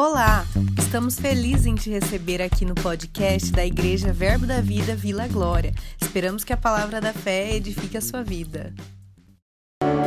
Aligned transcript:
Olá! 0.00 0.46
Estamos 0.78 1.20
felizes 1.20 1.66
em 1.66 1.74
te 1.74 1.90
receber 1.90 2.40
aqui 2.40 2.64
no 2.64 2.74
podcast 2.74 3.52
da 3.52 3.66
Igreja 3.66 4.10
Verbo 4.14 4.46
da 4.46 4.58
Vida 4.58 4.96
Vila 4.96 5.28
Glória. 5.28 5.74
Esperamos 6.00 6.42
que 6.42 6.54
a 6.54 6.56
palavra 6.56 7.02
da 7.02 7.12
fé 7.12 7.54
edifique 7.54 7.98
a 7.98 8.00
sua 8.00 8.22
vida. 8.22 8.72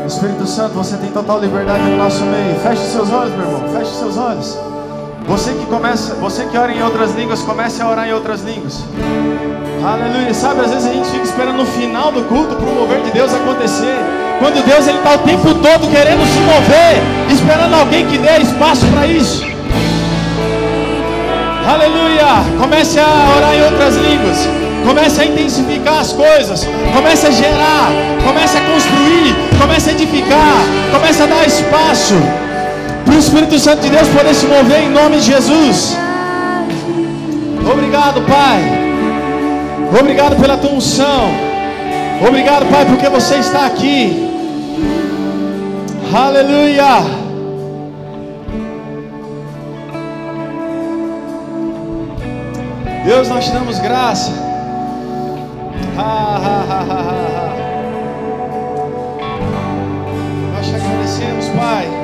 Espírito 0.07 0.47
Santo, 0.47 0.73
você 0.73 0.97
tem 0.97 1.11
total 1.11 1.39
liberdade 1.39 1.83
no 1.83 1.97
nosso 1.97 2.25
meio. 2.25 2.59
Feche 2.61 2.81
seus 2.85 3.07
olhos, 3.11 3.35
meu 3.35 3.45
irmão. 3.45 3.69
Feche 3.71 3.91
seus 3.91 4.17
olhos. 4.17 4.57
Você 5.27 5.53
que 5.53 5.65
começa, 5.67 6.15
você 6.15 6.44
que 6.47 6.57
ora 6.57 6.73
em 6.73 6.81
outras 6.81 7.13
línguas, 7.13 7.44
comece 7.44 7.79
a 7.79 7.87
orar 7.87 8.07
em 8.07 8.13
outras 8.13 8.41
línguas. 8.41 8.83
Aleluia. 9.85 10.33
Sabe, 10.33 10.62
às 10.62 10.71
vezes 10.71 10.87
a 10.87 10.91
gente 10.91 11.07
fica 11.12 11.23
esperando 11.23 11.57
no 11.57 11.67
final 11.67 12.12
do 12.12 12.23
culto 12.23 12.55
para 12.55 12.65
o 12.65 12.73
mover 12.73 13.03
de 13.03 13.12
Deus 13.12 13.31
acontecer. 13.31 13.99
Quando 14.39 14.65
Deus 14.65 14.87
ele 14.87 14.97
está 14.97 15.13
o 15.13 15.19
tempo 15.19 15.53
todo 15.53 15.87
querendo 15.91 16.25
se 16.25 16.39
mover, 16.39 17.31
esperando 17.31 17.75
alguém 17.75 18.07
que 18.07 18.17
dê 18.17 18.39
espaço 18.39 18.88
para 18.88 19.05
isso. 19.05 19.52
Aleluia! 21.67 22.44
Comece 22.59 22.99
a 22.99 23.35
orar 23.38 23.55
em 23.55 23.63
outras 23.63 23.95
línguas. 23.95 24.38
Comece 24.85 25.21
a 25.21 25.26
intensificar 25.26 25.99
as 25.99 26.12
coisas. 26.12 26.67
Comece 26.94 27.27
a 27.27 27.31
gerar. 27.31 27.90
Comece 28.26 28.58
a 28.58 28.62
construir. 28.62 29.35
Comece 29.59 29.90
a 29.90 29.94
edificar. 29.94 30.57
Comece 30.91 31.23
a 31.23 31.26
dar 31.26 31.48
espaço 31.48 32.16
para 33.05 33.16
o 33.16 33.18
Espírito 33.18 33.57
Santo 33.59 33.81
de 33.81 33.90
Deus 33.90 34.07
poder 34.09 34.34
se 34.34 34.45
mover 34.45 34.84
em 34.84 34.90
nome 34.90 35.18
de 35.18 35.23
Jesus. 35.23 35.98
Obrigado, 37.71 38.21
Pai. 38.21 38.62
Obrigado 39.99 40.35
pela 40.41 40.57
tua 40.57 40.71
unção. 40.71 41.30
Obrigado, 42.27 42.66
Pai, 42.70 42.85
porque 42.85 43.07
você 43.09 43.35
está 43.35 43.66
aqui. 43.66 44.30
Aleluia. 46.13 47.23
Deus, 53.03 53.27
nós 53.27 53.45
te 53.45 53.52
damos 53.52 53.79
graça. 53.79 54.32
Ha, 55.98 56.01
ha, 56.01 56.63
ha. 56.70 57.54
Nós 60.54 60.68
te 60.68 60.76
agradecemos, 60.76 61.48
Pai. 61.49 62.02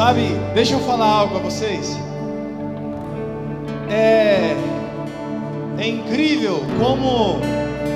Sabe, 0.00 0.34
deixa 0.54 0.72
eu 0.72 0.80
falar 0.80 1.04
algo 1.04 1.36
a 1.36 1.40
vocês. 1.40 1.94
É, 3.90 4.56
é 5.76 5.86
incrível 5.86 6.64
como, 6.78 7.38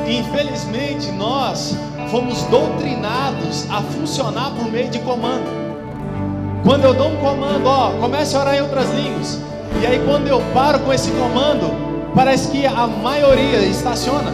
infelizmente, 0.07 1.11
nós 1.13 1.75
fomos 2.11 2.43
doutrinados 2.43 3.67
a 3.71 3.81
funcionar 3.81 4.51
por 4.51 4.71
meio 4.71 4.91
de 4.91 4.99
comando. 4.99 5.47
Quando 6.63 6.85
eu 6.85 6.93
dou 6.93 7.09
um 7.09 7.17
comando, 7.17 7.67
ó, 7.67 7.93
comece 7.93 8.37
a 8.37 8.41
orar 8.41 8.57
em 8.57 8.61
outras 8.61 8.91
línguas. 8.91 9.41
E 9.81 9.87
aí 9.87 9.99
quando 10.05 10.29
eu 10.29 10.43
paro 10.53 10.81
com 10.81 10.93
esse 10.93 11.11
comando, 11.13 11.75
parece 12.15 12.51
que 12.51 12.67
a 12.67 12.87
maioria 12.87 13.61
estaciona. 13.61 14.31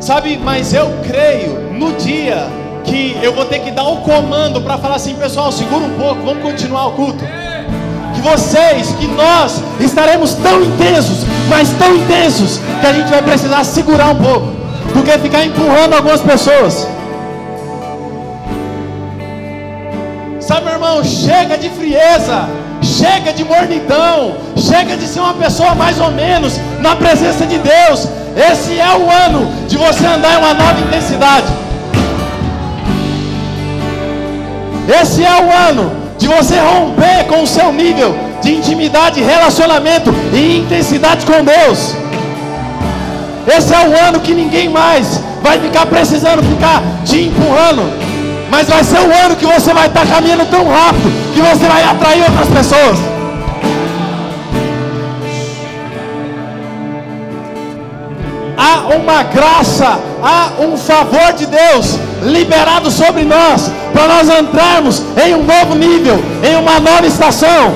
Sabe, 0.00 0.38
mas 0.38 0.72
eu 0.72 0.86
creio 1.06 1.74
no 1.74 1.92
dia 1.98 2.61
que 2.84 3.16
eu 3.22 3.32
vou 3.32 3.44
ter 3.44 3.60
que 3.60 3.70
dar 3.70 3.84
o 3.84 3.98
comando 3.98 4.60
para 4.60 4.78
falar 4.78 4.96
assim, 4.96 5.14
pessoal, 5.14 5.50
segura 5.52 5.84
um 5.84 5.98
pouco, 5.98 6.22
vamos 6.22 6.42
continuar 6.42 6.88
o 6.88 6.92
culto. 6.92 7.24
Que 8.14 8.20
vocês, 8.20 8.92
que 8.98 9.06
nós 9.06 9.62
estaremos 9.80 10.34
tão 10.34 10.62
intensos, 10.62 11.24
mas 11.48 11.70
tão 11.70 11.96
intensos, 11.96 12.60
que 12.80 12.86
a 12.86 12.92
gente 12.92 13.10
vai 13.10 13.22
precisar 13.22 13.64
segurar 13.64 14.08
um 14.08 14.16
pouco, 14.16 14.46
do 14.94 15.02
que 15.02 15.18
ficar 15.18 15.44
empurrando 15.44 15.94
algumas 15.94 16.20
pessoas. 16.20 16.86
Sabe, 20.40 20.64
meu 20.64 20.74
irmão, 20.74 21.04
chega 21.04 21.56
de 21.56 21.70
frieza, 21.70 22.48
chega 22.82 23.32
de 23.32 23.44
mornidão, 23.44 24.36
chega 24.56 24.96
de 24.96 25.06
ser 25.06 25.20
uma 25.20 25.34
pessoa 25.34 25.74
mais 25.74 26.00
ou 26.00 26.10
menos 26.10 26.60
na 26.80 26.96
presença 26.96 27.46
de 27.46 27.58
Deus. 27.58 28.08
Esse 28.36 28.78
é 28.78 28.96
o 28.96 29.10
ano 29.10 29.46
de 29.68 29.76
você 29.76 30.04
andar 30.04 30.34
em 30.34 30.38
uma 30.38 30.54
nova 30.54 30.80
intensidade. 30.80 31.46
Esse 35.00 35.24
é 35.24 35.42
o 35.42 35.70
ano 35.70 35.90
de 36.18 36.28
você 36.28 36.56
romper 36.58 37.24
com 37.26 37.42
o 37.42 37.46
seu 37.46 37.72
nível 37.72 38.14
de 38.42 38.54
intimidade, 38.54 39.22
relacionamento 39.22 40.14
e 40.32 40.58
intensidade 40.58 41.24
com 41.24 41.42
Deus. 41.42 41.94
Esse 43.46 43.72
é 43.72 43.88
o 43.88 44.06
ano 44.06 44.20
que 44.20 44.34
ninguém 44.34 44.68
mais 44.68 45.20
vai 45.42 45.58
ficar 45.58 45.86
precisando 45.86 46.42
ficar 46.42 46.82
te 47.04 47.22
empurrando. 47.22 47.82
Mas 48.50 48.68
vai 48.68 48.84
ser 48.84 48.98
o 48.98 49.24
ano 49.24 49.34
que 49.34 49.46
você 49.46 49.72
vai 49.72 49.86
estar 49.86 50.06
caminhando 50.06 50.44
tão 50.50 50.68
rápido 50.68 51.10
que 51.32 51.40
você 51.40 51.66
vai 51.66 51.82
atrair 51.84 52.22
outras 52.22 52.48
pessoas. 52.48 53.11
Há 58.64 58.94
uma 58.94 59.24
graça, 59.24 59.98
há 60.22 60.52
um 60.60 60.76
favor 60.76 61.32
de 61.32 61.46
Deus 61.46 61.98
liberado 62.22 62.92
sobre 62.92 63.24
nós, 63.24 63.68
para 63.92 64.06
nós 64.06 64.28
entrarmos 64.28 65.02
em 65.20 65.34
um 65.34 65.42
novo 65.42 65.74
nível, 65.74 66.22
em 66.44 66.54
uma 66.54 66.78
nova 66.78 67.04
estação. 67.04 67.74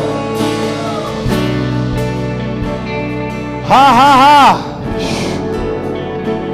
Ha 3.69 3.75
ha 3.75 4.15
ha. 4.15 4.59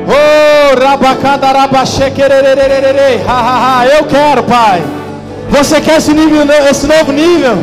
Oh, 0.08 0.80
rabacadarabashequererererere. 0.82 3.20
Ha 3.28 3.32
ha 3.32 3.80
ha. 3.80 3.86
Eu 3.86 4.04
quero, 4.04 4.44
Pai. 4.44 4.82
Você 5.50 5.78
quer 5.82 5.98
esse 5.98 6.14
nível, 6.14 6.46
esse 6.70 6.86
novo 6.86 7.12
nível? 7.12 7.62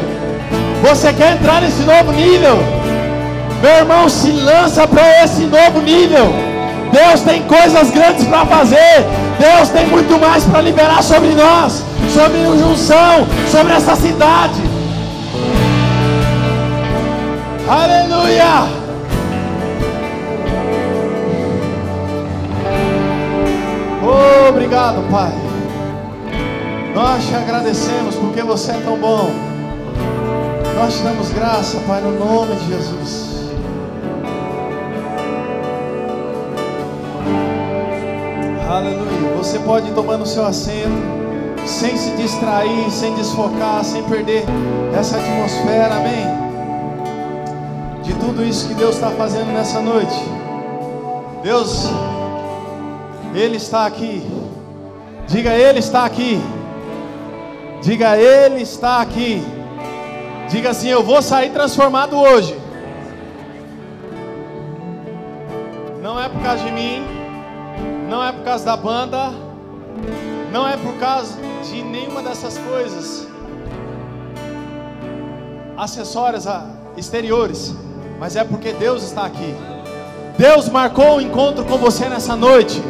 Você 0.84 1.12
quer 1.14 1.34
entrar 1.34 1.62
nesse 1.62 1.82
novo 1.82 2.12
nível? 2.12 2.60
Meu 3.60 3.72
irmão, 3.72 4.08
se 4.08 4.32
lança 4.32 4.88
para 4.88 5.24
esse 5.24 5.42
novo 5.42 5.82
nível. 5.82 6.49
Deus 6.92 7.22
tem 7.22 7.44
coisas 7.44 7.92
grandes 7.92 8.26
para 8.26 8.46
fazer. 8.46 9.06
Deus 9.40 9.70
tem 9.70 9.88
muito 9.88 10.20
mais 10.20 10.44
para 10.44 10.62
liberar 10.62 11.02
sobre 11.02 11.30
nós, 11.30 11.84
sobre 12.14 12.40
a 12.40 12.58
junção, 12.58 13.28
sobre 13.50 13.74
essa 13.74 13.96
cidade. 13.96 14.62
Aleluia! 17.68 18.80
Obrigado, 24.50 25.04
Pai. 25.12 25.32
Nós 26.96 27.26
te 27.26 27.36
agradecemos 27.36 28.16
porque 28.16 28.42
você 28.42 28.72
é 28.72 28.82
tão 28.84 28.98
bom. 28.98 29.32
Nós 30.76 30.98
te 30.98 31.04
damos 31.04 31.30
graça, 31.30 31.80
Pai, 31.88 32.02
no 32.02 32.18
nome 32.18 32.56
de 32.56 32.68
Jesus. 32.68 33.29
Aleluia. 38.70 39.36
Você 39.36 39.58
pode 39.58 39.90
ir 39.90 39.96
tomando 39.96 40.28
seu 40.28 40.46
assento, 40.46 40.94
sem 41.66 41.98
se 41.98 42.12
distrair, 42.12 42.92
sem 42.92 43.16
desfocar, 43.16 43.84
sem 43.84 44.04
perder 44.04 44.46
essa 44.96 45.18
atmosfera, 45.18 45.96
amém? 45.96 46.28
De 48.04 48.14
tudo 48.14 48.46
isso 48.46 48.68
que 48.68 48.76
Deus 48.76 48.94
está 48.94 49.10
fazendo 49.10 49.52
nessa 49.52 49.82
noite. 49.82 50.14
Deus, 51.42 51.88
Ele 53.34 53.58
está 53.58 53.88
aqui. 53.88 54.22
Diga, 55.26 55.50
Ele 55.56 55.80
está 55.80 56.06
aqui. 56.06 56.40
Diga, 57.82 58.18
Ele 58.18 58.62
está 58.62 59.02
aqui. 59.02 59.44
Diga 60.48 60.70
assim: 60.70 60.90
Eu 60.90 61.02
vou 61.02 61.24
sair 61.24 61.50
transformado 61.50 62.16
hoje. 62.16 62.56
Não 66.04 66.22
é 66.22 66.30
por 66.30 66.40
causa 66.44 66.64
de 66.64 66.72
mim 66.72 67.19
não 68.10 68.24
é 68.24 68.32
por 68.32 68.44
causa 68.44 68.66
da 68.66 68.76
banda, 68.76 69.30
não 70.52 70.68
é 70.68 70.76
por 70.76 70.94
causa 70.96 71.38
de 71.64 71.84
nenhuma 71.84 72.24
dessas 72.24 72.58
coisas 72.58 73.28
acessórias 75.78 76.48
exteriores, 76.98 77.74
mas 78.20 78.36
é 78.36 78.44
porque 78.44 78.74
Deus 78.74 79.04
está 79.04 79.26
aqui. 79.26 79.56
Deus 80.38 80.68
marcou 80.70 81.18
um 81.18 81.22
encontro 81.22 81.64
com 81.66 81.78
você 81.78 82.10
nessa 82.10 82.36
noite. 82.36 82.82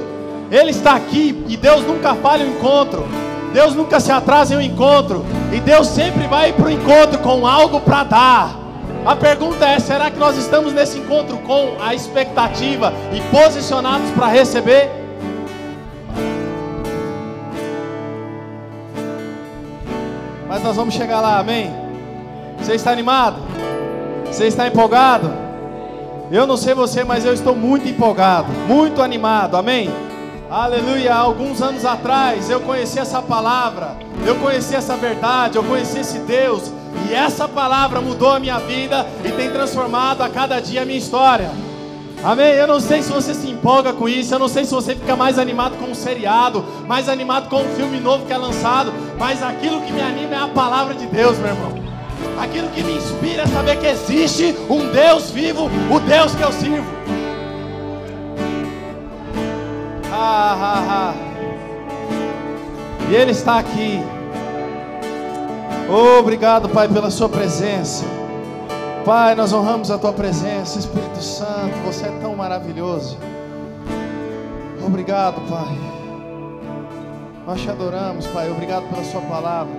Ele 0.50 0.72
está 0.72 0.96
aqui 0.96 1.44
e 1.48 1.58
Deus 1.58 1.84
nunca 1.84 2.16
falha 2.16 2.46
o 2.46 2.48
um 2.48 2.52
encontro. 2.52 3.06
Deus 3.52 3.76
nunca 3.76 4.00
se 4.00 4.12
atrasa 4.12 4.54
em 4.54 4.58
um 4.58 4.62
encontro. 4.62 5.26
E 5.52 5.60
Deus 5.60 5.88
sempre 5.88 6.28
vai 6.28 6.54
para 6.54 6.66
o 6.66 6.70
encontro 6.70 7.20
com 7.20 7.46
algo 7.46 7.82
para 7.82 8.04
dar. 8.04 8.60
A 9.06 9.16
pergunta 9.16 9.68
é: 9.68 9.80
será 9.80 10.10
que 10.10 10.18
nós 10.18 10.38
estamos 10.38 10.74
nesse 10.74 10.98
encontro 10.98 11.38
com 11.40 11.76
a 11.82 11.94
expectativa 11.94 12.94
e 13.14 13.22
posicionados 13.36 14.10
para 14.12 14.28
receber? 14.28 15.09
Mas 20.50 20.64
nós 20.64 20.76
vamos 20.76 20.96
chegar 20.96 21.22
lá, 21.22 21.38
amém? 21.38 21.72
Você 22.58 22.74
está 22.74 22.90
animado? 22.90 23.38
Você 24.26 24.48
está 24.48 24.68
empolgado? 24.68 25.32
Eu 26.32 26.48
não 26.48 26.58
sei 26.58 26.74
você, 26.74 27.04
mas 27.04 27.24
eu 27.24 27.36
estou 27.36 27.56
muito 27.56 27.88
empolgado, 27.88 28.52
muito 28.68 29.00
animado, 29.00 29.56
amém? 29.56 29.92
Aleluia. 30.50 31.14
Alguns 31.14 31.62
anos 31.62 31.86
atrás 31.86 32.50
eu 32.50 32.60
conheci 32.62 32.98
essa 32.98 33.22
palavra, 33.22 33.96
eu 34.26 34.36
conheci 34.38 34.76
essa 34.76 34.98
verdade, 34.98 35.56
eu 35.56 35.64
conheci 35.64 36.00
esse 36.00 36.18
Deus, 36.18 36.72
e 37.08 37.14
essa 37.14 37.48
palavra 37.48 38.02
mudou 38.02 38.32
a 38.32 38.40
minha 38.40 38.58
vida 38.58 39.06
e 39.24 39.32
tem 39.32 39.52
transformado 39.52 40.24
a 40.24 40.30
cada 40.30 40.60
dia 40.60 40.82
a 40.82 40.86
minha 40.86 40.98
história. 40.98 41.52
Amém? 42.24 42.54
Eu 42.54 42.68
não 42.68 42.82
sei 42.82 43.02
se 43.02 43.12
você 43.12 43.34
se 43.34 43.50
empolga 43.50 43.94
com 43.94 44.10
isso, 44.10 44.34
eu 44.34 44.40
não 44.40 44.50
sei 44.50 44.66
se 44.66 44.74
você 44.74 44.94
fica 44.94 45.16
mais 45.16 45.40
animado 45.40 45.78
com 45.78 45.86
um 45.86 45.96
seriado, 45.96 46.66
mais 46.86 47.08
animado 47.08 47.48
com 47.50 47.62
um 47.62 47.76
filme 47.76 48.00
novo 48.00 48.26
que 48.26 48.34
é 48.34 48.38
lançado, 48.38 48.92
mas 49.20 49.44
aquilo 49.44 49.82
que 49.82 49.92
me 49.92 50.02
anima 50.02 50.34
é 50.34 50.40
a 50.40 50.48
palavra 50.48 50.96
de 50.96 51.06
Deus, 51.06 51.38
meu 51.38 51.50
irmão. 51.50 51.74
Aquilo 52.42 52.70
que 52.70 52.82
me 52.82 52.94
inspira 52.94 53.44
é 53.44 53.48
saber 53.48 53.78
que 53.78 53.86
existe 53.86 54.56
um 54.70 54.90
Deus 54.92 55.30
vivo, 55.30 55.70
o 55.92 56.00
Deus 56.00 56.34
que 56.34 56.42
eu 56.42 56.52
sirvo. 56.54 56.88
Ah, 60.12 60.58
ah, 60.62 60.86
ah. 60.90 61.14
E 63.10 63.16
Ele 63.16 63.32
está 63.32 63.60
aqui. 63.60 64.00
Obrigado, 66.20 66.70
Pai, 66.70 66.88
pela 66.88 67.10
Sua 67.10 67.28
presença. 67.28 68.06
Pai, 69.04 69.36
nós 69.36 69.52
honramos 69.52 69.92
a 69.92 69.98
Tua 69.98 70.14
presença, 70.14 70.80
Espírito 70.80 71.22
Santo, 71.22 71.76
Você 71.86 72.06
é 72.06 72.12
tão 72.22 72.36
maravilhoso. 72.36 73.18
Obrigado, 74.86 75.42
Pai. 75.50 75.99
Nós 77.50 77.62
te 77.62 77.70
adoramos, 77.72 78.28
Pai. 78.28 78.48
Obrigado 78.52 78.88
pela 78.90 79.04
Sua 79.04 79.22
palavra. 79.22 79.74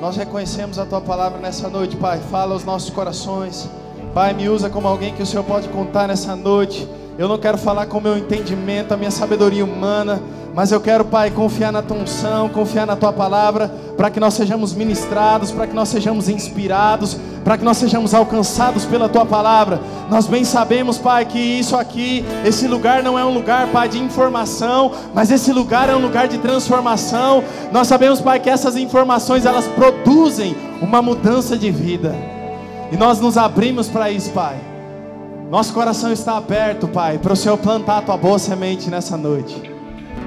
Nós 0.00 0.16
reconhecemos 0.16 0.78
a 0.78 0.86
Tua 0.86 1.00
palavra 1.00 1.40
nessa 1.40 1.68
noite, 1.68 1.96
Pai. 1.96 2.20
Fala 2.30 2.52
aos 2.52 2.64
nossos 2.64 2.88
corações. 2.88 3.68
Pai, 4.14 4.32
me 4.32 4.48
usa 4.48 4.70
como 4.70 4.86
alguém 4.86 5.12
que 5.12 5.20
o 5.20 5.26
Senhor 5.26 5.42
pode 5.42 5.68
contar 5.70 6.06
nessa 6.06 6.36
noite. 6.36 6.88
Eu 7.18 7.26
não 7.26 7.36
quero 7.36 7.58
falar 7.58 7.86
com 7.86 7.98
o 7.98 8.00
meu 8.00 8.16
entendimento, 8.16 8.94
a 8.94 8.96
minha 8.96 9.10
sabedoria 9.10 9.64
humana, 9.64 10.22
mas 10.54 10.72
eu 10.72 10.80
quero, 10.80 11.04
Pai, 11.04 11.30
confiar 11.30 11.70
na 11.70 11.82
tua 11.82 11.98
unção, 11.98 12.48
confiar 12.48 12.86
na 12.86 12.96
tua 12.96 13.12
palavra, 13.12 13.68
para 13.96 14.10
que 14.10 14.18
nós 14.18 14.34
sejamos 14.34 14.74
ministrados, 14.74 15.52
para 15.52 15.66
que 15.66 15.74
nós 15.74 15.88
sejamos 15.88 16.28
inspirados, 16.28 17.16
para 17.44 17.56
que 17.56 17.64
nós 17.64 17.76
sejamos 17.76 18.12
alcançados 18.12 18.84
pela 18.84 19.08
tua 19.08 19.24
palavra. 19.24 19.80
Nós 20.10 20.26
bem 20.26 20.44
sabemos, 20.44 20.98
Pai, 20.98 21.24
que 21.26 21.38
isso 21.38 21.76
aqui, 21.76 22.24
esse 22.44 22.66
lugar 22.66 23.02
não 23.02 23.18
é 23.18 23.24
um 23.24 23.32
lugar, 23.32 23.68
Pai, 23.68 23.88
de 23.88 23.98
informação, 23.98 24.92
mas 25.14 25.30
esse 25.30 25.52
lugar 25.52 25.88
é 25.88 25.94
um 25.94 26.02
lugar 26.02 26.26
de 26.26 26.38
transformação. 26.38 27.44
Nós 27.70 27.86
sabemos, 27.86 28.20
Pai, 28.20 28.40
que 28.40 28.50
essas 28.50 28.76
informações 28.76 29.46
elas 29.46 29.66
produzem 29.68 30.56
uma 30.82 31.00
mudança 31.00 31.56
de 31.56 31.70
vida. 31.70 32.14
E 32.90 32.96
nós 32.96 33.20
nos 33.20 33.36
abrimos 33.36 33.88
para 33.88 34.10
isso, 34.10 34.30
Pai. 34.30 34.56
Nosso 35.50 35.72
coração 35.72 36.12
está 36.12 36.36
aberto, 36.36 36.88
Pai, 36.88 37.18
para 37.18 37.32
o 37.32 37.36
Senhor 37.36 37.56
plantar 37.56 37.98
a 37.98 38.02
tua 38.02 38.16
boa 38.16 38.38
semente 38.38 38.90
nessa 38.90 39.16
noite. 39.16 39.77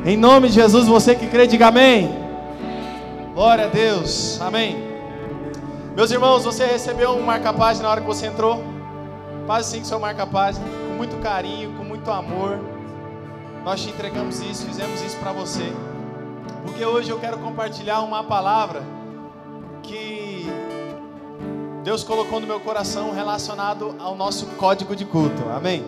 Em 0.04 0.18
nome 0.18 0.48
de 0.48 0.56
Jesus, 0.56 0.88
você 0.88 1.14
que 1.14 1.28
crê, 1.28 1.46
diga 1.46 1.68
amém. 1.68 2.10
Glória 3.36 3.66
a 3.66 3.68
Deus, 3.68 4.42
amém. 4.42 4.76
Meus 5.96 6.10
irmãos, 6.10 6.44
você 6.44 6.66
recebeu 6.66 7.12
um 7.12 7.22
marca-página 7.22 7.84
na 7.84 7.92
hora 7.92 8.02
que 8.02 8.08
você 8.08 8.26
entrou? 8.26 8.64
Faz 9.46 9.68
assim 9.68 9.78
com 9.78 9.86
seu 9.86 10.00
marca-página, 10.00 10.66
com 10.66 10.96
muito 10.96 11.18
carinho, 11.18 11.74
com 11.78 11.84
muito 11.84 12.10
amor. 12.10 12.60
Nós 13.64 13.84
te 13.84 13.90
entregamos 13.90 14.42
isso, 14.42 14.66
fizemos 14.66 15.04
isso 15.04 15.18
para 15.18 15.32
você. 15.34 15.72
Porque 16.66 16.84
hoje 16.84 17.12
eu 17.12 17.20
quero 17.20 17.38
compartilhar 17.38 18.02
uma 18.02 18.24
palavra 18.24 18.82
que 19.84 20.48
Deus 21.84 22.04
colocou 22.04 22.40
no 22.40 22.48
meu 22.48 22.60
coração 22.60 23.14
relacionado 23.14 23.96
ao 24.00 24.16
nosso 24.16 24.48
código 24.58 24.96
de 24.96 25.06
culto. 25.06 25.44
Amém? 25.56 25.86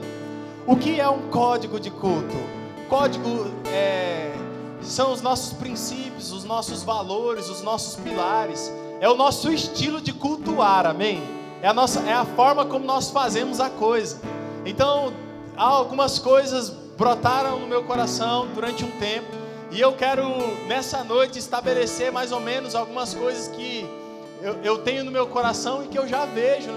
O 0.67 0.75
que 0.75 0.99
é 0.99 1.09
um 1.09 1.29
código 1.31 1.79
de 1.79 1.89
culto? 1.89 2.62
Código 2.89 3.47
é, 3.65 4.33
são 4.81 5.11
os 5.11 5.21
nossos 5.21 5.53
princípios, 5.53 6.31
os 6.31 6.43
nossos 6.43 6.83
valores, 6.83 7.49
os 7.49 7.61
nossos 7.61 7.95
pilares. 7.95 8.71
É 8.99 9.09
o 9.09 9.15
nosso 9.15 9.51
estilo 9.51 10.01
de 10.01 10.13
cultuar. 10.13 10.85
Amém? 10.85 11.21
É 11.61 11.67
a, 11.67 11.73
nossa, 11.73 11.99
é 12.01 12.13
a 12.13 12.25
forma 12.25 12.65
como 12.65 12.85
nós 12.85 13.09
fazemos 13.09 13.59
a 13.59 13.69
coisa. 13.69 14.19
Então, 14.65 15.13
algumas 15.55 16.19
coisas 16.19 16.69
brotaram 16.97 17.59
no 17.59 17.67
meu 17.67 17.83
coração 17.83 18.47
durante 18.53 18.83
um 18.83 18.91
tempo. 18.99 19.27
E 19.71 19.79
eu 19.79 19.93
quero, 19.93 20.23
nessa 20.67 21.03
noite, 21.03 21.39
estabelecer 21.39 22.11
mais 22.11 22.31
ou 22.31 22.39
menos 22.39 22.75
algumas 22.75 23.13
coisas 23.13 23.47
que 23.47 23.89
eu, 24.41 24.55
eu 24.63 24.77
tenho 24.79 25.03
no 25.03 25.11
meu 25.11 25.25
coração 25.27 25.83
e 25.83 25.87
que 25.87 25.97
eu 25.97 26.07
já 26.07 26.25
vejo 26.25 26.69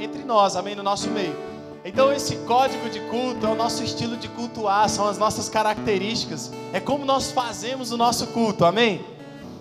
entre 0.00 0.22
nós, 0.22 0.56
amém, 0.56 0.74
no 0.74 0.82
nosso 0.82 1.10
meio. 1.10 1.36
Então 1.84 2.12
esse 2.12 2.36
código 2.38 2.90
de 2.90 3.00
culto 3.08 3.46
é 3.46 3.48
o 3.48 3.54
nosso 3.54 3.82
estilo 3.82 4.16
de 4.16 4.28
cultuar, 4.28 4.88
são 4.88 5.08
as 5.08 5.16
nossas 5.16 5.48
características, 5.48 6.50
é 6.72 6.80
como 6.80 7.04
nós 7.04 7.30
fazemos 7.30 7.92
o 7.92 7.96
nosso 7.96 8.26
culto, 8.28 8.64
amém? 8.64 9.04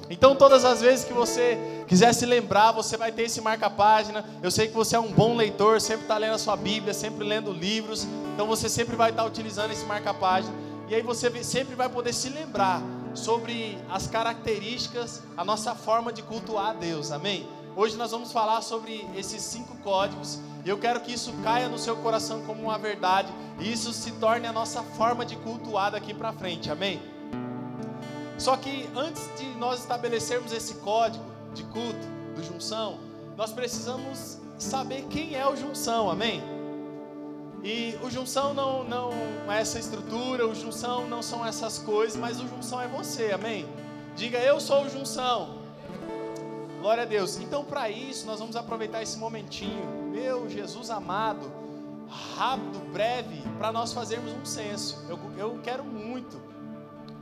Então 0.10 0.36
todas 0.36 0.66
as 0.66 0.82
vezes 0.82 1.06
que 1.06 1.14
você 1.14 1.58
quiser 1.88 2.14
se 2.14 2.26
lembrar, 2.26 2.72
você 2.72 2.98
vai 2.98 3.12
ter 3.12 3.24
esse 3.24 3.42
marca-página. 3.42 4.24
Eu 4.42 4.50
sei 4.50 4.68
que 4.68 4.74
você 4.74 4.96
é 4.96 5.00
um 5.00 5.12
bom 5.12 5.36
leitor, 5.36 5.82
sempre 5.82 6.04
está 6.04 6.18
lendo 6.18 6.36
a 6.36 6.38
sua 6.38 6.56
Bíblia, 6.56 6.94
sempre 6.94 7.26
lendo 7.26 7.52
livros. 7.52 8.08
Então 8.34 8.48
você 8.48 8.70
sempre 8.70 8.96
vai 8.96 9.10
estar 9.10 9.26
utilizando 9.26 9.72
esse 9.72 9.86
marca-página. 9.86 10.54
E 10.88 10.96
aí 10.96 11.02
você 11.02 11.44
sempre 11.44 11.76
vai 11.76 11.90
poder 11.90 12.14
se 12.14 12.30
lembrar 12.30 12.82
sobre 13.14 13.78
as 13.90 14.08
características, 14.08 15.22
a 15.36 15.44
nossa 15.44 15.76
forma 15.76 16.14
de 16.14 16.22
cultuar 16.22 16.70
a 16.70 16.74
Deus, 16.74 17.12
amém? 17.12 17.48
Hoje 17.76 17.98
nós 17.98 18.12
vamos 18.12 18.32
falar 18.32 18.62
sobre 18.62 19.06
esses 19.16 19.42
cinco 19.42 19.76
códigos 19.84 20.40
e 20.68 20.70
eu 20.70 20.78
quero 20.78 21.00
que 21.00 21.14
isso 21.14 21.32
caia 21.46 21.70
no 21.70 21.80
seu 21.80 21.96
coração 21.96 22.44
como 22.44 22.64
uma 22.64 22.78
verdade 22.78 23.32
e 23.58 23.72
isso 23.72 23.94
se 23.94 24.12
torne 24.12 24.48
a 24.48 24.52
nossa 24.52 24.84
forma 24.84 25.26
de 25.26 25.38
cultuar 25.38 25.92
daqui 25.92 26.14
para 26.14 26.34
frente, 26.34 26.70
amém? 26.70 27.02
Só 28.38 28.58
que 28.58 28.90
antes 28.94 29.30
de 29.38 29.46
nós 29.56 29.80
estabelecermos 29.80 30.52
esse 30.52 30.74
código 30.76 31.24
de 31.54 31.64
culto, 31.64 32.06
do 32.36 32.44
junção, 32.44 33.00
nós 33.38 33.54
precisamos 33.54 34.40
saber 34.58 35.06
quem 35.10 35.36
é 35.36 35.48
o 35.48 35.56
junção, 35.56 36.12
amém? 36.12 36.44
E 37.64 37.98
o 38.04 38.10
junção 38.10 38.54
não, 38.54 38.84
não 38.84 39.12
é 39.50 39.62
essa 39.62 39.80
estrutura, 39.80 40.46
o 40.46 40.54
junção 40.54 41.08
não 41.08 41.22
são 41.22 41.46
essas 41.46 41.80
coisas, 41.80 42.18
mas 42.18 42.42
o 42.42 42.48
junção 42.50 42.82
é 42.82 42.90
você, 42.90 43.32
amém? 43.32 43.66
Diga, 44.18 44.40
eu 44.40 44.60
sou 44.60 44.84
o 44.84 44.90
junção. 44.90 45.60
Glória 46.82 47.04
a 47.04 47.06
Deus. 47.06 47.38
Então, 47.38 47.64
para 47.64 47.90
isso, 47.90 48.26
nós 48.26 48.40
vamos 48.40 48.58
aproveitar 48.58 49.02
esse 49.02 49.18
momentinho, 49.18 50.07
meu 50.18 50.50
Jesus 50.50 50.90
amado, 50.90 51.52
rápido, 52.36 52.80
breve, 52.92 53.42
para 53.58 53.72
nós 53.72 53.94
fazermos 53.94 54.32
um 54.34 54.46
censo. 54.46 55.06
Eu, 55.08 55.20
eu 55.38 55.60
quero 55.64 55.84
muito 55.84 56.42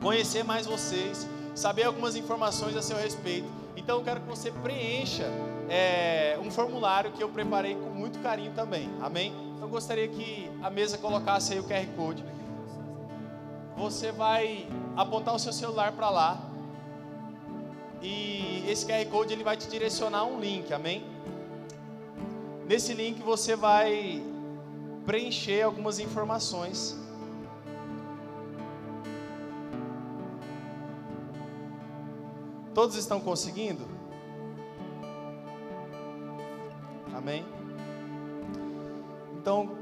conhecer 0.01 0.43
mais 0.43 0.65
vocês, 0.65 1.27
saber 1.53 1.83
algumas 1.83 2.15
informações 2.15 2.75
a 2.75 2.81
seu 2.81 2.97
respeito. 2.97 3.47
Então, 3.75 3.97
eu 3.97 4.03
quero 4.03 4.21
que 4.21 4.27
você 4.27 4.51
preencha 4.51 5.25
é, 5.69 6.39
um 6.41 6.49
formulário 6.49 7.11
que 7.11 7.21
eu 7.21 7.29
preparei 7.29 7.75
com 7.75 7.89
muito 7.89 8.19
carinho 8.19 8.53
também, 8.53 8.89
amém? 9.01 9.45
eu 9.65 9.69
gostaria 9.69 10.07
que 10.07 10.49
a 10.61 10.69
mesa 10.69 10.97
colocasse 10.97 11.53
aí 11.53 11.59
o 11.59 11.63
QR 11.63 11.87
Code. 11.95 12.23
Você 13.75 14.11
vai 14.11 14.67
apontar 14.95 15.33
o 15.33 15.39
seu 15.39 15.51
celular 15.51 15.91
para 15.93 16.09
lá. 16.09 16.39
E 18.01 18.63
esse 18.67 18.85
QR 18.85 19.03
Code 19.09 19.33
ele 19.33 19.43
vai 19.43 19.57
te 19.57 19.67
direcionar 19.67 20.23
um 20.25 20.39
link, 20.39 20.71
amém? 20.71 21.14
Nesse 22.67 22.93
link 22.93 23.21
você 23.21 23.55
vai 23.55 24.23
preencher 25.05 25.61
algumas 25.61 25.99
informações. 25.99 26.97
Todos 32.73 32.95
estão 32.95 33.21
conseguindo? 33.21 33.85
Amém? 37.13 37.45
Então, 39.37 39.77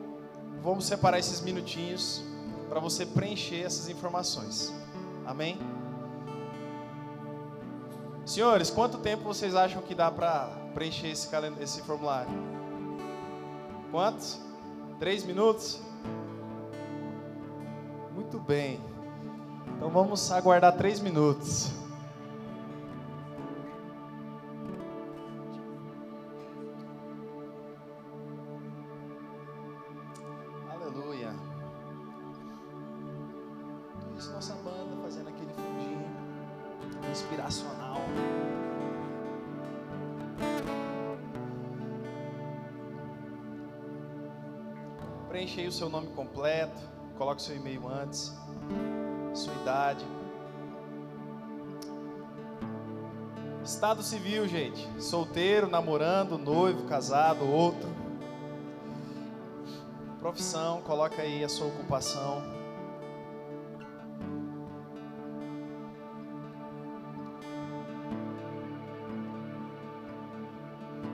vamos 0.61 0.85
separar 0.85 1.17
esses 1.17 1.39
minutinhos 1.39 2.21
para 2.67 2.81
você 2.81 3.05
preencher 3.05 3.63
essas 3.63 3.87
informações. 3.87 4.73
Amém? 5.25 5.57
Senhores, 8.25 8.69
quanto 8.69 8.97
tempo 8.97 9.23
vocês 9.23 9.55
acham 9.55 9.81
que 9.81 9.95
dá 9.95 10.11
para 10.11 10.47
preencher 10.73 11.07
esse, 11.07 11.29
esse 11.61 11.81
formulário? 11.81 12.62
Quantos? 13.93 14.39
Três 14.97 15.23
minutos? 15.23 15.79
Muito 18.15 18.39
bem. 18.39 18.79
Então 19.77 19.91
vamos 19.91 20.31
aguardar 20.31 20.75
três 20.75 20.99
minutos. 20.99 21.71
Preenche 45.33 45.61
aí 45.61 45.67
o 45.67 45.71
seu 45.71 45.89
nome 45.89 46.09
completo, 46.09 46.79
coloque 47.17 47.41
seu 47.41 47.55
e-mail 47.55 47.87
antes, 47.87 48.31
sua 49.33 49.51
idade. 49.55 50.05
Estado 53.63 54.03
civil, 54.03 54.47
gente. 54.47 54.87
Solteiro, 55.01 55.67
namorando, 55.67 56.37
noivo, 56.37 56.83
casado, 56.83 57.49
outro. 57.49 57.89
Profissão, 60.19 60.83
coloca 60.83 61.23
aí 61.23 61.43
a 61.43 61.49
sua 61.49 61.65
ocupação. 61.65 62.43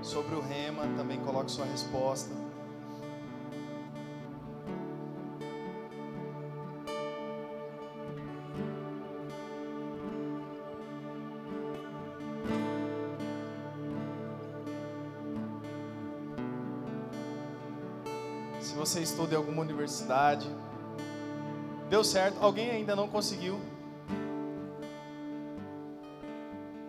Sobre 0.02 0.36
o 0.36 0.42
rema, 0.42 0.84
também 0.98 1.22
coloque 1.22 1.50
sua 1.50 1.64
resposta. 1.64 2.49
Você 18.90 19.02
estuda 19.02 19.36
em 19.36 19.38
alguma 19.38 19.62
universidade, 19.62 20.50
deu 21.92 22.04
certo? 22.04 22.38
Alguém 22.42 22.72
ainda 22.72 22.96
não 22.96 23.08
conseguiu? 23.08 23.60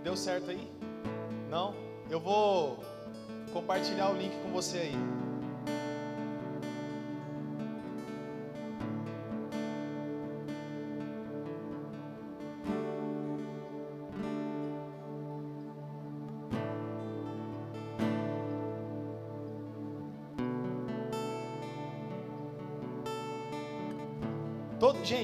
Deu 0.02 0.16
certo 0.16 0.50
aí? 0.50 0.66
Não? 1.50 1.74
Eu 2.08 2.18
vou 2.18 2.82
compartilhar 3.52 4.08
o 4.08 4.16
link 4.16 4.34
com 4.42 4.48
você 4.48 4.78
aí. 4.78 5.19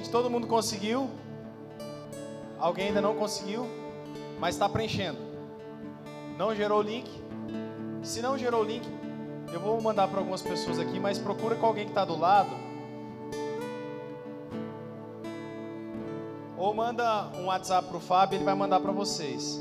Gente, 0.06 0.10
todo 0.10 0.30
mundo 0.30 0.46
conseguiu? 0.46 1.10
Alguém 2.58 2.88
ainda 2.88 3.00
não 3.00 3.16
conseguiu? 3.16 3.66
Mas 4.38 4.54
está 4.54 4.68
preenchendo. 4.68 5.18
Não 6.38 6.54
gerou 6.54 6.78
o 6.78 6.82
link? 6.82 7.10
Se 8.02 8.22
não 8.22 8.38
gerou 8.38 8.62
o 8.62 8.64
link, 8.64 8.86
eu 9.52 9.60
vou 9.60 9.80
mandar 9.80 10.08
para 10.08 10.20
algumas 10.20 10.42
pessoas 10.42 10.78
aqui, 10.78 11.00
mas 11.00 11.18
procura 11.18 11.56
com 11.56 11.66
alguém 11.66 11.84
que 11.84 11.90
está 11.90 12.04
do 12.04 12.16
lado. 12.16 12.50
Ou 16.56 16.72
manda 16.72 17.28
um 17.36 17.46
WhatsApp 17.46 17.88
para 17.88 17.96
o 17.96 18.00
Fábio, 18.00 18.36
ele 18.36 18.44
vai 18.44 18.54
mandar 18.54 18.80
para 18.80 18.92
vocês. 18.92 19.60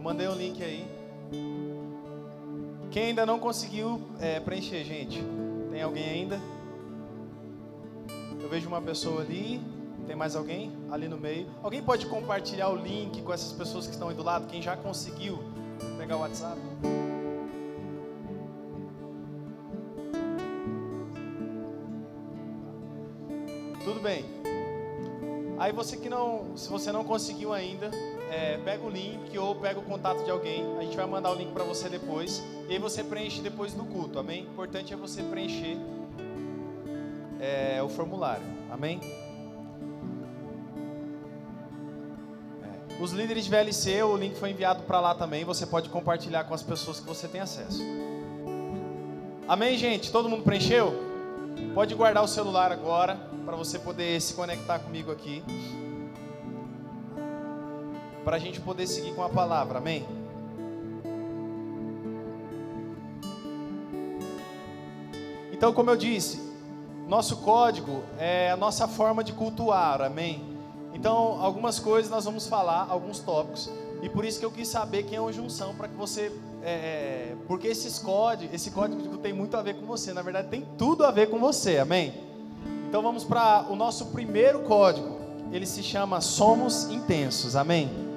Eu 0.00 0.04
mandei 0.04 0.26
um 0.26 0.34
link 0.34 0.64
aí. 0.64 0.88
Quem 2.90 3.08
ainda 3.08 3.26
não 3.26 3.38
conseguiu 3.38 4.00
é, 4.18 4.40
preencher, 4.40 4.82
gente? 4.82 5.22
Tem 5.70 5.82
alguém 5.82 6.08
ainda? 6.08 6.40
Eu 8.40 8.48
vejo 8.48 8.66
uma 8.66 8.80
pessoa 8.80 9.20
ali. 9.20 9.60
Tem 10.06 10.16
mais 10.16 10.34
alguém? 10.34 10.72
Ali 10.90 11.06
no 11.06 11.18
meio. 11.18 11.48
Alguém 11.62 11.82
pode 11.82 12.06
compartilhar 12.06 12.70
o 12.70 12.76
link 12.76 13.20
com 13.20 13.30
essas 13.30 13.52
pessoas 13.52 13.86
que 13.86 13.92
estão 13.92 14.08
aí 14.08 14.14
do 14.14 14.22
lado? 14.22 14.46
Quem 14.46 14.62
já 14.62 14.74
conseguiu 14.74 15.38
pegar 15.98 16.16
o 16.16 16.20
WhatsApp? 16.20 16.58
Tudo 23.84 24.00
bem. 24.00 24.24
Aí 25.58 25.72
você 25.72 25.98
que 25.98 26.08
não, 26.08 26.56
se 26.56 26.70
você 26.70 26.90
não 26.90 27.04
conseguiu 27.04 27.52
ainda, 27.52 27.90
é, 28.30 28.58
pega 28.64 28.84
o 28.84 28.88
link 28.88 29.36
ou 29.36 29.56
pega 29.56 29.80
o 29.80 29.82
contato 29.82 30.24
de 30.24 30.30
alguém. 30.30 30.64
A 30.78 30.82
gente 30.82 30.96
vai 30.96 31.06
mandar 31.06 31.32
o 31.32 31.34
link 31.34 31.52
para 31.52 31.64
você 31.64 31.88
depois. 31.88 32.42
E 32.68 32.72
aí 32.72 32.78
você 32.78 33.02
preenche 33.02 33.40
depois 33.40 33.74
do 33.74 33.84
culto, 33.84 34.18
amém? 34.18 34.46
O 34.46 34.50
importante 34.50 34.94
é 34.94 34.96
você 34.96 35.22
preencher 35.24 35.76
é, 37.40 37.82
o 37.82 37.88
formulário, 37.88 38.44
amém? 38.70 39.00
É. 42.62 43.02
Os 43.02 43.10
líderes 43.10 43.44
de 43.44 43.50
VLC, 43.50 44.02
o 44.04 44.16
link 44.16 44.36
foi 44.36 44.50
enviado 44.50 44.84
para 44.84 45.00
lá 45.00 45.14
também. 45.14 45.44
Você 45.44 45.66
pode 45.66 45.88
compartilhar 45.88 46.44
com 46.44 46.54
as 46.54 46.62
pessoas 46.62 47.00
que 47.00 47.06
você 47.06 47.26
tem 47.26 47.40
acesso. 47.40 47.82
Amém, 49.48 49.76
gente? 49.76 50.12
Todo 50.12 50.28
mundo 50.28 50.44
preencheu? 50.44 51.10
Pode 51.74 51.94
guardar 51.96 52.22
o 52.22 52.28
celular 52.28 52.70
agora 52.70 53.16
para 53.44 53.56
você 53.56 53.76
poder 53.76 54.20
se 54.20 54.34
conectar 54.34 54.78
comigo 54.78 55.10
aqui 55.10 55.42
para 58.24 58.36
a 58.36 58.38
gente 58.38 58.60
poder 58.60 58.86
seguir 58.86 59.14
com 59.14 59.22
a 59.22 59.28
palavra, 59.28 59.78
amém? 59.78 60.06
Então, 65.52 65.72
como 65.72 65.90
eu 65.90 65.96
disse, 65.96 66.40
nosso 67.06 67.36
código 67.38 68.02
é 68.18 68.50
a 68.50 68.56
nossa 68.56 68.88
forma 68.88 69.22
de 69.22 69.32
cultuar, 69.32 70.00
amém? 70.00 70.42
Então, 70.94 71.40
algumas 71.40 71.78
coisas 71.78 72.10
nós 72.10 72.24
vamos 72.24 72.46
falar, 72.46 72.86
alguns 72.88 73.18
tópicos, 73.18 73.70
e 74.02 74.08
por 74.08 74.24
isso 74.24 74.38
que 74.38 74.44
eu 74.46 74.50
quis 74.50 74.68
saber 74.68 75.02
quem 75.02 75.18
é 75.18 75.20
o 75.20 75.30
junção, 75.30 75.74
para 75.74 75.88
que 75.88 75.94
você. 75.94 76.32
É, 76.62 77.34
porque 77.46 77.68
esses 77.68 77.98
códigos, 77.98 78.54
esse 78.54 78.70
código 78.70 79.18
tem 79.18 79.32
muito 79.32 79.56
a 79.56 79.62
ver 79.62 79.74
com 79.74 79.86
você, 79.86 80.12
na 80.12 80.22
verdade 80.22 80.48
tem 80.48 80.66
tudo 80.78 81.04
a 81.04 81.10
ver 81.10 81.28
com 81.28 81.38
você, 81.38 81.78
amém? 81.78 82.14
Então 82.88 83.02
vamos 83.02 83.24
para 83.24 83.66
o 83.70 83.76
nosso 83.76 84.06
primeiro 84.06 84.60
código, 84.60 85.18
ele 85.52 85.66
se 85.66 85.82
chama 85.82 86.20
Somos 86.20 86.84
Intensos, 86.90 87.56
amém? 87.56 88.09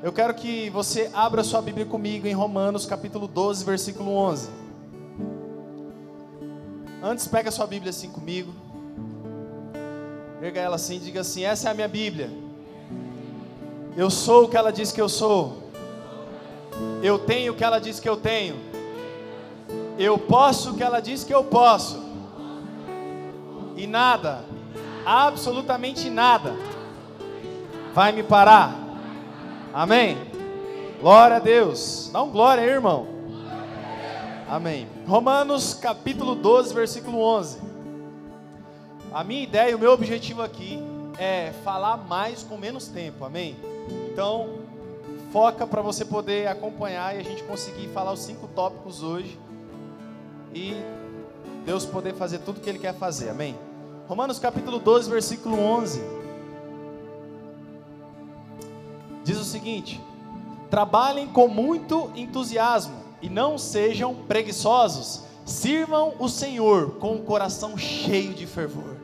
Eu 0.00 0.12
quero 0.12 0.32
que 0.32 0.70
você 0.70 1.10
abra 1.12 1.42
sua 1.42 1.60
Bíblia 1.60 1.84
comigo 1.84 2.28
em 2.28 2.32
Romanos 2.32 2.86
capítulo 2.86 3.26
12, 3.26 3.64
versículo 3.64 4.14
11. 4.14 4.48
Antes, 7.02 7.26
pega 7.26 7.50
sua 7.50 7.66
Bíblia 7.66 7.90
assim 7.90 8.08
comigo. 8.08 8.52
Pega 10.40 10.60
ela 10.60 10.76
assim 10.76 10.96
e 10.96 11.00
diga 11.00 11.22
assim: 11.22 11.44
Essa 11.44 11.68
é 11.68 11.70
a 11.72 11.74
minha 11.74 11.88
Bíblia. 11.88 12.30
Eu 13.96 14.08
sou 14.08 14.44
o 14.44 14.48
que 14.48 14.56
ela 14.56 14.70
diz 14.70 14.92
que 14.92 15.00
eu 15.00 15.08
sou. 15.08 15.68
Eu 17.02 17.18
tenho 17.18 17.52
o 17.52 17.56
que 17.56 17.64
ela 17.64 17.80
diz 17.80 17.98
que 17.98 18.08
eu 18.08 18.16
tenho. 18.16 18.54
Eu 19.98 20.16
posso 20.16 20.70
o 20.70 20.76
que 20.76 20.82
ela 20.84 21.00
diz 21.00 21.24
que 21.24 21.34
eu 21.34 21.42
posso. 21.42 22.00
E 23.76 23.84
nada, 23.84 24.44
absolutamente 25.04 26.08
nada, 26.08 26.54
vai 27.92 28.12
me 28.12 28.22
parar. 28.22 28.87
Amém? 29.72 30.16
Glória 31.00 31.36
a 31.36 31.40
Deus. 31.40 32.10
Dá 32.12 32.22
um 32.22 32.30
glória 32.30 32.62
aí, 32.62 32.70
irmão. 32.70 33.06
Amém. 34.48 34.88
Romanos 35.06 35.74
capítulo 35.74 36.34
12, 36.34 36.74
versículo 36.74 37.20
11. 37.20 37.58
A 39.12 39.22
minha 39.22 39.42
ideia, 39.42 39.76
o 39.76 39.78
meu 39.78 39.92
objetivo 39.92 40.42
aqui 40.42 40.82
é 41.18 41.52
falar 41.62 41.98
mais 41.98 42.42
com 42.42 42.56
menos 42.56 42.88
tempo. 42.88 43.24
Amém? 43.24 43.56
Então, 44.10 44.60
foca 45.32 45.66
para 45.66 45.82
você 45.82 46.04
poder 46.04 46.48
acompanhar 46.48 47.14
e 47.14 47.18
a 47.18 47.22
gente 47.22 47.42
conseguir 47.42 47.88
falar 47.88 48.12
os 48.12 48.20
cinco 48.20 48.48
tópicos 48.48 49.02
hoje. 49.02 49.38
E 50.54 50.74
Deus 51.66 51.84
poder 51.84 52.14
fazer 52.14 52.38
tudo 52.38 52.56
o 52.56 52.60
que 52.60 52.70
Ele 52.70 52.78
quer 52.78 52.94
fazer. 52.94 53.28
Amém? 53.28 53.54
Romanos 54.08 54.38
capítulo 54.38 54.78
12, 54.78 55.10
versículo 55.10 55.58
11. 55.60 56.17
Diz 59.24 59.38
o 59.38 59.44
seguinte: 59.44 60.00
Trabalhem 60.70 61.26
com 61.28 61.48
muito 61.48 62.10
entusiasmo 62.14 62.94
e 63.22 63.28
não 63.28 63.58
sejam 63.58 64.14
preguiçosos. 64.14 65.22
Sirvam 65.44 66.14
o 66.18 66.28
Senhor 66.28 66.96
com 66.98 67.16
o 67.16 67.22
coração 67.22 67.76
cheio 67.78 68.34
de 68.34 68.46
fervor. 68.46 68.96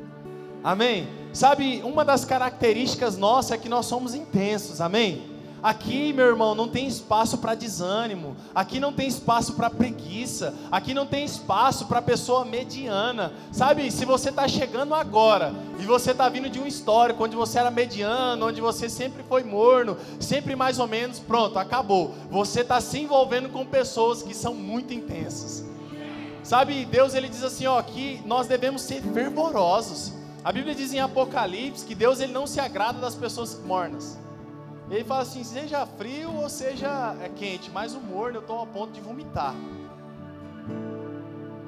Amém? 0.63 1.09
Sabe, 1.33 1.83
uma 1.83 2.05
das 2.05 2.25
características 2.25 3.17
nossas 3.17 3.53
é 3.53 3.59
que 3.59 3.69
nós 3.69 3.87
somos 3.87 4.15
intensos. 4.15 4.81
Amém? 4.81 5.34
Aqui, 5.65 6.13
meu 6.13 6.27
irmão, 6.27 6.55
não 6.55 6.69
tem 6.69 6.87
espaço 6.87 7.39
para 7.39 7.55
desânimo, 7.55 8.37
aqui 8.55 8.79
não 8.79 8.93
tem 8.93 9.09
espaço 9.09 9.55
para 9.55 9.71
preguiça, 9.71 10.55
aqui 10.71 10.93
não 10.93 11.07
tem 11.07 11.25
espaço 11.25 11.87
para 11.87 12.03
pessoa 12.03 12.45
mediana. 12.45 13.33
Sabe, 13.51 13.91
se 13.91 14.05
você 14.05 14.29
está 14.29 14.47
chegando 14.47 14.95
agora 14.95 15.55
e 15.81 15.87
você 15.87 16.11
está 16.11 16.29
vindo 16.29 16.51
de 16.51 16.61
um 16.61 16.67
histórico 16.67 17.25
onde 17.25 17.35
você 17.35 17.59
era 17.59 17.71
mediano, 17.71 18.47
onde 18.47 18.61
você 18.61 18.91
sempre 18.91 19.23
foi 19.23 19.43
morno, 19.43 19.97
sempre 20.21 20.55
mais 20.55 20.79
ou 20.79 20.87
menos, 20.87 21.19
pronto, 21.19 21.59
acabou. 21.59 22.15
Você 22.31 22.61
está 22.61 22.79
se 22.79 22.99
envolvendo 22.99 23.49
com 23.49 23.65
pessoas 23.65 24.23
que 24.23 24.35
são 24.35 24.53
muito 24.53 24.93
intensas. 24.93 25.65
Sabe, 26.43 26.85
Deus 26.85 27.15
ele 27.15 27.27
diz 27.27 27.43
assim, 27.43 27.65
ó, 27.67 27.81
que 27.81 28.21
nós 28.27 28.47
devemos 28.47 28.83
ser 28.83 29.01
fervorosos. 29.01 30.13
A 30.45 30.53
Bíblia 30.53 30.75
diz 30.75 30.93
em 30.93 31.01
Apocalipse 31.01 31.87
que 31.87 31.95
Deus 31.95 32.21
ele 32.21 32.35
não 32.35 32.47
se 32.47 32.61
agrada 32.61 33.01
das 33.01 33.15
pessoas 33.15 33.59
mornas. 33.65 34.23
Ele 34.95 35.05
fala 35.05 35.23
assim, 35.23 35.43
seja 35.43 35.85
frio 35.87 36.33
ou 36.35 36.49
seja 36.49 37.17
é 37.21 37.29
quente, 37.29 37.71
mas 37.71 37.95
o 37.95 38.01
morno 38.01 38.39
eu 38.39 38.41
estou 38.41 38.63
a 38.63 38.67
ponto 38.67 38.93
de 38.93 39.01
vomitar. 39.01 39.55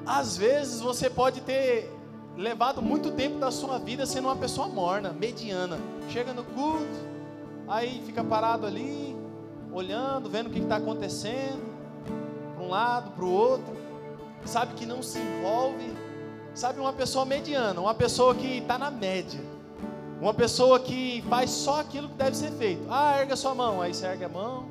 Às 0.05 0.37
vezes 0.37 0.79
você 0.79 1.09
pode 1.09 1.41
ter 1.41 1.93
levado 2.37 2.81
muito 2.81 3.11
tempo 3.11 3.37
da 3.37 3.51
sua 3.51 3.79
vida 3.79 4.05
sendo 4.05 4.29
uma 4.29 4.35
pessoa 4.35 4.67
morna, 4.67 5.11
mediana. 5.11 5.77
Chega 6.09 6.33
no 6.33 6.43
culto, 6.43 6.99
aí 7.67 8.01
fica 8.05 8.23
parado 8.23 8.65
ali, 8.65 9.15
olhando, 9.73 10.29
vendo 10.29 10.47
o 10.47 10.49
que 10.49 10.59
está 10.59 10.77
acontecendo, 10.77 11.61
para 12.55 12.63
um 12.63 12.69
lado, 12.69 13.11
para 13.11 13.25
o 13.25 13.31
outro 13.31 13.87
sabe 14.47 14.73
que 14.75 14.85
não 14.85 15.03
se 15.03 15.19
envolve, 15.19 15.93
sabe 16.53 16.79
uma 16.79 16.93
pessoa 16.93 17.25
mediana, 17.25 17.79
uma 17.79 17.93
pessoa 17.93 18.33
que 18.33 18.59
está 18.59 18.77
na 18.77 18.89
média, 18.89 19.39
uma 20.21 20.33
pessoa 20.33 20.79
que 20.79 21.23
faz 21.29 21.49
só 21.49 21.81
aquilo 21.81 22.09
que 22.09 22.15
deve 22.15 22.35
ser 22.35 22.51
feito. 22.51 22.81
Ah, 22.89 23.17
erga 23.19 23.35
sua 23.35 23.53
mão, 23.53 23.81
aí 23.81 23.93
você 23.93 24.05
ergue 24.05 24.25
a 24.25 24.29
mão. 24.29 24.65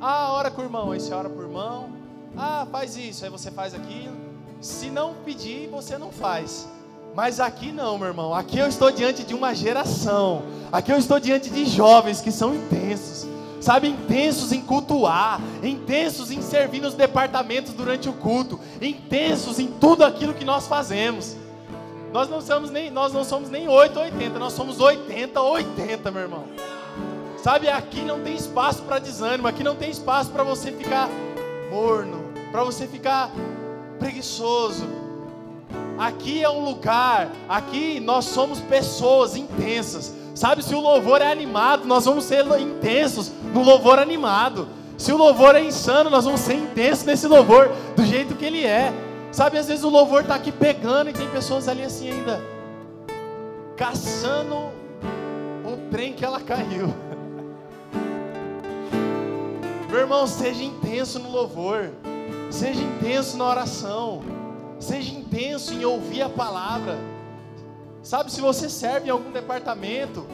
Ah, 0.00 0.32
ora 0.32 0.50
com 0.50 0.62
o 0.62 0.64
irmão, 0.64 0.92
aí 0.92 1.00
você 1.00 1.12
ora 1.12 1.28
por 1.28 1.42
irmão. 1.42 1.90
Ah, 2.36 2.66
faz 2.70 2.96
isso, 2.96 3.24
aí 3.24 3.30
você 3.30 3.50
faz 3.50 3.74
aquilo. 3.74 4.16
Se 4.60 4.90
não 4.90 5.14
pedir, 5.24 5.68
você 5.68 5.98
não 5.98 6.10
faz. 6.10 6.68
Mas 7.14 7.40
aqui 7.40 7.72
não, 7.72 7.96
meu 7.98 8.08
irmão. 8.08 8.34
Aqui 8.34 8.58
eu 8.58 8.68
estou 8.68 8.90
diante 8.90 9.24
de 9.24 9.34
uma 9.34 9.54
geração. 9.54 10.42
Aqui 10.72 10.92
eu 10.92 10.98
estou 10.98 11.18
diante 11.18 11.50
de 11.50 11.64
jovens 11.64 12.20
que 12.20 12.30
são 12.30 12.54
intensos 12.54 13.26
sabe, 13.66 13.88
intensos 13.88 14.52
em 14.52 14.60
cultuar, 14.60 15.40
intensos 15.60 16.30
em 16.30 16.40
servir 16.40 16.80
nos 16.80 16.94
departamentos 16.94 17.72
durante 17.72 18.08
o 18.08 18.12
culto, 18.12 18.60
intensos 18.80 19.58
em 19.58 19.66
tudo 19.66 20.04
aquilo 20.04 20.34
que 20.34 20.44
nós 20.44 20.68
fazemos. 20.68 21.36
Nós 22.16 22.30
não 22.30 22.40
somos 22.40 22.70
nem, 22.70 22.90
nós 22.90 23.12
não 23.12 23.22
somos 23.22 23.50
nem 23.50 23.68
8 23.68 23.94
ou 23.94 24.04
80, 24.04 24.38
nós 24.38 24.54
somos 24.54 24.80
80 24.80 25.38
ou 25.38 25.52
80, 25.52 26.10
meu 26.10 26.22
irmão. 26.22 26.44
Sabe, 27.36 27.68
aqui 27.68 28.00
não 28.00 28.20
tem 28.20 28.34
espaço 28.34 28.80
para 28.84 28.98
desânimo, 28.98 29.46
aqui 29.46 29.62
não 29.62 29.76
tem 29.76 29.90
espaço 29.90 30.30
para 30.30 30.42
você 30.42 30.72
ficar 30.72 31.10
morno, 31.70 32.32
para 32.50 32.64
você 32.64 32.86
ficar 32.86 33.30
preguiçoso. 33.98 34.86
Aqui 35.98 36.42
é 36.42 36.48
um 36.48 36.64
lugar, 36.64 37.30
aqui 37.46 38.00
nós 38.00 38.24
somos 38.24 38.60
pessoas 38.60 39.36
intensas 39.36 40.14
Sabe, 40.34 40.62
se 40.62 40.74
o 40.74 40.80
louvor 40.80 41.20
é 41.20 41.30
animado, 41.30 41.86
nós 41.86 42.06
vamos 42.06 42.24
ser 42.24 42.46
intensos 42.60 43.30
no 43.52 43.62
louvor 43.62 43.98
animado. 43.98 44.68
Se 44.96 45.12
o 45.12 45.18
louvor 45.18 45.54
é 45.54 45.62
insano, 45.62 46.08
nós 46.08 46.24
vamos 46.24 46.40
ser 46.40 46.54
intensos 46.54 47.04
nesse 47.04 47.26
louvor, 47.26 47.70
do 47.94 48.04
jeito 48.04 48.34
que 48.34 48.44
ele 48.44 48.64
é. 48.64 48.92
Sabe, 49.36 49.58
às 49.58 49.68
vezes 49.68 49.84
o 49.84 49.90
louvor 49.90 50.22
está 50.22 50.34
aqui 50.34 50.50
pegando 50.50 51.10
e 51.10 51.12
tem 51.12 51.28
pessoas 51.28 51.68
ali 51.68 51.82
assim 51.82 52.10
ainda, 52.10 52.40
caçando 53.76 54.54
o 55.62 55.90
trem 55.90 56.14
que 56.14 56.24
ela 56.24 56.40
caiu. 56.40 56.86
Meu 59.90 60.00
irmão, 60.00 60.26
seja 60.26 60.64
intenso 60.64 61.18
no 61.18 61.30
louvor, 61.30 61.90
seja 62.50 62.80
intenso 62.80 63.36
na 63.36 63.44
oração, 63.44 64.22
seja 64.80 65.14
intenso 65.14 65.74
em 65.74 65.84
ouvir 65.84 66.22
a 66.22 66.30
palavra. 66.30 66.96
Sabe, 68.02 68.32
se 68.32 68.40
você 68.40 68.70
serve 68.70 69.08
em 69.08 69.10
algum 69.10 69.32
departamento 69.32 70.26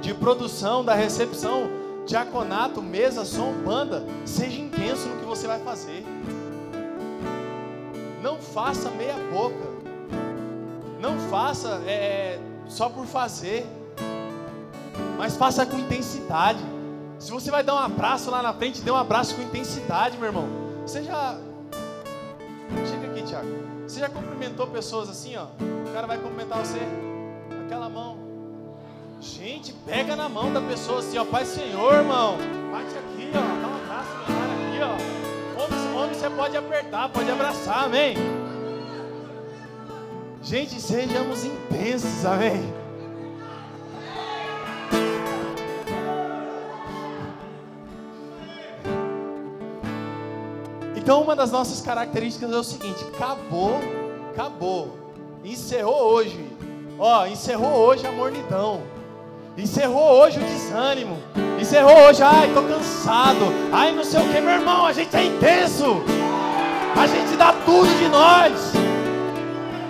de 0.00 0.14
produção, 0.14 0.84
da 0.84 0.94
recepção, 0.94 1.68
diaconato, 2.06 2.80
mesa, 2.80 3.24
som, 3.24 3.52
banda, 3.64 4.04
seja 4.24 4.60
intenso 4.60 5.08
no 5.08 5.16
que 5.16 5.24
você 5.24 5.48
vai 5.48 5.58
fazer. 5.58 6.04
Não 8.22 8.38
faça 8.38 8.90
meia 8.90 9.16
boca. 9.32 9.68
Não 11.00 11.18
faça 11.30 11.80
é, 11.86 12.38
só 12.68 12.88
por 12.88 13.06
fazer. 13.06 13.66
Mas 15.16 15.36
faça 15.36 15.64
com 15.66 15.78
intensidade. 15.78 16.60
Se 17.18 17.30
você 17.30 17.50
vai 17.50 17.62
dar 17.62 17.74
um 17.74 17.78
abraço 17.78 18.30
lá 18.30 18.42
na 18.42 18.52
frente, 18.52 18.80
dê 18.80 18.90
um 18.90 18.96
abraço 18.96 19.34
com 19.34 19.42
intensidade, 19.42 20.16
meu 20.16 20.26
irmão. 20.26 20.48
Você 20.86 21.02
já. 21.02 21.38
Chega 22.88 23.06
aqui, 23.08 23.22
Tiago. 23.22 23.48
Você 23.86 24.00
já 24.00 24.08
cumprimentou 24.08 24.66
pessoas 24.68 25.08
assim, 25.08 25.36
ó? 25.36 25.44
O 25.88 25.92
cara 25.92 26.06
vai 26.06 26.16
cumprimentar 26.16 26.58
você, 26.58 26.78
aquela 27.66 27.88
mão. 27.88 28.18
Gente, 29.20 29.72
pega 29.84 30.16
na 30.16 30.28
mão 30.28 30.52
da 30.52 30.60
pessoa 30.62 31.00
assim, 31.00 31.18
ó, 31.18 31.24
Pai 31.24 31.44
Senhor, 31.44 31.94
irmão. 31.94 32.38
Bate 32.72 32.96
aqui, 32.96 33.30
ó, 33.34 33.59
você 36.20 36.28
pode 36.28 36.54
apertar, 36.54 37.08
pode 37.08 37.30
abraçar, 37.30 37.84
amém? 37.84 38.14
Gente, 40.42 40.78
sejamos 40.78 41.46
intensos, 41.46 42.26
amém? 42.26 42.60
Então, 50.94 51.22
uma 51.22 51.34
das 51.34 51.50
nossas 51.50 51.80
características 51.80 52.52
é 52.52 52.56
o 52.56 52.64
seguinte: 52.64 53.02
acabou, 53.14 53.80
acabou. 54.30 54.98
Encerrou 55.42 56.02
hoje. 56.02 56.50
Ó, 56.98 57.24
encerrou 57.24 57.72
hoje 57.72 58.06
a 58.06 58.12
mornidão. 58.12 58.82
Encerrou 59.56 60.20
hoje 60.20 60.38
o 60.38 60.44
desânimo. 60.44 61.18
Encerrou 61.60 61.96
hoje, 62.06 62.22
ai, 62.22 62.50
tô 62.54 62.62
cansado. 62.62 63.46
Ai, 63.72 63.92
não 63.92 64.04
sei 64.04 64.20
o 64.20 64.28
que, 64.32 64.40
meu 64.40 64.54
irmão, 64.54 64.86
a 64.86 64.92
gente 64.92 65.14
é 65.16 65.24
intenso. 65.24 66.02
A 66.96 67.06
gente 67.06 67.36
dá 67.36 67.52
tudo 67.64 67.88
de 67.98 68.08
nós. 68.08 68.72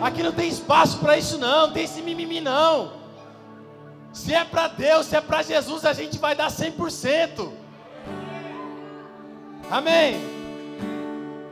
Aqui 0.00 0.22
não 0.22 0.32
tem 0.32 0.48
espaço 0.48 0.98
para 0.98 1.18
isso 1.18 1.36
não, 1.38 1.66
não 1.66 1.72
tem 1.72 1.84
esse 1.84 2.00
mimimi 2.00 2.40
não. 2.40 2.92
Se 4.12 4.34
é 4.34 4.44
para 4.44 4.68
Deus, 4.68 5.06
se 5.06 5.16
é 5.16 5.20
para 5.20 5.42
Jesus, 5.42 5.84
a 5.84 5.92
gente 5.92 6.18
vai 6.18 6.34
dar 6.34 6.48
100%. 6.50 7.50
Amém. 9.70 10.20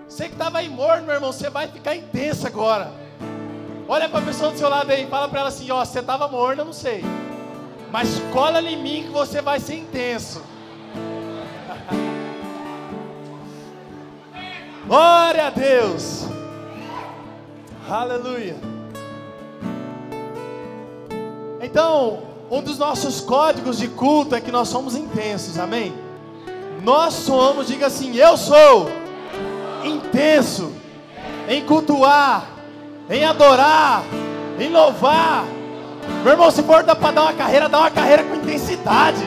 Você 0.08 0.24
que 0.24 0.32
estava 0.32 0.58
aí 0.58 0.68
morno, 0.68 1.04
meu 1.04 1.14
irmão, 1.14 1.32
você 1.32 1.50
vai 1.50 1.68
ficar 1.68 1.94
intenso 1.94 2.46
agora. 2.46 2.90
Olha 3.86 4.08
para 4.08 4.18
a 4.18 4.22
pessoa 4.22 4.50
do 4.50 4.58
seu 4.58 4.68
lado 4.68 4.90
aí, 4.90 5.06
fala 5.06 5.28
para 5.28 5.40
ela 5.40 5.48
assim: 5.50 5.70
ó, 5.70 5.84
você 5.84 6.00
estava 6.00 6.26
morno, 6.26 6.62
eu 6.62 6.66
não 6.66 6.72
sei. 6.72 7.04
Mas 7.90 8.20
cola 8.32 8.62
em 8.62 8.76
mim 8.76 9.04
que 9.04 9.10
você 9.10 9.40
vai 9.40 9.60
ser 9.60 9.76
intenso. 9.76 10.42
Glória 14.86 15.46
a 15.46 15.50
Deus. 15.50 16.26
Aleluia. 17.88 18.56
Então, 21.60 22.22
um 22.50 22.62
dos 22.62 22.78
nossos 22.78 23.20
códigos 23.20 23.78
de 23.78 23.88
culto 23.88 24.34
é 24.34 24.40
que 24.40 24.52
nós 24.52 24.68
somos 24.68 24.94
intensos, 24.94 25.58
amém? 25.58 25.92
Nós 26.82 27.14
somos, 27.14 27.66
diga 27.66 27.86
assim, 27.86 28.14
eu 28.16 28.36
sou 28.36 28.90
intenso 29.84 30.72
em 31.48 31.64
cultuar 31.64 32.58
em 33.10 33.24
adorar, 33.24 34.02
em 34.58 34.70
louvar. 34.70 35.44
Meu 36.22 36.32
irmão, 36.32 36.50
se 36.50 36.62
for 36.62 36.84
para 36.84 37.10
dar 37.12 37.22
uma 37.22 37.32
carreira, 37.32 37.68
dá 37.68 37.78
uma 37.78 37.90
carreira 37.90 38.24
com 38.24 38.34
intensidade. 38.34 39.22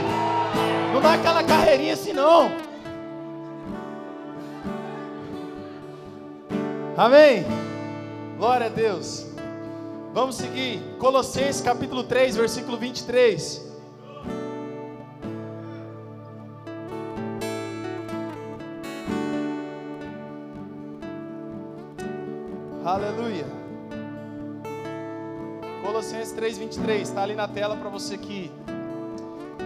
Não 0.94 1.02
dá 1.02 1.14
aquela 1.14 1.44
carreirinha 1.44 1.94
assim, 1.94 2.14
não. 2.14 2.52
Amém? 6.98 7.46
Glória 8.38 8.68
a 8.68 8.70
Deus. 8.70 9.26
Vamos 10.14 10.36
seguir. 10.36 10.82
Colossenses 11.00 11.62
capítulo 11.62 12.04
3, 12.04 12.36
versículo 12.36 12.78
23. 12.78 13.72
Aleluia. 22.84 23.61
Colossenses 26.02 26.34
3:23 26.34 27.02
está 27.04 27.22
ali 27.22 27.36
na 27.36 27.48
tela 27.48 27.76
para 27.76 27.88
você 27.88 28.18
que 28.18 28.52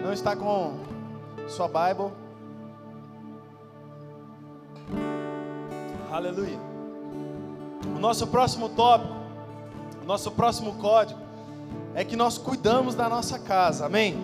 não 0.03 0.11
está 0.11 0.35
com 0.35 0.73
sua 1.47 1.69
Bible. 1.69 2.11
Aleluia. 6.11 6.59
O 7.95 7.99
nosso 7.99 8.27
próximo 8.27 8.67
tópico, 8.67 9.13
o 10.03 10.05
nosso 10.05 10.29
próximo 10.29 10.73
código 10.73 11.17
é 11.93 12.03
que 12.03 12.17
nós 12.17 12.37
cuidamos 12.37 12.95
da 12.95 13.07
nossa 13.07 13.39
casa. 13.39 13.85
Amém. 13.85 14.21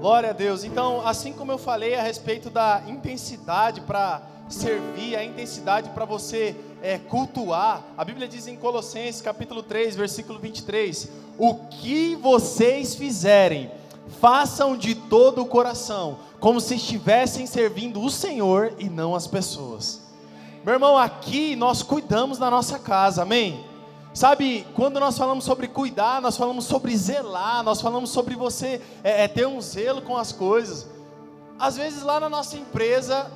Glória 0.00 0.30
a 0.30 0.32
Deus. 0.32 0.64
Então, 0.64 1.06
assim 1.06 1.34
como 1.34 1.52
eu 1.52 1.58
falei 1.58 1.94
a 1.94 2.00
respeito 2.00 2.48
da 2.48 2.82
intensidade 2.86 3.82
para 3.82 4.22
servir, 4.48 5.16
a 5.16 5.24
intensidade 5.24 5.90
para 5.90 6.04
você 6.04 6.56
é, 6.82 6.98
cultuar, 6.98 7.82
a 7.96 8.04
Bíblia 8.04 8.28
diz 8.28 8.46
em 8.46 8.56
Colossenses 8.56 9.20
capítulo 9.20 9.62
3, 9.62 9.96
versículo 9.96 10.38
23: 10.38 11.08
O 11.36 11.54
que 11.66 12.16
vocês 12.16 12.94
fizerem, 12.94 13.70
façam 14.20 14.76
de 14.76 14.94
todo 14.94 15.42
o 15.42 15.46
coração, 15.46 16.18
como 16.40 16.60
se 16.60 16.76
estivessem 16.76 17.46
servindo 17.46 18.02
o 18.02 18.10
Senhor 18.10 18.74
e 18.78 18.88
não 18.88 19.14
as 19.14 19.26
pessoas. 19.26 20.08
Meu 20.64 20.74
irmão, 20.74 20.96
aqui 20.96 21.54
nós 21.54 21.82
cuidamos 21.82 22.38
da 22.38 22.50
nossa 22.50 22.78
casa, 22.78 23.22
amém? 23.22 23.64
Sabe, 24.14 24.66
quando 24.74 24.98
nós 24.98 25.16
falamos 25.16 25.44
sobre 25.44 25.68
cuidar, 25.68 26.20
nós 26.20 26.36
falamos 26.36 26.64
sobre 26.64 26.96
zelar, 26.96 27.62
nós 27.62 27.80
falamos 27.80 28.10
sobre 28.10 28.34
você 28.34 28.80
é, 29.04 29.24
é, 29.24 29.28
ter 29.28 29.46
um 29.46 29.60
zelo 29.60 30.02
com 30.02 30.16
as 30.16 30.32
coisas. 30.32 30.88
Às 31.58 31.76
vezes 31.76 32.02
lá 32.02 32.18
na 32.18 32.28
nossa 32.28 32.56
empresa, 32.56 33.30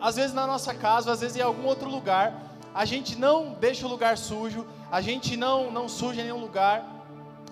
às 0.00 0.16
vezes 0.16 0.32
na 0.32 0.46
nossa 0.46 0.74
casa, 0.74 1.12
às 1.12 1.20
vezes 1.20 1.36
em 1.36 1.42
algum 1.42 1.66
outro 1.66 1.88
lugar, 1.88 2.34
a 2.74 2.84
gente 2.84 3.16
não 3.16 3.52
deixa 3.52 3.86
o 3.86 3.90
lugar 3.90 4.16
sujo, 4.16 4.66
a 4.90 5.00
gente 5.00 5.36
não, 5.36 5.70
não 5.70 5.88
suja 5.88 6.22
nenhum 6.22 6.40
lugar, 6.40 6.84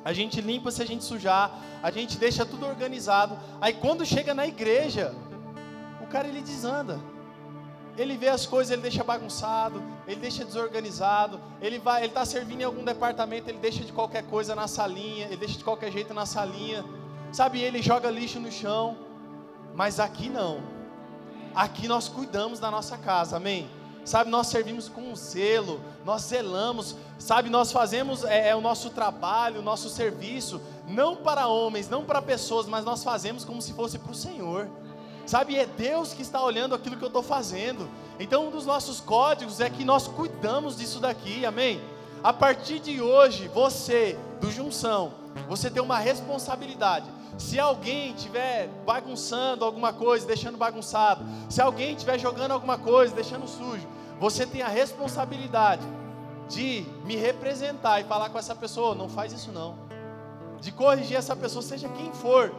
a 0.05 0.13
gente 0.13 0.41
limpa 0.41 0.71
se 0.71 0.83
a 0.83 0.87
gente 0.87 1.05
sujar, 1.05 1.51
a 1.83 1.91
gente 1.91 2.17
deixa 2.17 2.47
tudo 2.47 2.67
organizado. 2.67 3.39
Aí 3.61 3.75
quando 3.75 4.07
chega 4.07 4.33
na 4.33 4.47
igreja, 4.47 5.15
o 6.01 6.07
cara 6.07 6.29
ele 6.29 6.41
desanda 6.41 6.99
ele 8.03 8.17
vê 8.17 8.29
as 8.29 8.47
coisas, 8.47 8.71
ele 8.71 8.83
deixa 8.83 9.03
bagunçado, 9.03 9.83
ele 10.07 10.21
deixa 10.21 10.45
desorganizado, 10.45 11.41
ele 11.61 11.79
vai, 11.79 12.03
ele 12.03 12.09
está 12.09 12.25
servindo 12.25 12.61
em 12.61 12.65
algum 12.65 12.85
departamento, 12.85 13.51
ele 13.51 13.59
deixa 13.59 13.85
de 13.85 13.93
qualquer 13.93 14.23
coisa 14.25 14.55
na 14.55 14.69
salinha, 14.69 15.27
ele 15.27 15.37
deixa 15.37 15.59
de 15.59 15.65
qualquer 15.65 15.91
jeito 15.91 16.15
na 16.15 16.25
salinha, 16.25 16.85
sabe? 17.33 17.61
Ele 17.61 17.83
joga 17.83 18.09
lixo 18.11 18.39
no 18.39 18.53
chão, 18.53 18.97
mas 19.75 19.99
aqui 19.99 20.29
não. 20.29 20.78
Aqui 21.55 21.89
nós 21.89 22.09
cuidamos 22.09 22.59
da 22.59 22.71
nossa 22.71 22.97
casa, 22.97 23.37
amém? 23.37 23.69
Sabe, 24.05 24.31
nós 24.31 24.47
servimos 24.47 24.89
com 24.89 25.15
zelo, 25.15 25.81
nós 26.05 26.23
zelamos, 26.23 26.97
sabe, 27.19 27.51
nós 27.51 27.71
fazemos 27.71 28.25
é, 28.25 28.49
é 28.49 28.57
o 28.57 28.61
nosso 28.61 28.89
trabalho, 28.89 29.61
o 29.61 29.63
nosso 29.63 29.91
serviço, 29.91 30.63
não 30.87 31.15
para 31.17 31.47
homens, 31.47 31.91
não 31.91 32.05
para 32.05 32.23
pessoas, 32.23 32.67
mas 32.67 32.87
nós 32.87 33.05
fazemos 33.05 33.45
como 33.45 33.61
se 33.61 33.75
fosse 33.75 33.99
para 33.99 34.13
o 34.13 34.15
Senhor. 34.15 34.69
Sabe, 35.27 35.57
é 35.57 35.67
Deus 35.67 36.15
que 36.15 36.23
está 36.23 36.43
olhando 36.43 36.75
aquilo 36.75 36.97
que 36.97 37.05
eu 37.05 37.09
estou 37.09 37.23
fazendo. 37.23 37.87
Então, 38.19 38.47
um 38.47 38.51
dos 38.51 38.65
nossos 38.65 38.99
códigos 38.99 39.61
é 39.61 39.69
que 39.69 39.85
nós 39.85 40.09
cuidamos 40.09 40.75
disso 40.75 41.01
daqui, 41.01 41.45
amém? 41.45 41.79
A 42.25 42.33
partir 42.33 42.79
de 42.79 43.03
hoje, 43.03 43.47
você, 43.49 44.19
do 44.41 44.51
Junção, 44.51 45.13
você 45.47 45.71
tem 45.71 45.83
uma 45.83 45.99
responsabilidade. 45.99 47.18
Se 47.37 47.59
alguém 47.59 48.15
estiver 48.15 48.69
bagunçando 48.87 49.65
alguma 49.65 49.93
coisa, 49.93 50.27
deixando 50.27 50.57
bagunçado, 50.57 51.25
se 51.49 51.61
alguém 51.61 51.93
estiver 51.93 52.19
jogando 52.19 52.53
alguma 52.53 52.79
coisa, 52.79 53.15
deixando 53.15 53.47
sujo, 53.47 53.87
você 54.19 54.47
tem 54.47 54.63
a 54.63 54.69
responsabilidade 54.69 55.87
de 56.49 56.85
me 57.05 57.15
representar 57.15 58.01
e 58.01 58.05
falar 58.05 58.31
com 58.31 58.39
essa 58.39 58.55
pessoa: 58.55 58.95
não 58.95 59.09
faz 59.09 59.33
isso 59.33 59.53
não. 59.53 59.77
De 60.61 60.73
corrigir 60.73 61.17
essa 61.17 61.37
pessoa, 61.37 61.63
seja 61.63 61.89
quem 61.89 62.13
for, 62.13 62.53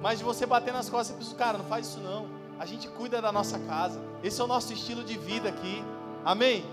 mas 0.00 0.18
de 0.18 0.24
você 0.24 0.46
bater 0.46 0.72
nas 0.72 0.88
costas 0.88 1.16
e 1.16 1.18
pensar, 1.18 1.36
cara, 1.36 1.58
não 1.58 1.64
faz 1.64 1.86
isso 1.86 2.00
não. 2.00 2.26
A 2.58 2.66
gente 2.66 2.88
cuida 2.88 3.20
da 3.20 3.30
nossa 3.30 3.58
casa. 3.58 4.00
Esse 4.22 4.40
é 4.40 4.44
o 4.44 4.46
nosso 4.46 4.72
estilo 4.72 5.04
de 5.04 5.16
vida 5.16 5.48
aqui. 5.48 5.84
Amém? 6.24 6.64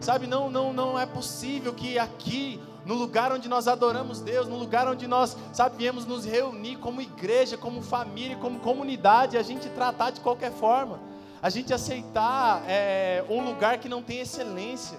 Sabe, 0.00 0.26
não, 0.26 0.48
não, 0.50 0.72
não 0.72 0.98
é 0.98 1.06
possível 1.06 1.72
que 1.74 1.98
aqui, 1.98 2.60
no 2.88 2.94
lugar 2.94 3.30
onde 3.30 3.50
nós 3.50 3.68
adoramos 3.68 4.22
Deus, 4.22 4.48
no 4.48 4.56
lugar 4.56 4.88
onde 4.88 5.06
nós, 5.06 5.36
sabe, 5.52 5.76
viemos 5.76 6.06
nos 6.06 6.24
reunir 6.24 6.76
como 6.76 7.02
igreja, 7.02 7.54
como 7.54 7.82
família, 7.82 8.38
como 8.38 8.60
comunidade, 8.60 9.36
a 9.36 9.42
gente 9.42 9.68
tratar 9.68 10.10
de 10.10 10.22
qualquer 10.22 10.50
forma. 10.50 10.98
A 11.42 11.50
gente 11.50 11.74
aceitar 11.74 12.62
é, 12.66 13.22
um 13.28 13.44
lugar 13.44 13.76
que 13.76 13.90
não 13.90 14.02
tem 14.02 14.20
excelência. 14.20 14.98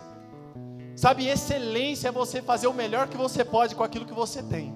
Sabe, 0.95 1.27
excelência 1.27 2.09
é 2.09 2.11
você 2.11 2.43
fazer 2.43 2.67
o 2.67 2.73
melhor 2.73 3.07
que 3.07 3.17
você 3.17 3.43
pode 3.43 3.73
com 3.73 3.83
aquilo 3.83 4.05
que 4.05 4.13
você 4.13 4.43
tem. 4.43 4.71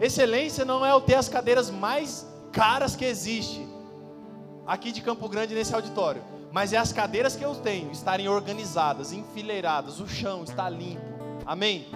Excelência 0.00 0.64
não 0.64 0.86
é 0.86 0.92
eu 0.92 1.00
ter 1.00 1.16
as 1.16 1.28
cadeiras 1.28 1.68
mais 1.68 2.24
caras 2.52 2.94
que 2.94 3.04
existe 3.04 3.66
aqui 4.64 4.92
de 4.92 5.00
Campo 5.00 5.28
Grande 5.28 5.52
nesse 5.52 5.74
auditório, 5.74 6.22
mas 6.52 6.72
é 6.72 6.76
as 6.76 6.92
cadeiras 6.92 7.34
que 7.34 7.44
eu 7.44 7.56
tenho 7.56 7.90
estarem 7.90 8.28
organizadas, 8.28 9.12
enfileiradas, 9.12 9.98
o 9.98 10.06
chão 10.06 10.44
está 10.44 10.70
limpo. 10.70 11.02
Amém? 11.44 11.88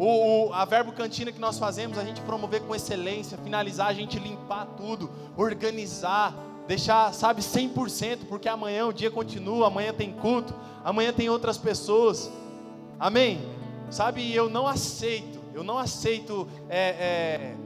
O, 0.00 0.48
o, 0.48 0.52
a 0.54 0.64
verbo 0.64 0.92
cantina 0.92 1.30
que 1.30 1.38
nós 1.38 1.58
fazemos, 1.58 1.98
a 1.98 2.04
gente 2.04 2.20
promover 2.22 2.62
com 2.62 2.74
excelência, 2.74 3.36
finalizar, 3.38 3.88
a 3.88 3.92
gente 3.92 4.18
limpar 4.18 4.66
tudo, 4.76 5.10
organizar, 5.36 6.34
deixar, 6.66 7.12
sabe, 7.12 7.42
100%, 7.42 8.20
porque 8.28 8.48
amanhã 8.48 8.86
o 8.86 8.92
dia 8.92 9.10
continua, 9.10 9.66
amanhã 9.66 9.92
tem 9.92 10.10
culto, 10.12 10.54
amanhã 10.82 11.12
tem 11.12 11.28
outras 11.28 11.58
pessoas. 11.58 12.30
Amém? 12.98 13.40
Sabe, 13.90 14.34
eu 14.34 14.48
não 14.48 14.66
aceito 14.66 15.40
eu 15.54 15.64
não 15.64 15.78
aceito 15.78 16.48
é, 16.68 16.78
é, 16.78 17.56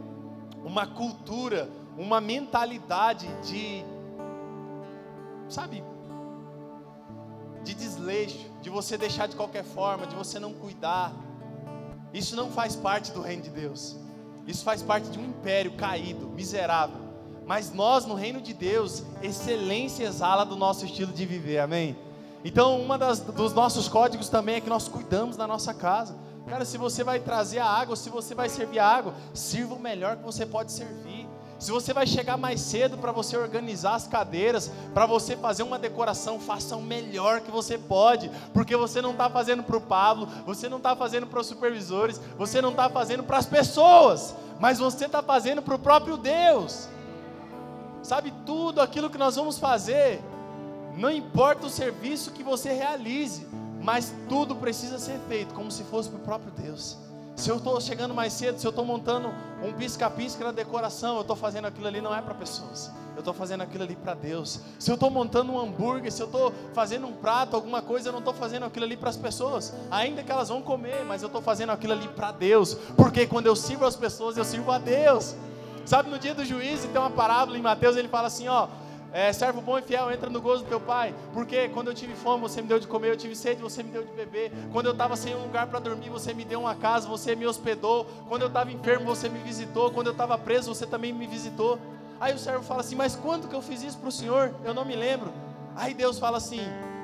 uma 0.64 0.86
cultura, 0.86 1.68
uma 1.96 2.20
mentalidade 2.20 3.28
de, 3.42 3.84
sabe, 5.48 5.84
de 7.62 7.74
desleixo, 7.74 8.50
de 8.60 8.70
você 8.70 8.96
deixar 8.96 9.28
de 9.28 9.36
qualquer 9.36 9.64
forma, 9.64 10.06
de 10.06 10.14
você 10.14 10.38
não 10.38 10.52
cuidar. 10.52 11.12
Isso 12.14 12.36
não 12.36 12.50
faz 12.50 12.76
parte 12.76 13.10
do 13.10 13.20
reino 13.20 13.42
de 13.42 13.50
Deus. 13.50 13.96
Isso 14.46 14.62
faz 14.62 14.82
parte 14.82 15.08
de 15.08 15.18
um 15.18 15.24
império 15.24 15.72
caído, 15.72 16.28
miserável. 16.28 16.96
Mas 17.44 17.72
nós, 17.72 18.06
no 18.06 18.14
reino 18.14 18.40
de 18.40 18.54
Deus, 18.54 19.02
excelência 19.20 20.04
exala 20.04 20.46
do 20.46 20.56
nosso 20.56 20.84
estilo 20.84 21.12
de 21.12 21.26
viver, 21.26 21.58
amém? 21.58 21.96
Então, 22.44 22.80
um 22.80 23.32
dos 23.34 23.52
nossos 23.52 23.88
códigos 23.88 24.28
também 24.28 24.56
é 24.56 24.60
que 24.60 24.68
nós 24.68 24.86
cuidamos 24.86 25.36
da 25.36 25.46
nossa 25.46 25.74
casa. 25.74 26.16
Cara, 26.46 26.64
se 26.64 26.78
você 26.78 27.02
vai 27.02 27.18
trazer 27.18 27.58
a 27.58 27.66
água, 27.66 27.96
se 27.96 28.10
você 28.10 28.34
vai 28.34 28.48
servir 28.48 28.78
a 28.78 28.86
água, 28.86 29.14
sirva 29.32 29.74
o 29.74 29.80
melhor 29.80 30.16
que 30.16 30.22
você 30.22 30.46
pode 30.46 30.70
servir. 30.70 31.13
Se 31.64 31.70
você 31.70 31.94
vai 31.94 32.06
chegar 32.06 32.36
mais 32.36 32.60
cedo 32.60 32.98
para 32.98 33.10
você 33.10 33.38
organizar 33.38 33.94
as 33.94 34.06
cadeiras, 34.06 34.70
para 34.92 35.06
você 35.06 35.34
fazer 35.34 35.62
uma 35.62 35.78
decoração, 35.78 36.38
faça 36.38 36.76
o 36.76 36.82
melhor 36.82 37.40
que 37.40 37.50
você 37.50 37.78
pode, 37.78 38.30
porque 38.52 38.76
você 38.76 39.00
não 39.00 39.12
está 39.12 39.30
fazendo 39.30 39.62
para 39.62 39.78
o 39.78 39.80
Pablo, 39.80 40.28
você 40.44 40.68
não 40.68 40.76
está 40.76 40.94
fazendo 40.94 41.26
para 41.26 41.40
os 41.40 41.46
supervisores, 41.46 42.20
você 42.36 42.60
não 42.60 42.68
está 42.68 42.90
fazendo 42.90 43.22
para 43.22 43.38
as 43.38 43.46
pessoas, 43.46 44.34
mas 44.60 44.78
você 44.78 45.06
está 45.06 45.22
fazendo 45.22 45.62
para 45.62 45.74
o 45.74 45.78
próprio 45.78 46.18
Deus. 46.18 46.86
Sabe, 48.02 48.30
tudo 48.44 48.82
aquilo 48.82 49.08
que 49.08 49.16
nós 49.16 49.36
vamos 49.36 49.58
fazer, 49.58 50.22
não 50.98 51.10
importa 51.10 51.66
o 51.66 51.70
serviço 51.70 52.32
que 52.32 52.42
você 52.42 52.74
realize, 52.74 53.48
mas 53.80 54.12
tudo 54.28 54.54
precisa 54.54 54.98
ser 54.98 55.18
feito 55.28 55.54
como 55.54 55.70
se 55.70 55.82
fosse 55.84 56.10
para 56.10 56.18
o 56.18 56.24
próprio 56.24 56.52
Deus. 56.52 56.98
Se 57.36 57.50
eu 57.50 57.56
estou 57.56 57.80
chegando 57.80 58.14
mais 58.14 58.32
cedo, 58.32 58.58
se 58.58 58.66
eu 58.66 58.70
estou 58.70 58.84
montando 58.84 59.28
um 59.62 59.72
pisca-pisca 59.72 60.44
na 60.44 60.52
decoração, 60.52 61.16
eu 61.16 61.22
estou 61.22 61.34
fazendo 61.34 61.66
aquilo 61.66 61.88
ali 61.88 62.00
não 62.00 62.14
é 62.14 62.22
para 62.22 62.32
pessoas, 62.32 62.92
eu 63.14 63.18
estou 63.18 63.34
fazendo 63.34 63.62
aquilo 63.62 63.82
ali 63.82 63.96
para 63.96 64.14
Deus. 64.14 64.60
Se 64.78 64.88
eu 64.88 64.94
estou 64.94 65.10
montando 65.10 65.50
um 65.52 65.58
hambúrguer, 65.58 66.12
se 66.12 66.22
eu 66.22 66.26
estou 66.26 66.52
fazendo 66.72 67.08
um 67.08 67.12
prato, 67.12 67.56
alguma 67.56 67.82
coisa, 67.82 68.08
eu 68.08 68.12
não 68.12 68.20
estou 68.20 68.32
fazendo 68.32 68.64
aquilo 68.64 68.84
ali 68.84 68.96
para 68.96 69.10
as 69.10 69.16
pessoas, 69.16 69.74
ainda 69.90 70.22
que 70.22 70.30
elas 70.30 70.48
vão 70.48 70.62
comer, 70.62 71.04
mas 71.04 71.22
eu 71.22 71.26
estou 71.26 71.42
fazendo 71.42 71.70
aquilo 71.70 71.92
ali 71.92 72.06
para 72.06 72.30
Deus, 72.30 72.74
porque 72.96 73.26
quando 73.26 73.46
eu 73.46 73.56
sirvo 73.56 73.84
as 73.84 73.96
pessoas, 73.96 74.36
eu 74.36 74.44
sirvo 74.44 74.70
a 74.70 74.78
Deus. 74.78 75.34
Sabe, 75.84 76.08
no 76.08 76.18
dia 76.18 76.34
do 76.34 76.44
juízo 76.44 76.88
tem 76.88 77.00
uma 77.00 77.10
parábola 77.10 77.58
em 77.58 77.62
Mateus, 77.62 77.96
ele 77.96 78.08
fala 78.08 78.28
assim: 78.28 78.48
ó, 78.48 78.68
é, 79.14 79.32
servo 79.32 79.60
bom 79.60 79.78
e 79.78 79.82
fiel, 79.82 80.10
entra 80.10 80.28
no 80.28 80.40
gozo 80.40 80.64
do 80.64 80.68
teu 80.68 80.80
pai. 80.80 81.14
Porque 81.32 81.68
quando 81.68 81.86
eu 81.86 81.94
tive 81.94 82.14
fome, 82.16 82.42
você 82.42 82.60
me 82.60 82.66
deu 82.66 82.80
de 82.80 82.88
comer, 82.88 83.10
eu 83.10 83.16
tive 83.16 83.36
sede, 83.36 83.62
você 83.62 83.80
me 83.80 83.92
deu 83.92 84.02
de 84.02 84.10
beber. 84.10 84.50
Quando 84.72 84.86
eu 84.86 84.92
estava 84.92 85.14
sem 85.14 85.32
um 85.36 85.42
lugar 85.44 85.68
para 85.68 85.78
dormir, 85.78 86.10
você 86.10 86.34
me 86.34 86.44
deu 86.44 86.58
uma 86.62 86.74
casa, 86.74 87.06
você 87.06 87.36
me 87.36 87.46
hospedou. 87.46 88.06
Quando 88.28 88.42
eu 88.42 88.48
estava 88.48 88.72
enfermo, 88.72 89.06
você 89.06 89.28
me 89.28 89.38
visitou. 89.38 89.92
Quando 89.92 90.08
eu 90.08 90.12
estava 90.12 90.36
preso, 90.36 90.74
você 90.74 90.84
também 90.84 91.12
me 91.12 91.28
visitou. 91.28 91.78
Aí 92.20 92.34
o 92.34 92.38
servo 92.40 92.64
fala 92.64 92.80
assim: 92.80 92.96
Mas 92.96 93.14
quando 93.14 93.46
que 93.46 93.54
eu 93.54 93.62
fiz 93.62 93.84
isso 93.84 93.98
para 93.98 94.08
o 94.08 94.12
Senhor? 94.12 94.52
Eu 94.64 94.74
não 94.74 94.84
me 94.84 94.96
lembro. 94.96 95.32
Aí 95.76 95.94
Deus 95.94 96.18
fala 96.18 96.38
assim: 96.38 96.62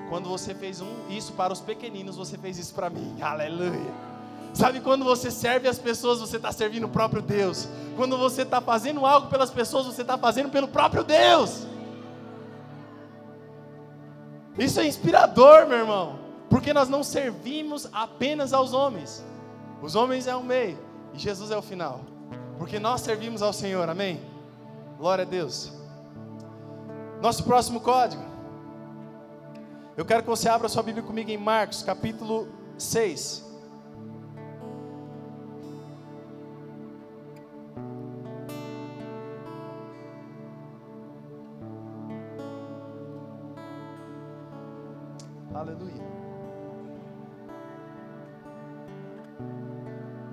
Quando 0.09 0.29
você 0.29 0.53
fez 0.53 0.81
um, 0.81 0.93
isso 1.09 1.33
para 1.35 1.53
os 1.53 1.61
pequeninos, 1.61 2.17
você 2.17 2.37
fez 2.37 2.59
isso 2.59 2.75
para 2.75 2.91
mim. 2.91 3.19
Aleluia. 3.23 4.11
Sabe 4.53 4.81
quando 4.81 5.05
você 5.05 5.31
serve 5.31 5.69
as 5.69 5.79
pessoas, 5.79 6.19
você 6.19 6.39
está 6.39 6.51
servindo 6.51 6.87
o 6.87 6.91
próprio 6.91 7.23
Deus. 7.23 7.69
Quando 7.95 8.19
você 8.19 8.43
está 8.43 8.61
fazendo 8.61 9.07
algo 9.07 9.29
pelas 9.29 9.53
pessoas, 9.53 9.87
você 9.87 10.03
está 10.03 10.19
fazendo 10.19 10.51
pelo 10.51 10.67
próprio 10.67 11.05
Deus. 11.05 11.71
Isso 14.61 14.79
é 14.79 14.87
inspirador, 14.87 15.67
meu 15.67 15.79
irmão, 15.79 16.19
porque 16.51 16.75
nós 16.75 16.87
não 16.87 17.03
servimos 17.03 17.89
apenas 17.95 18.53
aos 18.53 18.75
homens. 18.75 19.25
Os 19.81 19.95
homens 19.95 20.27
é 20.27 20.37
o 20.37 20.43
meio 20.43 20.79
e 21.15 21.19
Jesus 21.19 21.51
é 21.51 21.57
o 21.57 21.63
final. 21.63 22.03
Porque 22.59 22.79
nós 22.79 23.01
servimos 23.01 23.41
ao 23.41 23.55
Senhor, 23.55 23.89
amém? 23.89 24.21
Glória 24.99 25.23
a 25.23 25.27
Deus. 25.27 25.73
Nosso 27.23 27.43
próximo 27.45 27.81
código. 27.81 28.23
Eu 29.97 30.05
quero 30.05 30.23
que 30.23 30.29
você 30.29 30.47
abra 30.47 30.69
sua 30.69 30.83
Bíblia 30.83 31.03
comigo 31.03 31.31
em 31.31 31.39
Marcos, 31.39 31.83
capítulo 31.83 32.47
6. 32.77 33.50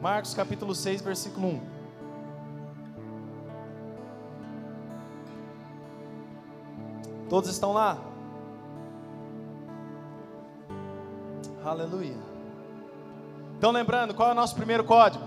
Marcos 0.07 0.33
capítulo 0.33 0.73
6, 0.73 1.01
versículo 1.01 1.47
1. 1.49 1.61
Todos 7.29 7.49
estão 7.49 7.73
lá? 7.73 7.97
Aleluia. 11.61 12.15
Então, 13.57 13.69
lembrando, 13.71 14.13
qual 14.13 14.29
é 14.29 14.31
o 14.31 14.35
nosso 14.35 14.55
primeiro 14.55 14.85
código? 14.85 15.25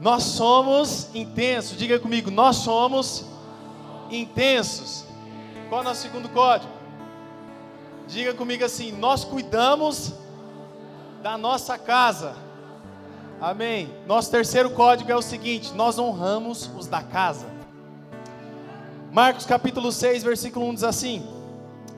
Nós 0.00 0.22
somos 0.22 1.12
intensos. 1.12 1.76
Diga 1.76 1.98
comigo, 1.98 2.30
nós 2.30 2.54
somos 2.54 3.26
intensos. 4.12 5.04
Qual 5.68 5.80
é 5.80 5.84
o 5.84 5.88
nosso 5.88 6.02
segundo 6.02 6.28
código? 6.28 6.72
Diga 8.06 8.32
comigo 8.32 8.64
assim: 8.64 8.92
nós 8.92 9.24
cuidamos 9.24 10.14
da 11.20 11.36
nossa 11.36 11.76
casa. 11.76 12.45
Amém. 13.40 13.90
Nosso 14.06 14.30
terceiro 14.30 14.70
código 14.70 15.10
é 15.12 15.16
o 15.16 15.22
seguinte: 15.22 15.74
nós 15.74 15.98
honramos 15.98 16.70
os 16.76 16.86
da 16.86 17.02
casa. 17.02 17.46
Marcos 19.12 19.44
capítulo 19.44 19.92
6, 19.92 20.22
versículo 20.22 20.66
1 20.68 20.74
diz 20.74 20.84
assim: 20.84 21.26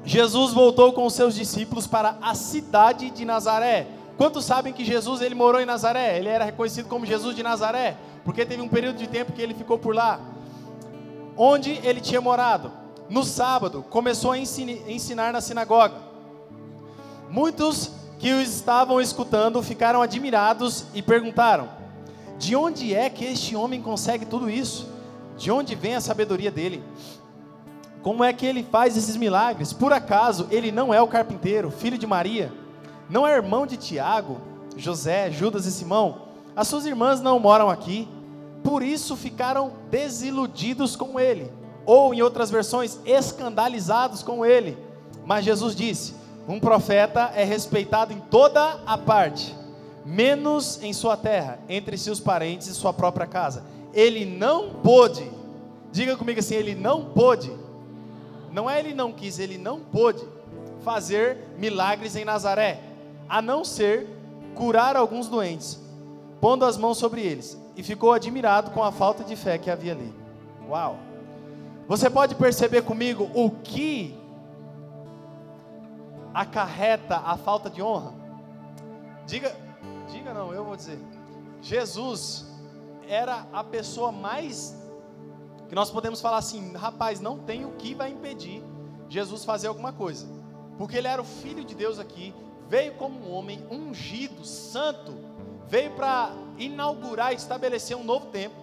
Jesus 0.05 0.53
voltou 0.53 0.92
com 0.92 1.07
os 1.07 1.14
seus 1.14 1.35
discípulos 1.35 1.87
para 1.87 2.18
a 2.20 2.35
cidade 2.35 3.11
de 3.11 3.24
Nazaré. 3.24 3.87
Quantos 4.16 4.44
sabem 4.44 4.72
que 4.72 4.85
Jesus 4.85 5.20
ele 5.20 5.35
morou 5.35 5.61
em 5.61 5.66
Nazaré? 5.66 6.18
Ele 6.18 6.29
era 6.29 6.44
reconhecido 6.44 6.88
como 6.88 7.07
Jesus 7.07 7.37
de 7.37 7.42
Nazaré, 7.42 7.96
porque 8.24 8.44
teve 8.44 8.61
um 8.61 8.68
período 8.68 8.96
de 8.96 9.07
tempo 9.07 9.33
que 9.33 9.40
ele 9.40 9.55
ficou 9.55 9.79
por 9.79 9.94
lá. 9.94 10.18
Onde 11.37 11.79
ele 11.85 12.01
tinha 12.01 12.20
morado? 12.20 12.72
No 13.09 13.22
sábado, 13.22 13.85
começou 13.88 14.33
a 14.33 14.38
ensinar 14.38 15.33
na 15.33 15.40
sinagoga. 15.40 15.94
Muitos 17.31 17.92
que 18.18 18.33
o 18.33 18.40
estavam 18.42 19.00
escutando 19.00 19.62
ficaram 19.62 20.02
admirados 20.02 20.87
e 20.92 21.00
perguntaram: 21.00 21.68
De 22.38 22.57
onde 22.57 22.94
é 22.94 23.09
que 23.09 23.24
este 23.24 23.54
homem 23.54 23.81
consegue 23.81 24.26
tudo 24.26 24.50
isso? 24.50 24.88
De 25.37 25.50
onde 25.50 25.74
vem 25.74 25.94
a 25.94 26.00
sabedoria 26.00 26.50
dele? 26.50 26.83
Como 28.02 28.24
é 28.24 28.33
que 28.33 28.44
ele 28.44 28.62
faz 28.62 28.96
esses 28.96 29.16
milagres? 29.16 29.72
Por 29.72 29.92
acaso 29.92 30.48
ele 30.50 30.72
não 30.72 30.92
é 30.92 31.00
o 31.00 31.09
carpinteiro, 31.09 31.70
filho 31.70 31.98
de 31.98 32.07
Maria? 32.07 32.52
Não 33.09 33.26
é 33.26 33.35
irmão 33.35 33.66
de 33.66 33.76
Tiago, 33.76 34.40
José, 34.76 35.31
Judas 35.31 35.66
e 35.66 35.72
Simão? 35.72 36.22
As 36.54 36.66
suas 36.68 36.87
irmãs 36.87 37.20
não 37.20 37.38
moram 37.38 37.70
aqui? 37.70 38.09
Por 38.62 38.83
isso 38.83 39.16
ficaram 39.16 39.72
desiludidos 39.90 40.96
com 40.96 41.18
ele, 41.18 41.52
ou 41.87 42.12
em 42.12 42.20
outras 42.20 42.50
versões, 42.50 42.98
escandalizados 43.04 44.22
com 44.22 44.44
ele. 44.44 44.76
Mas 45.24 45.44
Jesus 45.44 45.74
disse: 45.74 46.14
Um 46.48 46.58
profeta 46.58 47.32
é 47.34 47.44
respeitado 47.44 48.12
em 48.12 48.18
toda 48.18 48.80
a 48.87 48.96
parte, 48.96 49.54
menos 50.04 50.82
em 50.82 50.92
sua 50.92 51.16
terra, 51.16 51.61
entre 51.68 51.98
seus 51.98 52.18
parentes 52.18 52.66
e 52.66 52.74
sua 52.74 52.92
própria 52.92 53.26
casa. 53.26 53.64
Ele 53.92 54.24
não 54.24 54.70
pôde, 54.70 55.30
diga 55.92 56.16
comigo 56.16 56.40
assim: 56.40 56.54
ele 56.54 56.74
não 56.74 57.04
pôde 57.04 57.52
não 58.52 58.68
é 58.68 58.78
ele 58.78 58.94
não 58.94 59.12
quis, 59.12 59.38
ele 59.38 59.58
não 59.58 59.78
pôde 59.78 60.26
fazer 60.82 61.38
milagres 61.56 62.16
em 62.16 62.24
Nazaré, 62.24 62.80
a 63.28 63.42
não 63.42 63.64
ser 63.64 64.06
curar 64.54 64.96
alguns 64.96 65.28
doentes, 65.28 65.80
pondo 66.40 66.64
as 66.64 66.76
mãos 66.76 66.98
sobre 66.98 67.20
eles, 67.20 67.56
e 67.76 67.82
ficou 67.82 68.12
admirado 68.12 68.70
com 68.70 68.82
a 68.82 68.90
falta 68.90 69.22
de 69.22 69.37
fé 69.37 69.58
que 69.58 69.70
havia 69.70 69.92
ali. 69.92 70.12
Uau! 70.68 70.98
Você 71.87 72.11
pode 72.11 72.34
perceber 72.34 72.82
comigo 72.82 73.30
o 73.32 73.50
que 73.50 74.17
acarreta 76.40 77.16
a 77.16 77.37
falta 77.37 77.68
de 77.68 77.83
honra? 77.83 78.14
Diga, 79.27 79.55
diga 80.09 80.33
não, 80.33 80.53
eu 80.53 80.64
vou 80.64 80.77
dizer. 80.77 81.01
Jesus 81.61 82.46
era 83.09 83.44
a 83.53 83.64
pessoa 83.64 84.12
mais 84.12 84.77
que 85.68 85.74
nós 85.74 85.90
podemos 85.90 86.20
falar 86.20 86.38
assim, 86.38 86.72
rapaz, 86.74 87.20
não 87.20 87.40
tem 87.40 87.64
o 87.64 87.72
que 87.72 87.92
vai 87.92 88.11
impedir 88.11 88.62
Jesus 89.09 89.44
fazer 89.44 89.66
alguma 89.66 89.92
coisa, 89.92 90.29
porque 90.79 90.96
ele 90.96 91.09
era 91.09 91.20
o 91.20 91.24
filho 91.24 91.64
de 91.64 91.74
Deus 91.74 91.98
aqui, 91.98 92.33
veio 92.68 92.94
como 92.94 93.18
um 93.18 93.33
homem 93.33 93.66
ungido, 93.68 94.44
santo, 94.44 95.14
veio 95.66 95.90
para 95.92 96.31
inaugurar 96.57 97.33
e 97.33 97.37
estabelecer 97.37 97.96
um 97.96 98.05
novo 98.05 98.27
tempo, 98.27 98.55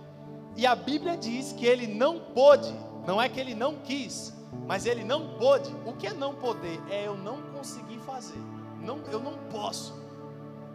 e 0.55 0.65
a 0.65 0.75
Bíblia 0.75 1.17
diz 1.17 1.51
que 1.51 1.65
ele 1.65 1.87
não 1.87 2.19
pôde, 2.19 2.73
não 3.05 3.21
é 3.21 3.29
que 3.29 3.39
ele 3.39 3.53
não 3.53 3.75
quis, 3.75 4.33
mas 4.67 4.85
ele 4.85 5.03
não 5.03 5.35
pôde. 5.37 5.73
O 5.85 5.93
que 5.93 6.07
é 6.07 6.13
não 6.13 6.33
poder? 6.35 6.81
É 6.89 7.07
eu 7.07 7.15
não 7.15 7.41
conseguir 7.53 7.99
fazer. 7.99 8.39
Não, 8.81 8.99
eu 9.11 9.19
não 9.19 9.33
posso. 9.49 9.93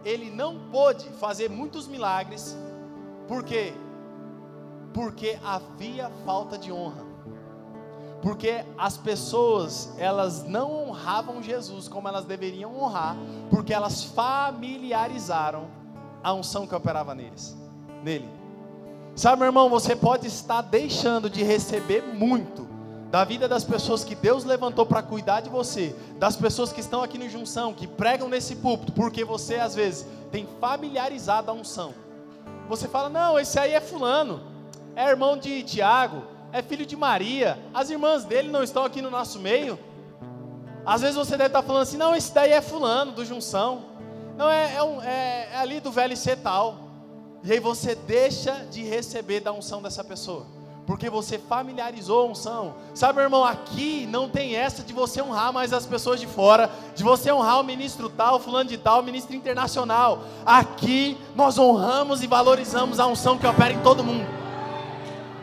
Ele 0.03 0.29
não 0.31 0.69
pôde 0.69 1.09
fazer 1.11 1.49
muitos 1.49 1.87
milagres, 1.87 2.57
porque 3.27 3.73
porque 4.93 5.39
havia 5.43 6.09
falta 6.25 6.57
de 6.57 6.71
honra. 6.71 7.05
Porque 8.21 8.63
as 8.77 8.97
pessoas, 8.97 9.95
elas 9.97 10.43
não 10.43 10.89
honravam 10.89 11.41
Jesus 11.41 11.87
como 11.87 12.07
elas 12.07 12.25
deveriam 12.25 12.77
honrar, 12.77 13.15
porque 13.49 13.73
elas 13.73 14.03
familiarizaram 14.03 15.67
a 16.23 16.31
unção 16.33 16.67
que 16.67 16.75
operava 16.75 17.15
neles, 17.15 17.57
nele. 18.03 18.40
Sabe, 19.15 19.39
meu 19.39 19.47
irmão, 19.47 19.69
você 19.69 19.95
pode 19.95 20.27
estar 20.27 20.61
deixando 20.61 21.29
de 21.29 21.43
receber 21.43 22.01
muito 22.01 22.67
da 23.09 23.23
vida 23.25 23.47
das 23.47 23.63
pessoas 23.63 24.03
que 24.03 24.15
Deus 24.15 24.45
levantou 24.45 24.85
para 24.85 25.03
cuidar 25.03 25.41
de 25.41 25.49
você, 25.49 25.93
das 26.17 26.35
pessoas 26.35 26.71
que 26.71 26.79
estão 26.79 27.03
aqui 27.03 27.17
no 27.17 27.27
junção, 27.27 27.73
que 27.73 27.85
pregam 27.85 28.29
nesse 28.29 28.55
púlpito, 28.55 28.93
porque 28.93 29.25
você 29.25 29.55
às 29.55 29.75
vezes 29.75 30.07
tem 30.31 30.47
familiarizado 30.61 31.51
a 31.51 31.53
unção. 31.53 31.93
Você 32.69 32.87
fala: 32.87 33.09
"Não, 33.09 33.37
esse 33.37 33.59
aí 33.59 33.73
é 33.73 33.81
fulano" 33.81 34.51
é 34.95 35.09
irmão 35.09 35.37
de 35.37 35.63
Tiago, 35.63 36.23
é 36.51 36.61
filho 36.61 36.85
de 36.85 36.95
Maria, 36.95 37.57
as 37.73 37.89
irmãs 37.89 38.25
dele 38.25 38.49
não 38.49 38.63
estão 38.63 38.83
aqui 38.83 39.01
no 39.01 39.09
nosso 39.09 39.39
meio. 39.39 39.79
Às 40.85 41.01
vezes 41.01 41.15
você 41.15 41.31
deve 41.31 41.47
estar 41.47 41.61
falando 41.61 41.83
assim, 41.83 41.97
não, 41.97 42.15
esse 42.15 42.33
daí 42.33 42.51
é 42.51 42.61
fulano, 42.61 43.11
do 43.11 43.23
Junção. 43.23 43.85
Não, 44.35 44.49
é, 44.49 44.75
é, 44.75 44.83
um, 44.83 45.01
é, 45.01 45.49
é 45.53 45.57
ali 45.57 45.79
do 45.79 45.91
VLC 45.91 46.35
tal. 46.35 46.90
E 47.43 47.51
aí 47.51 47.59
você 47.59 47.95
deixa 47.95 48.65
de 48.69 48.83
receber 48.83 49.39
da 49.39 49.51
unção 49.51 49.81
dessa 49.81 50.03
pessoa. 50.03 50.45
Porque 50.85 51.09
você 51.09 51.37
familiarizou 51.37 52.21
a 52.21 52.31
unção. 52.31 52.75
Sabe, 52.93 53.15
meu 53.15 53.23
irmão, 53.23 53.45
aqui 53.45 54.05
não 54.07 54.27
tem 54.27 54.55
essa 54.55 54.83
de 54.83 54.93
você 54.93 55.21
honrar 55.21 55.53
mais 55.53 55.73
as 55.73 55.85
pessoas 55.85 56.19
de 56.19 56.27
fora, 56.27 56.69
de 56.95 57.03
você 57.03 57.31
honrar 57.31 57.59
o 57.59 57.63
ministro 57.63 58.09
tal, 58.09 58.39
fulano 58.39 58.69
de 58.69 58.77
tal, 58.77 59.03
ministro 59.03 59.35
internacional. 59.35 60.23
Aqui 60.45 61.17
nós 61.35 61.57
honramos 61.57 62.21
e 62.23 62.27
valorizamos 62.27 62.99
a 62.99 63.07
unção 63.07 63.37
que 63.37 63.47
opera 63.47 63.73
em 63.73 63.81
todo 63.81 64.03
mundo. 64.03 64.27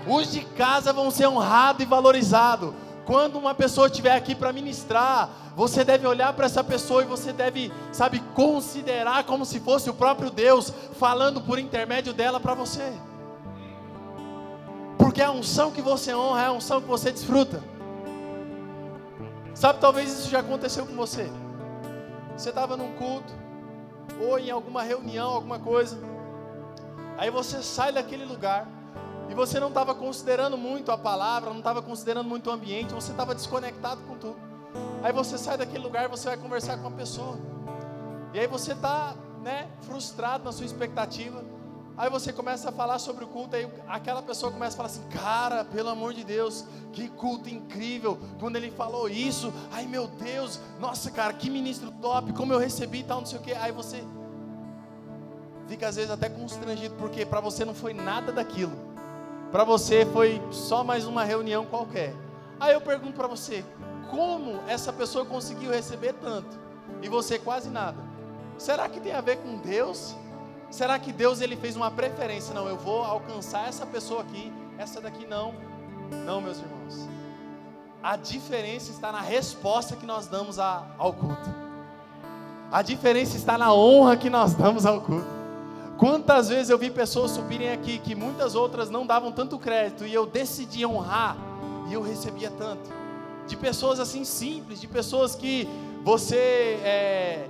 Os 0.07 0.33
de 0.33 0.41
casa 0.41 0.93
vão 0.93 1.11
ser 1.11 1.29
honrados 1.29 1.83
e 1.83 1.87
valorizados. 1.87 2.73
Quando 3.09 3.39
uma 3.39 3.55
pessoa 3.55 3.87
estiver 3.87 4.15
aqui 4.15 4.35
para 4.35 4.53
ministrar, 4.53 5.31
você 5.57 5.83
deve 5.83 6.07
olhar 6.07 6.31
para 6.35 6.45
essa 6.45 6.63
pessoa 6.63 7.03
e 7.03 7.07
você 7.07 7.33
deve, 7.33 7.73
sabe, 7.91 8.21
considerar 8.35 9.25
como 9.25 9.47
se 9.47 9.61
fosse 9.61 9.89
o 9.89 9.95
próprio 9.95 10.31
Deus 10.31 10.71
falando 10.99 11.41
por 11.41 11.59
intermédio 11.59 12.13
dela 12.13 12.39
para 12.39 12.53
você. 12.53 12.93
Porque 14.99 15.23
a 15.23 15.31
unção 15.31 15.71
que 15.71 15.81
você 15.81 16.15
honra 16.15 16.43
é 16.43 16.47
a 16.49 16.53
unção 16.53 16.83
que 16.83 16.87
você 16.87 17.11
desfruta. 17.11 17.63
Sabe, 19.55 19.81
talvez 19.81 20.13
isso 20.13 20.29
já 20.29 20.41
aconteceu 20.41 20.85
com 20.85 20.95
você. 20.95 21.33
Você 22.37 22.51
estava 22.51 22.77
num 22.77 22.93
culto, 22.93 23.33
ou 24.21 24.39
em 24.39 24.51
alguma 24.51 24.83
reunião, 24.83 25.31
alguma 25.31 25.59
coisa. 25.59 25.99
Aí 27.17 27.31
você 27.31 27.63
sai 27.63 27.91
daquele 27.91 28.27
lugar 28.27 28.69
e 29.29 29.35
você 29.35 29.61
não 29.61 29.69
estava 29.69 29.95
considerando 29.95 30.57
muito 30.57 30.91
a 30.91 30.99
palavra, 30.99 31.51
não 31.51 31.59
estava 31.59 31.83
considerando 31.83 32.29
muito 32.29 32.49
o 32.49 32.53
ambiente, 32.53 32.95
você 32.95 33.11
estava 33.11 33.35
desconectado 33.35 34.03
com 34.03 34.17
tudo. 34.17 34.37
Aí 35.03 35.13
você 35.13 35.37
sai 35.37 35.57
daquele 35.57 35.83
lugar 35.83 36.05
e 36.05 36.09
você 36.09 36.29
vai 36.29 36.37
conversar 36.37 36.79
com 36.79 36.89
a 36.89 36.91
pessoa. 36.91 37.39
E 38.33 38.39
aí 38.39 38.47
você 38.47 38.73
está 38.73 39.15
né, 39.43 39.69
frustrado 39.83 40.45
na 40.45 40.53
sua 40.53 40.67
expectativa. 40.67 41.45
Aí 41.97 42.09
você 42.09 42.33
começa 42.33 42.69
a 42.69 42.73
falar 42.73 42.99
sobre 43.01 43.25
o 43.25 43.29
culto, 43.29 43.57
aí 43.57 43.69
aquela 43.89 44.23
pessoa 44.23 44.53
começa 44.53 44.75
a 44.75 44.77
falar 44.77 44.89
assim: 44.89 45.03
Cara, 45.09 45.65
pelo 45.65 45.89
amor 45.89 46.15
de 46.15 46.23
Deus, 46.23 46.65
que 46.93 47.09
culto 47.09 47.49
incrível. 47.49 48.19
Quando 48.39 48.57
ele 48.57 48.71
falou 48.71 49.09
isso, 49.09 49.53
ai 49.73 49.85
meu 49.87 50.07
Deus, 50.07 50.61
nossa 50.79 51.11
cara, 51.11 51.33
que 51.33 51.51
ministro 51.51 51.91
top, 52.01 52.33
como 52.33 52.53
eu 52.53 52.59
recebi 52.59 53.01
e 53.01 53.05
tal, 53.05 53.19
não 53.19 53.27
sei 53.27 53.39
o 53.39 53.43
que. 53.43 53.53
Aí 53.53 53.73
você 53.73 54.05
fica 55.67 55.89
às 55.89 55.97
vezes 55.97 56.11
até 56.11 56.29
constrangido, 56.29 56.95
porque 56.95 57.27
para 57.27 57.41
você 57.41 57.65
não 57.65 57.75
foi 57.75 57.93
nada 57.93 58.31
daquilo. 58.31 58.88
Para 59.51 59.65
você 59.65 60.05
foi 60.07 60.43
só 60.51 60.85
mais 60.85 61.07
uma 61.07 61.25
reunião 61.25 61.65
qualquer. 61.65 62.15
Aí 62.61 62.75
eu 62.75 62.81
pergunto 62.81 63.15
para 63.15 63.27
você, 63.27 63.65
como 64.11 64.61
essa 64.67 64.93
pessoa 64.93 65.25
conseguiu 65.25 65.71
receber 65.71 66.13
tanto 66.15 66.59
e 67.03 67.09
você 67.09 67.39
quase 67.39 67.71
nada? 67.71 68.03
Será 68.59 68.89
que 68.89 69.01
tem 69.01 69.13
a 69.13 69.21
ver 69.21 69.37
com 69.39 69.57
Deus? 69.59 70.15
Será 70.71 70.99
que 70.99 71.13
Deus 71.13 71.41
ele 71.41 71.57
fez 71.57 71.77
uma 71.77 71.91
preferência? 71.91 72.53
Não, 72.53 72.69
eu 72.69 72.77
vou 72.77 73.03
alcançar 73.03 73.69
essa 73.69 73.87
pessoa 73.87 74.21
aqui, 74.21 74.53
essa 74.77 75.01
daqui 75.01 75.27
não. 75.27 75.55
Não, 76.27 76.41
meus 76.41 76.59
irmãos. 76.59 77.09
A 78.03 78.17
diferença 78.17 78.91
está 78.91 79.11
na 79.11 79.21
resposta 79.21 79.97
que 79.97 80.05
nós 80.05 80.27
damos 80.27 80.59
ao 80.59 81.13
culto. 81.15 81.49
A 82.71 82.83
diferença 82.83 83.37
está 83.37 83.57
na 83.57 83.73
honra 83.73 84.17
que 84.17 84.29
nós 84.29 84.53
damos 84.53 84.85
ao 84.85 85.01
culto. 85.01 85.38
Quantas 85.99 86.49
vezes 86.49 86.71
eu 86.71 86.79
vi 86.79 86.91
pessoas 86.91 87.33
subirem 87.33 87.73
aqui 87.73 87.99
que 87.99 88.15
muitas 88.15 88.55
outras 88.55 88.89
não 88.89 89.05
davam 89.05 89.33
tanto 89.33 89.59
crédito 89.59 90.07
e 90.07 90.15
eu 90.15 90.25
decidi 90.25 90.87
honrar 90.87 91.37
e 91.89 91.95
eu 91.95 92.01
recebia 92.01 92.53
tanto. 92.53 92.89
De 93.49 93.57
pessoas 93.57 93.99
assim 93.99 94.25
simples, 94.25 94.81
de 94.81 94.87
pessoas 94.87 95.35
que 95.35 95.69
você 96.05 96.37
é, 96.85 97.49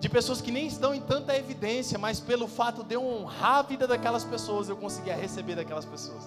de 0.00 0.08
pessoas 0.08 0.40
que 0.40 0.50
nem 0.50 0.66
estão 0.66 0.94
em 0.94 1.00
tanta 1.00 1.36
evidência, 1.36 1.98
mas 1.98 2.18
pelo 2.18 2.48
fato 2.48 2.82
de 2.82 2.94
eu 2.94 3.04
honrar 3.04 3.56
a 3.56 3.62
vida 3.62 3.86
daquelas 3.86 4.24
pessoas, 4.24 4.70
eu 4.70 4.76
conseguia 4.76 5.14
receber 5.14 5.56
daquelas 5.56 5.84
pessoas. 5.84 6.26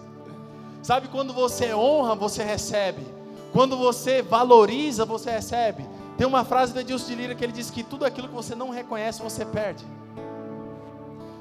Sabe 0.84 1.08
quando 1.08 1.34
você 1.34 1.74
honra, 1.74 2.14
você 2.14 2.44
recebe. 2.44 3.04
Quando 3.52 3.76
você 3.76 4.22
valoriza, 4.22 5.06
você 5.06 5.32
recebe. 5.32 5.84
Tem 6.18 6.28
uma 6.28 6.46
frase 6.46 6.72
do 6.72 6.80
Edilson 6.80 7.08
de 7.08 7.16
Lira 7.16 7.34
que 7.34 7.44
ele 7.44 7.54
diz 7.54 7.72
que 7.72 7.82
tudo 7.82 8.06
aquilo 8.06 8.28
que 8.28 8.36
você 8.36 8.54
não 8.54 8.70
reconhece, 8.70 9.24
você 9.24 9.44
perde. 9.44 9.84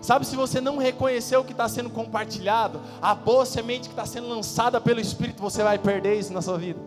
Sabe, 0.01 0.27
se 0.27 0.37
você 0.37 0.61
não 0.61 0.79
reconhecer 0.79 1.37
o 1.37 1.45
que 1.45 1.53
está 1.53 1.69
sendo 1.69 1.91
compartilhado, 1.91 2.81
a 3.03 3.15
boa 3.15 3.45
semente 3.45 3.89
que 3.89 3.95
está 3.95 4.07
sendo 4.07 4.29
lançada 4.29 4.81
pelo 4.81 5.01
Espírito, 5.01 5.43
você 5.43 5.63
vai 5.63 5.79
perder 5.79 6.19
isso 6.19 6.33
na 6.33 6.41
sua 6.41 6.57
vida. 6.57 6.79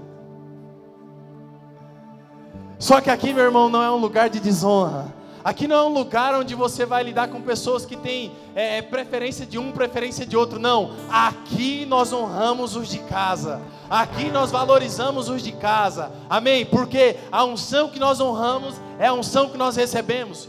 Só 2.79 2.99
que 3.01 3.09
aqui, 3.09 3.33
meu 3.33 3.43
irmão, 3.43 3.69
não 3.69 3.83
é 3.83 3.91
um 3.91 3.97
lugar 3.97 4.29
de 4.29 4.39
desonra. 4.39 5.13
Aqui 5.43 5.67
não 5.67 5.75
é 5.75 5.83
um 5.83 5.93
lugar 5.93 6.35
onde 6.35 6.53
você 6.53 6.85
vai 6.85 7.03
lidar 7.03 7.27
com 7.27 7.41
pessoas 7.41 7.85
que 7.85 7.95
têm 7.95 8.31
é, 8.55 8.77
é, 8.77 8.81
preferência 8.81 9.45
de 9.45 9.57
um, 9.57 9.71
preferência 9.71 10.25
de 10.25 10.37
outro. 10.37 10.59
Não. 10.59 10.91
Aqui 11.09 11.85
nós 11.85 12.13
honramos 12.13 12.75
os 12.75 12.87
de 12.87 12.99
casa. 12.99 13.61
Aqui 13.89 14.29
nós 14.29 14.51
valorizamos 14.51 15.29
os 15.29 15.41
de 15.41 15.51
casa. 15.51 16.11
Amém? 16.29 16.65
Porque 16.65 17.17
a 17.31 17.43
unção 17.43 17.89
que 17.89 17.99
nós 17.99 18.19
honramos 18.19 18.75
é 18.99 19.07
a 19.07 19.13
unção 19.13 19.49
que 19.49 19.57
nós 19.57 19.75
recebemos. 19.75 20.47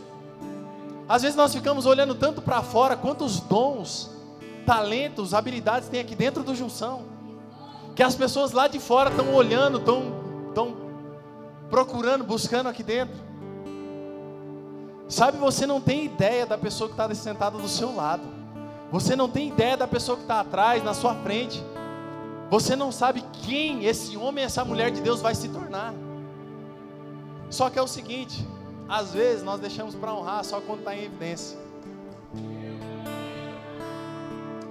Às 1.12 1.20
vezes 1.20 1.36
nós 1.36 1.52
ficamos 1.52 1.84
olhando 1.84 2.14
tanto 2.14 2.40
para 2.40 2.62
fora 2.62 2.96
quantos 2.96 3.38
dons, 3.38 4.10
talentos, 4.64 5.34
habilidades 5.34 5.90
tem 5.90 6.00
aqui 6.00 6.14
dentro 6.14 6.42
do 6.42 6.54
junção. 6.54 7.02
Que 7.94 8.02
as 8.02 8.14
pessoas 8.14 8.52
lá 8.52 8.66
de 8.66 8.80
fora 8.80 9.10
estão 9.10 9.34
olhando, 9.34 9.76
estão 9.76 10.74
procurando, 11.68 12.24
buscando 12.24 12.70
aqui 12.70 12.82
dentro. 12.82 13.14
Sabe, 15.06 15.36
você 15.36 15.66
não 15.66 15.82
tem 15.82 16.06
ideia 16.06 16.46
da 16.46 16.56
pessoa 16.56 16.88
que 16.88 16.94
está 16.94 17.14
sentada 17.14 17.58
do 17.58 17.68
seu 17.68 17.94
lado. 17.94 18.22
Você 18.90 19.14
não 19.14 19.28
tem 19.28 19.48
ideia 19.48 19.76
da 19.76 19.86
pessoa 19.86 20.16
que 20.16 20.22
está 20.22 20.40
atrás, 20.40 20.82
na 20.82 20.94
sua 20.94 21.14
frente. 21.16 21.62
Você 22.48 22.74
não 22.74 22.90
sabe 22.90 23.22
quem 23.44 23.84
esse 23.84 24.16
homem, 24.16 24.44
essa 24.44 24.64
mulher 24.64 24.90
de 24.90 25.02
Deus 25.02 25.20
vai 25.20 25.34
se 25.34 25.50
tornar. 25.50 25.92
Só 27.50 27.68
que 27.68 27.78
é 27.78 27.82
o 27.82 27.86
seguinte: 27.86 28.48
às 28.92 29.14
vezes 29.14 29.42
nós 29.42 29.58
deixamos 29.58 29.94
para 29.94 30.12
honrar 30.12 30.44
só 30.44 30.60
quando 30.60 30.80
está 30.80 30.94
em 30.94 31.04
evidência. 31.04 31.58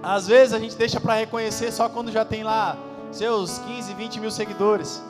Às 0.04 0.28
vezes 0.28 0.54
a 0.54 0.60
gente 0.60 0.76
deixa 0.76 1.00
para 1.00 1.16
reconhecer 1.16 1.72
só 1.72 1.90
quando 1.90 2.12
já 2.12 2.24
tem 2.24 2.44
lá 2.44 2.78
seus 3.12 3.58
15, 3.58 3.96
20 3.96 4.20
mil 4.20 4.30
seguidores. 4.30 5.02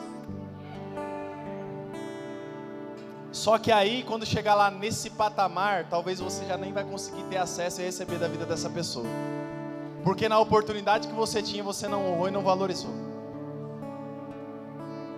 Só 3.30 3.58
que 3.58 3.70
aí, 3.70 4.02
quando 4.02 4.24
chegar 4.24 4.54
lá 4.54 4.70
nesse 4.70 5.10
patamar, 5.10 5.88
talvez 5.90 6.18
você 6.18 6.46
já 6.46 6.56
nem 6.56 6.72
vai 6.72 6.84
conseguir 6.84 7.22
ter 7.24 7.36
acesso 7.36 7.82
e 7.82 7.84
receber 7.84 8.18
da 8.18 8.28
vida 8.28 8.46
dessa 8.46 8.70
pessoa. 8.70 9.06
Porque 10.02 10.26
na 10.26 10.38
oportunidade 10.38 11.08
que 11.08 11.14
você 11.14 11.42
tinha, 11.42 11.62
você 11.62 11.86
não 11.86 12.06
honrou 12.06 12.28
e 12.28 12.30
não 12.30 12.42
valorizou. 12.42 12.90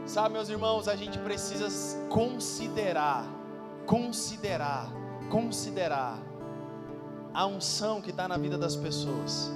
Sabe, 0.06 0.34
meus 0.34 0.48
irmãos, 0.48 0.88
a 0.88 0.96
gente 0.96 1.18
precisa 1.18 1.68
considerar, 2.08 3.24
considerar, 3.86 4.88
considerar 5.30 6.18
a 7.32 7.46
unção 7.46 8.00
que 8.00 8.10
está 8.10 8.28
na 8.28 8.36
vida 8.36 8.56
das 8.56 8.76
pessoas. 8.76 9.50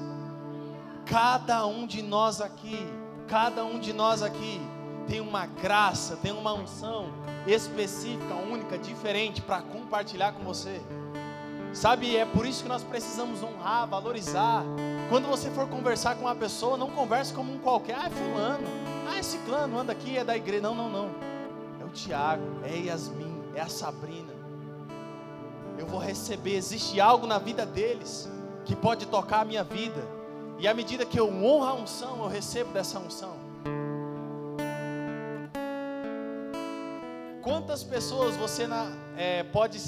Cada 1.06 1.66
um 1.66 1.86
de 1.86 2.02
nós 2.02 2.40
aqui, 2.40 2.78
cada 3.26 3.64
um 3.64 3.78
de 3.78 3.92
nós 3.92 4.22
aqui, 4.22 4.60
tem 5.06 5.20
uma 5.20 5.46
graça, 5.46 6.16
tem 6.16 6.32
uma 6.32 6.52
unção 6.52 7.06
específica, 7.46 8.34
única, 8.34 8.76
diferente 8.76 9.40
para 9.40 9.62
compartilhar 9.62 10.32
com 10.32 10.44
você. 10.44 10.80
Sabe, 11.72 12.16
é 12.16 12.24
por 12.24 12.46
isso 12.46 12.62
que 12.62 12.68
nós 12.68 12.82
precisamos 12.82 13.42
honrar, 13.42 13.86
valorizar. 13.86 14.64
Quando 15.08 15.28
você 15.28 15.50
for 15.50 15.68
conversar 15.68 16.16
com 16.16 16.22
uma 16.22 16.34
pessoa, 16.34 16.76
não 16.76 16.90
converse 16.90 17.32
como 17.32 17.52
um 17.52 17.58
qualquer. 17.58 17.96
Ah, 17.98 18.06
é 18.06 18.10
fulano. 18.10 18.66
Ah, 19.08 19.18
esse 19.18 19.38
clano 19.38 19.78
anda 19.78 19.92
aqui, 19.92 20.16
é 20.16 20.24
da 20.24 20.36
igreja. 20.36 20.62
Não, 20.62 20.74
não, 20.74 20.90
não. 20.90 21.10
É 21.80 21.84
o 21.84 21.88
Tiago, 21.88 22.42
é 22.64 22.76
Yasmin, 22.76 23.27
é 23.58 23.62
a 23.62 23.68
Sabrina. 23.68 24.32
Eu 25.78 25.86
vou 25.86 26.00
receber. 26.00 26.54
Existe 26.54 27.00
algo 27.00 27.26
na 27.26 27.38
vida 27.38 27.66
deles 27.66 28.28
que 28.64 28.74
pode 28.74 29.06
tocar 29.06 29.40
a 29.40 29.44
minha 29.44 29.64
vida. 29.64 30.02
E 30.58 30.66
à 30.66 30.74
medida 30.74 31.04
que 31.04 31.18
eu 31.18 31.28
honro 31.28 31.64
a 31.64 31.74
unção, 31.74 32.22
eu 32.22 32.28
recebo 32.28 32.72
dessa 32.72 32.98
unção. 32.98 33.36
Quantas 37.42 37.82
pessoas 37.82 38.36
você 38.36 38.66
na, 38.66 38.92
é, 39.16 39.42
pode. 39.44 39.80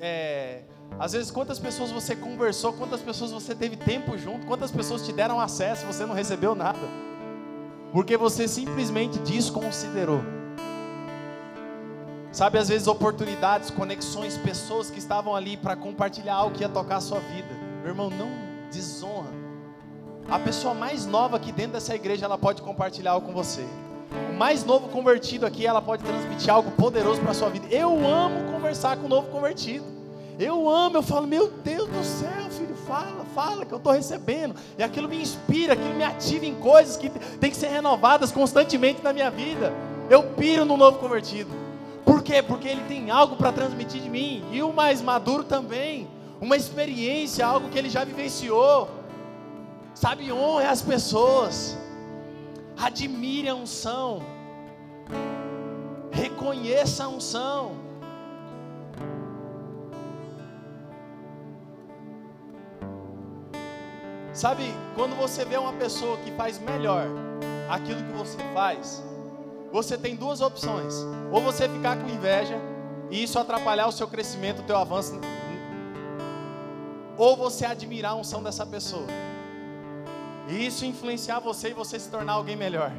É, 0.00 0.62
às 0.98 1.12
vezes, 1.12 1.30
quantas 1.30 1.58
pessoas 1.58 1.90
você 1.90 2.14
conversou, 2.14 2.72
quantas 2.72 3.00
pessoas 3.00 3.30
você 3.30 3.54
teve 3.54 3.76
tempo 3.76 4.16
junto, 4.16 4.46
quantas 4.46 4.70
pessoas 4.70 5.04
te 5.04 5.12
deram 5.12 5.40
acesso 5.40 5.84
você 5.86 6.06
não 6.06 6.14
recebeu 6.14 6.54
nada, 6.54 6.78
porque 7.92 8.16
você 8.16 8.46
simplesmente 8.46 9.18
desconsiderou. 9.18 10.35
Sabe, 12.36 12.58
às 12.58 12.68
vezes, 12.68 12.86
oportunidades, 12.86 13.70
conexões, 13.70 14.36
pessoas 14.36 14.90
que 14.90 14.98
estavam 14.98 15.34
ali 15.34 15.56
para 15.56 15.74
compartilhar 15.74 16.34
algo 16.34 16.54
que 16.54 16.62
ia 16.62 16.68
tocar 16.68 16.96
a 16.96 17.00
sua 17.00 17.18
vida. 17.18 17.48
Meu 17.80 17.92
irmão, 17.92 18.10
não 18.10 18.28
desonra. 18.70 19.30
A 20.28 20.38
pessoa 20.38 20.74
mais 20.74 21.06
nova 21.06 21.38
aqui 21.38 21.50
dentro 21.50 21.72
dessa 21.72 21.94
igreja, 21.94 22.26
ela 22.26 22.36
pode 22.36 22.60
compartilhar 22.60 23.12
algo 23.12 23.26
com 23.26 23.32
você 23.32 23.64
o 24.30 24.34
mais 24.34 24.64
novo 24.64 24.88
convertido 24.88 25.46
aqui, 25.46 25.66
ela 25.66 25.80
pode 25.80 26.04
transmitir 26.04 26.52
algo 26.52 26.70
poderoso 26.72 27.22
para 27.22 27.30
a 27.30 27.34
sua 27.34 27.48
vida. 27.48 27.66
Eu 27.70 28.06
amo 28.06 28.52
conversar 28.52 28.98
com 28.98 29.06
o 29.06 29.08
novo 29.08 29.28
convertido. 29.30 29.84
Eu 30.38 30.68
amo, 30.68 30.98
eu 30.98 31.02
falo, 31.02 31.26
meu 31.26 31.48
Deus 31.48 31.88
do 31.88 32.04
céu, 32.04 32.50
filho, 32.50 32.76
fala, 32.86 33.24
fala, 33.34 33.64
que 33.64 33.72
eu 33.72 33.78
estou 33.78 33.92
recebendo. 33.92 34.54
E 34.76 34.82
aquilo 34.82 35.08
me 35.08 35.20
inspira, 35.20 35.72
aquilo 35.72 35.94
me 35.94 36.04
ativa 36.04 36.44
em 36.44 36.54
coisas 36.56 36.98
que 36.98 37.08
tem 37.08 37.50
que 37.50 37.56
ser 37.56 37.68
renovadas 37.68 38.30
constantemente 38.30 39.02
na 39.02 39.14
minha 39.14 39.30
vida. 39.30 39.72
Eu 40.10 40.22
piro 40.34 40.66
no 40.66 40.76
novo 40.76 40.98
convertido. 40.98 41.65
Quê? 42.26 42.42
Porque 42.42 42.66
ele 42.66 42.82
tem 42.88 43.08
algo 43.08 43.36
para 43.36 43.52
transmitir 43.52 44.02
de 44.02 44.10
mim. 44.10 44.44
E 44.50 44.60
o 44.60 44.72
mais 44.72 45.00
maduro 45.00 45.44
também. 45.44 46.08
Uma 46.40 46.56
experiência, 46.56 47.46
algo 47.46 47.68
que 47.68 47.78
ele 47.78 47.88
já 47.88 48.04
vivenciou. 48.04 48.90
Sabe, 49.94 50.32
honra 50.32 50.70
as 50.70 50.82
pessoas. 50.82 51.78
Admire 52.76 53.48
a 53.48 53.54
unção. 53.54 54.22
Reconheça 56.10 57.04
a 57.04 57.08
unção. 57.08 57.76
Sabe, 64.32 64.64
quando 64.96 65.14
você 65.16 65.44
vê 65.44 65.56
uma 65.56 65.72
pessoa 65.74 66.16
que 66.18 66.32
faz 66.32 66.58
melhor 66.58 67.06
aquilo 67.70 68.02
que 68.02 68.12
você 68.12 68.36
faz, 68.52 69.02
você 69.76 69.98
tem 69.98 70.16
duas 70.16 70.40
opções. 70.40 70.94
Ou 71.30 71.42
você 71.42 71.68
ficar 71.68 71.98
com 71.98 72.08
inveja 72.08 72.58
e 73.10 73.22
isso 73.22 73.38
atrapalhar 73.38 73.86
o 73.86 73.92
seu 73.92 74.08
crescimento, 74.08 74.60
o 74.60 74.62
teu 74.62 74.76
avanço, 74.76 75.20
ou 77.18 77.36
você 77.36 77.66
admirar 77.66 78.12
a 78.12 78.14
unção 78.14 78.42
dessa 78.42 78.64
pessoa. 78.64 79.06
E 80.48 80.66
isso 80.66 80.86
influenciar 80.86 81.40
você 81.40 81.70
e 81.70 81.74
você 81.74 81.98
se 81.98 82.08
tornar 82.08 82.32
alguém 82.32 82.56
melhor. 82.56 82.90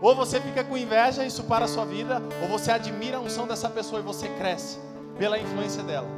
Ou 0.00 0.12
você 0.16 0.40
fica 0.40 0.64
com 0.64 0.76
inveja, 0.76 1.24
isso 1.24 1.44
para 1.44 1.66
a 1.66 1.68
sua 1.68 1.84
vida, 1.84 2.20
ou 2.42 2.48
você 2.48 2.72
admira 2.72 3.18
a 3.18 3.20
unção 3.20 3.46
dessa 3.46 3.70
pessoa 3.70 4.00
e 4.00 4.04
você 4.04 4.28
cresce 4.30 4.80
pela 5.16 5.38
influência 5.38 5.84
dela. 5.84 6.08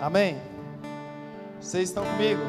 Amém? 0.00 0.40
Vocês 1.60 1.88
estão 1.88 2.04
comigo? 2.04 2.42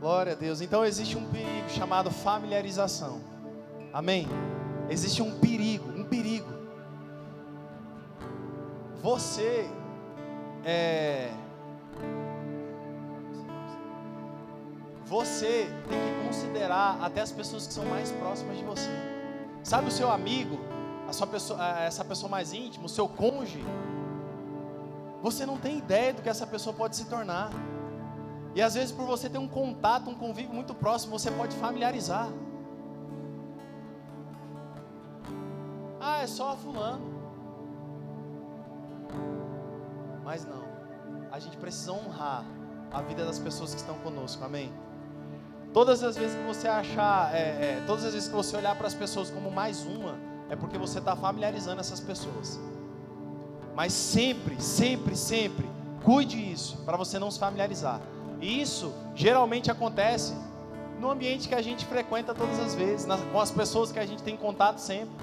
Glória 0.00 0.32
a 0.32 0.36
Deus. 0.36 0.60
Então 0.60 0.84
existe 0.84 1.16
um 1.16 1.26
perigo 1.30 1.68
chamado 1.68 2.10
familiarização. 2.10 3.20
Amém? 3.92 4.26
Existe 4.88 5.22
um 5.22 5.38
perigo, 5.38 5.88
um 5.90 6.04
perigo 6.04 6.60
você 9.02 9.68
é, 10.64 11.30
você 15.04 15.68
tem 15.88 15.98
que 15.98 16.26
considerar 16.26 16.98
até 17.00 17.22
as 17.22 17.32
pessoas 17.32 17.66
que 17.66 17.72
são 17.72 17.84
mais 17.86 18.12
próximas 18.12 18.58
de 18.58 18.64
você. 18.64 18.90
Sabe 19.62 19.88
o 19.88 19.90
seu 19.90 20.10
amigo, 20.10 20.58
a 21.08 21.12
sua 21.12 21.26
pessoa, 21.26 21.58
essa 21.80 22.04
pessoa 22.04 22.30
mais 22.30 22.52
íntima, 22.52 22.86
o 22.86 22.88
seu 22.88 23.08
cônjuge? 23.08 23.64
Você 25.22 25.44
não 25.44 25.58
tem 25.58 25.78
ideia 25.78 26.12
do 26.12 26.22
que 26.22 26.28
essa 26.28 26.46
pessoa 26.46 26.74
pode 26.74 26.96
se 26.96 27.06
tornar. 27.06 27.50
E 28.54 28.60
às 28.60 28.74
vezes, 28.74 28.90
por 28.90 29.06
você 29.06 29.28
ter 29.28 29.38
um 29.38 29.48
contato, 29.48 30.10
um 30.10 30.14
convívio 30.14 30.52
muito 30.52 30.74
próximo, 30.74 31.18
você 31.18 31.30
pode 31.30 31.54
familiarizar. 31.56 32.28
Ah, 36.00 36.22
é 36.22 36.26
só 36.26 36.56
fulano. 36.56 37.20
Mas 40.24 40.44
não. 40.44 40.64
A 41.30 41.38
gente 41.38 41.56
precisa 41.56 41.92
honrar 41.92 42.44
a 42.90 43.00
vida 43.02 43.24
das 43.24 43.38
pessoas 43.38 43.72
que 43.72 43.80
estão 43.80 43.96
conosco. 43.98 44.44
Amém. 44.44 44.72
Todas 45.72 46.02
as 46.02 46.16
vezes 46.16 46.36
que 46.36 46.42
você 46.42 46.66
achar, 46.66 47.32
é, 47.32 47.38
é, 47.78 47.84
todas 47.86 48.04
as 48.04 48.12
vezes 48.12 48.28
que 48.28 48.34
você 48.34 48.56
olhar 48.56 48.76
para 48.76 48.88
as 48.88 48.94
pessoas 48.94 49.30
como 49.30 49.50
mais 49.50 49.86
uma, 49.86 50.18
é 50.48 50.56
porque 50.56 50.76
você 50.76 50.98
está 50.98 51.14
familiarizando 51.14 51.80
essas 51.80 52.00
pessoas. 52.00 52.58
Mas 53.76 53.92
sempre, 53.92 54.60
sempre, 54.60 55.14
sempre, 55.14 55.70
cuide 56.02 56.52
isso, 56.52 56.78
para 56.78 56.96
você 56.96 57.18
não 57.20 57.30
se 57.30 57.38
familiarizar. 57.38 58.00
E 58.40 58.60
isso 58.60 58.92
geralmente 59.14 59.70
acontece 59.70 60.34
no 60.98 61.10
ambiente 61.10 61.48
que 61.48 61.54
a 61.54 61.62
gente 61.62 61.84
frequenta 61.86 62.34
todas 62.34 62.58
as 62.58 62.74
vezes, 62.74 63.06
nas, 63.06 63.20
com 63.20 63.40
as 63.40 63.50
pessoas 63.50 63.90
que 63.90 63.98
a 63.98 64.06
gente 64.06 64.22
tem 64.22 64.36
contato 64.36 64.78
sempre. 64.78 65.14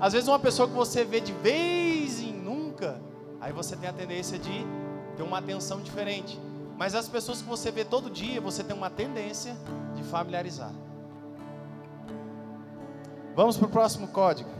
Às 0.00 0.12
vezes 0.12 0.28
uma 0.28 0.38
pessoa 0.38 0.68
que 0.68 0.74
você 0.74 1.04
vê 1.04 1.20
de 1.20 1.32
vez 1.32 2.20
em 2.20 2.32
nunca, 2.32 3.00
aí 3.40 3.52
você 3.52 3.76
tem 3.76 3.88
a 3.88 3.92
tendência 3.92 4.38
de 4.38 4.66
ter 5.16 5.22
uma 5.22 5.38
atenção 5.38 5.80
diferente. 5.80 6.38
Mas 6.76 6.94
as 6.94 7.08
pessoas 7.08 7.42
que 7.42 7.48
você 7.48 7.70
vê 7.70 7.84
todo 7.84 8.08
dia, 8.08 8.40
você 8.40 8.64
tem 8.64 8.74
uma 8.74 8.88
tendência 8.88 9.54
de 9.94 10.02
familiarizar. 10.02 10.72
Vamos 13.36 13.56
para 13.56 13.66
o 13.66 13.70
próximo 13.70 14.08
código. 14.08 14.50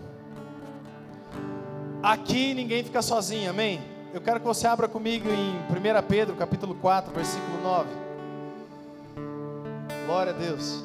Aqui 2.02 2.54
ninguém 2.54 2.84
fica 2.84 3.02
sozinho, 3.02 3.50
amém? 3.50 3.80
Eu 4.12 4.20
quero 4.20 4.40
que 4.40 4.46
você 4.46 4.66
abra 4.66 4.88
comigo 4.88 5.28
em 5.28 5.56
1 5.56 6.02
Pedro, 6.08 6.36
capítulo 6.36 6.74
4, 6.74 7.12
versículo 7.14 7.62
9. 7.62 7.99
Glória 10.06 10.32
a 10.32 10.36
Deus. 10.36 10.82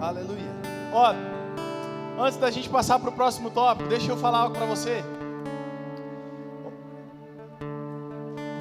Aleluia. 0.00 0.52
Ó, 0.92 1.14
antes 2.20 2.36
da 2.36 2.50
gente 2.50 2.68
passar 2.68 2.98
para 2.98 3.08
o 3.08 3.12
próximo 3.12 3.50
tópico, 3.50 3.88
deixa 3.88 4.10
eu 4.10 4.16
falar 4.16 4.38
algo 4.38 4.54
para 4.54 4.66
você. 4.66 5.02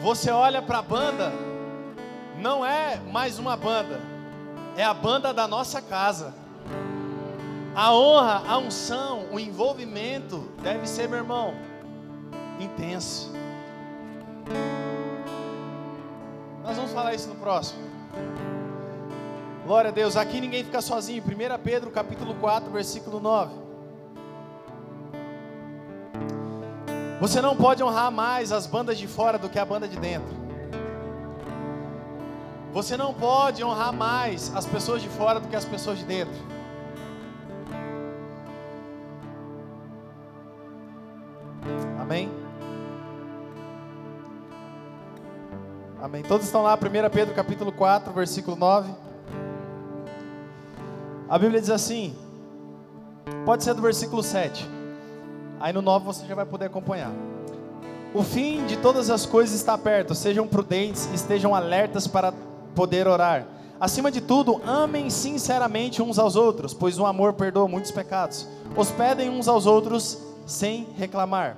Você 0.01 0.31
olha 0.31 0.61
para 0.61 0.79
a 0.79 0.81
banda, 0.81 1.31
não 2.37 2.65
é 2.65 2.99
mais 3.11 3.37
uma 3.37 3.55
banda, 3.57 3.99
é 4.75 4.83
a 4.83 4.93
banda 4.93 5.33
da 5.33 5.47
nossa 5.47 5.81
casa. 5.81 6.40
A 7.73 7.95
honra, 7.95 8.43
a 8.47 8.57
unção, 8.57 9.27
o 9.31 9.39
envolvimento 9.39 10.39
deve 10.61 10.85
ser, 10.85 11.07
meu 11.07 11.19
irmão, 11.19 11.53
intenso. 12.59 13.31
Nós 16.63 16.75
vamos 16.75 16.91
falar 16.91 17.13
isso 17.13 17.29
no 17.29 17.35
próximo. 17.35 17.79
Glória 19.65 19.89
a 19.89 19.93
Deus. 19.93 20.17
Aqui 20.17 20.41
ninguém 20.41 20.65
fica 20.65 20.81
sozinho. 20.81 21.23
1 21.23 21.63
Pedro 21.63 21.89
capítulo 21.91 22.35
4, 22.35 22.69
versículo 22.71 23.21
9. 23.21 23.55
Você 27.21 27.39
não 27.39 27.55
pode 27.55 27.81
honrar 27.81 28.11
mais 28.11 28.51
as 28.51 28.67
bandas 28.67 28.97
de 28.97 29.07
fora 29.07 29.37
do 29.37 29.47
que 29.47 29.57
a 29.57 29.63
banda 29.63 29.87
de 29.87 29.97
dentro. 29.97 30.35
Você 32.73 32.97
não 32.97 33.13
pode 33.13 33.63
honrar 33.63 33.93
mais 33.93 34.53
as 34.55 34.65
pessoas 34.65 35.01
de 35.01 35.07
fora 35.07 35.39
do 35.39 35.47
que 35.47 35.55
as 35.55 35.63
pessoas 35.63 35.99
de 35.99 36.05
dentro. 36.05 36.50
Amém. 46.21 46.27
Todos 46.27 46.45
estão 46.45 46.61
lá, 46.61 46.75
1 46.75 47.09
Pedro 47.09 47.33
capítulo 47.33 47.71
4, 47.71 48.13
versículo 48.13 48.55
9. 48.55 48.91
A 51.27 51.39
Bíblia 51.39 51.59
diz 51.59 51.69
assim, 51.69 52.15
pode 53.45 53.63
ser 53.63 53.73
do 53.73 53.81
versículo 53.81 54.21
7. 54.21 54.67
Aí 55.59 55.73
no 55.73 55.81
9 55.81 56.05
você 56.05 56.25
já 56.25 56.35
vai 56.35 56.45
poder 56.45 56.65
acompanhar. 56.65 57.11
O 58.13 58.23
fim 58.23 58.65
de 58.65 58.77
todas 58.77 59.09
as 59.09 59.25
coisas 59.25 59.55
está 59.55 59.77
perto. 59.77 60.13
Sejam 60.13 60.47
prudentes, 60.47 61.09
estejam 61.13 61.55
alertas 61.55 62.07
para 62.07 62.33
poder 62.75 63.07
orar. 63.07 63.45
Acima 63.79 64.11
de 64.11 64.21
tudo, 64.21 64.61
amem 64.65 65.09
sinceramente 65.09 66.01
uns 66.01 66.19
aos 66.19 66.35
outros, 66.35 66.73
pois 66.73 66.99
o 66.99 67.05
amor 67.05 67.33
perdoa 67.33 67.67
muitos 67.67 67.89
pecados. 67.89 68.47
Hospedem 68.75 69.29
uns 69.29 69.47
aos 69.47 69.65
outros 69.65 70.19
sem 70.45 70.87
reclamar. 70.97 71.57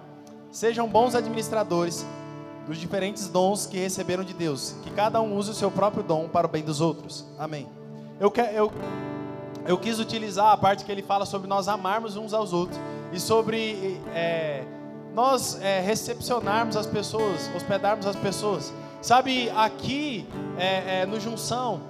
Sejam 0.51 0.87
bons 0.87 1.15
administradores 1.15 2.05
dos 2.67 2.77
diferentes 2.77 3.27
dons 3.27 3.65
que 3.65 3.77
receberam 3.77 4.23
de 4.23 4.33
Deus. 4.33 4.75
Que 4.83 4.91
cada 4.91 5.21
um 5.21 5.35
use 5.35 5.51
o 5.51 5.53
seu 5.53 5.69
próprio 5.71 6.03
dom 6.03 6.27
para 6.27 6.47
o 6.47 6.49
bem 6.49 6.63
dos 6.63 6.81
outros. 6.81 7.25
Amém. 7.37 7.67
Eu, 8.19 8.31
eu 8.53 8.71
eu 9.65 9.77
quis 9.77 9.97
utilizar 9.97 10.51
a 10.51 10.57
parte 10.57 10.83
que 10.83 10.91
ele 10.91 11.01
fala 11.01 11.25
sobre 11.25 11.47
nós 11.47 11.67
amarmos 11.67 12.17
uns 12.17 12.33
aos 12.33 12.51
outros 12.51 12.77
e 13.13 13.19
sobre 13.19 14.01
é, 14.13 14.65
nós 15.13 15.59
é, 15.61 15.79
recepcionarmos 15.79 16.75
as 16.75 16.85
pessoas, 16.85 17.49
hospedarmos 17.55 18.05
as 18.05 18.15
pessoas. 18.15 18.73
Sabe, 19.01 19.49
aqui 19.51 20.27
é, 20.57 21.01
é 21.01 21.05
no 21.05 21.19
Junção, 21.19 21.81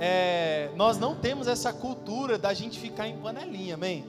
é, 0.00 0.70
nós 0.76 0.98
não 0.98 1.14
temos 1.14 1.46
essa 1.46 1.72
cultura 1.72 2.36
da 2.38 2.52
gente 2.52 2.78
ficar 2.78 3.06
em 3.06 3.16
panelinha, 3.18 3.74
amém? 3.74 4.04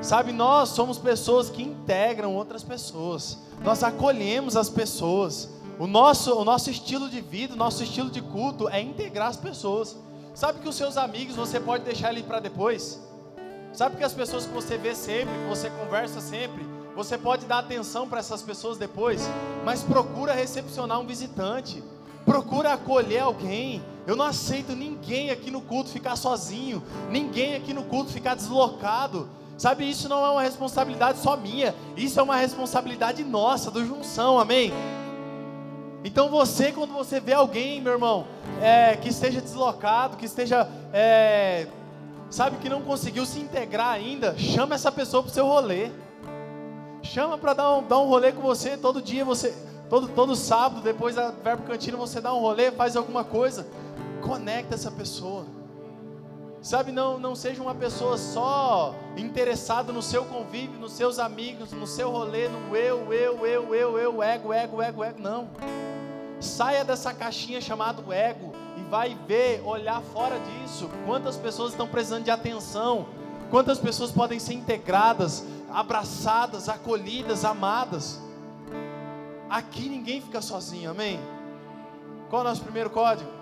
Sabe, 0.00 0.32
nós 0.32 0.70
somos 0.70 0.98
pessoas 0.98 1.50
que 1.50 1.62
integram 1.62 2.34
outras 2.34 2.62
pessoas, 2.62 3.38
nós 3.62 3.82
acolhemos 3.82 4.56
as 4.56 4.70
pessoas. 4.70 5.48
O 5.78 5.86
nosso, 5.86 6.34
o 6.34 6.44
nosso 6.44 6.70
estilo 6.70 7.08
de 7.08 7.20
vida, 7.20 7.54
o 7.54 7.56
nosso 7.56 7.82
estilo 7.82 8.10
de 8.10 8.20
culto 8.20 8.68
é 8.68 8.80
integrar 8.80 9.28
as 9.28 9.36
pessoas. 9.36 9.96
Sabe 10.34 10.60
que 10.60 10.68
os 10.68 10.76
seus 10.76 10.96
amigos 10.96 11.36
você 11.36 11.60
pode 11.60 11.84
deixar 11.84 12.08
ali 12.08 12.22
para 12.22 12.40
depois? 12.40 13.00
Sabe 13.72 13.96
que 13.96 14.04
as 14.04 14.12
pessoas 14.12 14.46
que 14.46 14.52
você 14.52 14.76
vê 14.76 14.94
sempre, 14.94 15.34
que 15.34 15.48
você 15.48 15.70
conversa 15.70 16.20
sempre, 16.20 16.66
você 16.96 17.16
pode 17.16 17.46
dar 17.46 17.58
atenção 17.58 18.08
para 18.08 18.18
essas 18.18 18.42
pessoas 18.42 18.76
depois, 18.76 19.28
mas 19.64 19.84
procura 19.84 20.32
recepcionar 20.32 20.98
um 20.98 21.06
visitante, 21.06 21.82
procura 22.24 22.72
acolher 22.72 23.20
alguém. 23.20 23.80
Eu 24.04 24.16
não 24.16 24.24
aceito 24.24 24.74
ninguém 24.74 25.30
aqui 25.30 25.50
no 25.50 25.60
culto 25.60 25.90
ficar 25.90 26.16
sozinho, 26.16 26.82
ninguém 27.08 27.54
aqui 27.54 27.72
no 27.72 27.84
culto 27.84 28.10
ficar 28.10 28.34
deslocado. 28.34 29.28
Sabe, 29.58 29.90
isso 29.90 30.08
não 30.08 30.24
é 30.24 30.30
uma 30.30 30.42
responsabilidade 30.42 31.18
só 31.18 31.36
minha, 31.36 31.74
isso 31.96 32.20
é 32.20 32.22
uma 32.22 32.36
responsabilidade 32.36 33.24
nossa, 33.24 33.72
do 33.72 33.84
Junção, 33.84 34.38
amém? 34.38 34.72
Então 36.04 36.28
você, 36.28 36.70
quando 36.70 36.92
você 36.92 37.18
vê 37.18 37.32
alguém, 37.32 37.80
meu 37.80 37.94
irmão, 37.94 38.24
é, 38.62 38.96
que 38.96 39.08
esteja 39.08 39.40
deslocado, 39.40 40.16
que 40.16 40.26
esteja, 40.26 40.68
é, 40.92 41.66
sabe, 42.30 42.58
que 42.58 42.68
não 42.68 42.82
conseguiu 42.82 43.26
se 43.26 43.40
integrar 43.40 43.90
ainda, 43.90 44.38
chama 44.38 44.76
essa 44.76 44.92
pessoa 44.92 45.24
para 45.24 45.30
o 45.30 45.34
seu 45.34 45.44
rolê. 45.44 45.90
Chama 47.02 47.36
para 47.36 47.54
dar 47.54 47.78
um, 47.78 47.82
dar 47.82 47.98
um 47.98 48.06
rolê 48.06 48.30
com 48.30 48.42
você 48.42 48.76
todo 48.76 49.02
dia, 49.02 49.24
você, 49.24 49.52
todo, 49.90 50.06
todo 50.08 50.36
sábado, 50.36 50.82
depois 50.82 51.16
da 51.16 51.32
Verbo 51.32 51.64
Cantina, 51.64 51.96
você 51.96 52.20
dá 52.20 52.32
um 52.32 52.38
rolê, 52.38 52.70
faz 52.70 52.94
alguma 52.94 53.24
coisa. 53.24 53.66
Conecta 54.22 54.76
essa 54.76 54.90
pessoa. 54.90 55.57
Sabe, 56.60 56.90
não, 56.90 57.18
não 57.18 57.36
seja 57.36 57.62
uma 57.62 57.74
pessoa 57.74 58.18
só 58.18 58.94
interessada 59.16 59.92
no 59.92 60.02
seu 60.02 60.24
convívio, 60.24 60.78
nos 60.78 60.92
seus 60.92 61.18
amigos, 61.18 61.72
no 61.72 61.86
seu 61.86 62.10
rolê, 62.10 62.48
no 62.48 62.76
eu, 62.76 63.12
eu, 63.12 63.46
eu, 63.46 63.74
eu, 63.74 63.98
eu, 63.98 64.22
ego, 64.22 64.52
ego, 64.52 64.82
ego, 64.82 65.04
ego. 65.04 65.20
Não. 65.20 65.48
Saia 66.40 66.84
dessa 66.84 67.14
caixinha 67.14 67.60
chamada 67.60 68.02
ego 68.14 68.52
e 68.76 68.82
vai 68.82 69.16
ver, 69.26 69.62
olhar 69.64 70.02
fora 70.02 70.38
disso. 70.40 70.90
Quantas 71.06 71.36
pessoas 71.36 71.72
estão 71.72 71.86
precisando 71.86 72.24
de 72.24 72.30
atenção? 72.30 73.06
Quantas 73.50 73.78
pessoas 73.78 74.10
podem 74.10 74.38
ser 74.38 74.54
integradas, 74.54 75.44
abraçadas, 75.70 76.68
acolhidas, 76.68 77.44
amadas? 77.44 78.20
Aqui 79.48 79.88
ninguém 79.88 80.20
fica 80.20 80.42
sozinho, 80.42 80.90
amém? 80.90 81.18
Qual 82.28 82.42
é 82.42 82.44
o 82.44 82.48
nosso 82.48 82.62
primeiro 82.62 82.90
código? 82.90 83.37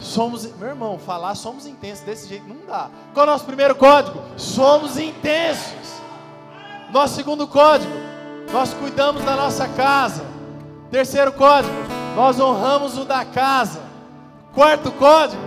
Somos, 0.00 0.50
meu 0.56 0.68
irmão, 0.68 0.98
falar 0.98 1.34
somos 1.34 1.66
intensos 1.66 2.04
desse 2.04 2.26
jeito 2.26 2.48
não 2.48 2.66
dá. 2.66 2.90
Qual 3.12 3.26
é 3.26 3.28
o 3.28 3.32
nosso 3.32 3.44
primeiro 3.44 3.74
código? 3.74 4.18
Somos 4.36 4.96
intensos. 4.96 6.00
Nosso 6.90 7.14
segundo 7.14 7.46
código, 7.46 7.92
nós 8.50 8.72
cuidamos 8.72 9.22
da 9.22 9.36
nossa 9.36 9.68
casa. 9.68 10.24
Terceiro 10.90 11.32
código, 11.32 11.74
nós 12.16 12.40
honramos 12.40 12.96
o 12.98 13.04
da 13.04 13.24
casa. 13.24 13.80
Quarto 14.54 14.90
código, 14.92 15.40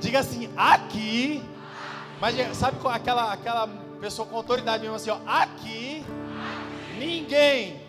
diga 0.00 0.18
assim, 0.18 0.50
aqui. 0.56 1.42
Mas 2.20 2.36
sabe 2.56 2.76
aquela, 2.84 3.32
aquela 3.32 3.68
pessoa 4.00 4.28
com 4.28 4.36
autoridade 4.36 4.82
mesmo 4.82 4.96
assim, 4.96 5.10
ó, 5.10 5.18
aqui 5.26 6.04
ninguém 6.98 7.80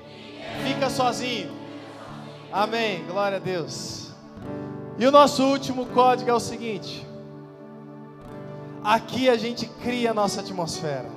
fica 0.64 0.90
sozinho. 0.90 1.52
Amém. 2.52 3.04
Glória 3.06 3.38
a 3.38 3.40
Deus. 3.40 4.05
E 4.98 5.06
o 5.06 5.12
nosso 5.12 5.44
último 5.44 5.86
código 5.88 6.30
é 6.30 6.34
o 6.34 6.40
seguinte: 6.40 7.06
Aqui 8.84 9.30
a 9.30 9.36
gente 9.36 9.66
cria 9.66 10.12
a 10.12 10.14
nossa 10.14 10.40
atmosfera. 10.42 11.10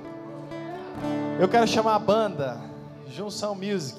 Eu 1.38 1.48
quero 1.48 1.66
chamar 1.66 1.94
a 1.94 1.98
banda 1.98 2.60
Junção 3.06 3.54
Music. 3.54 3.98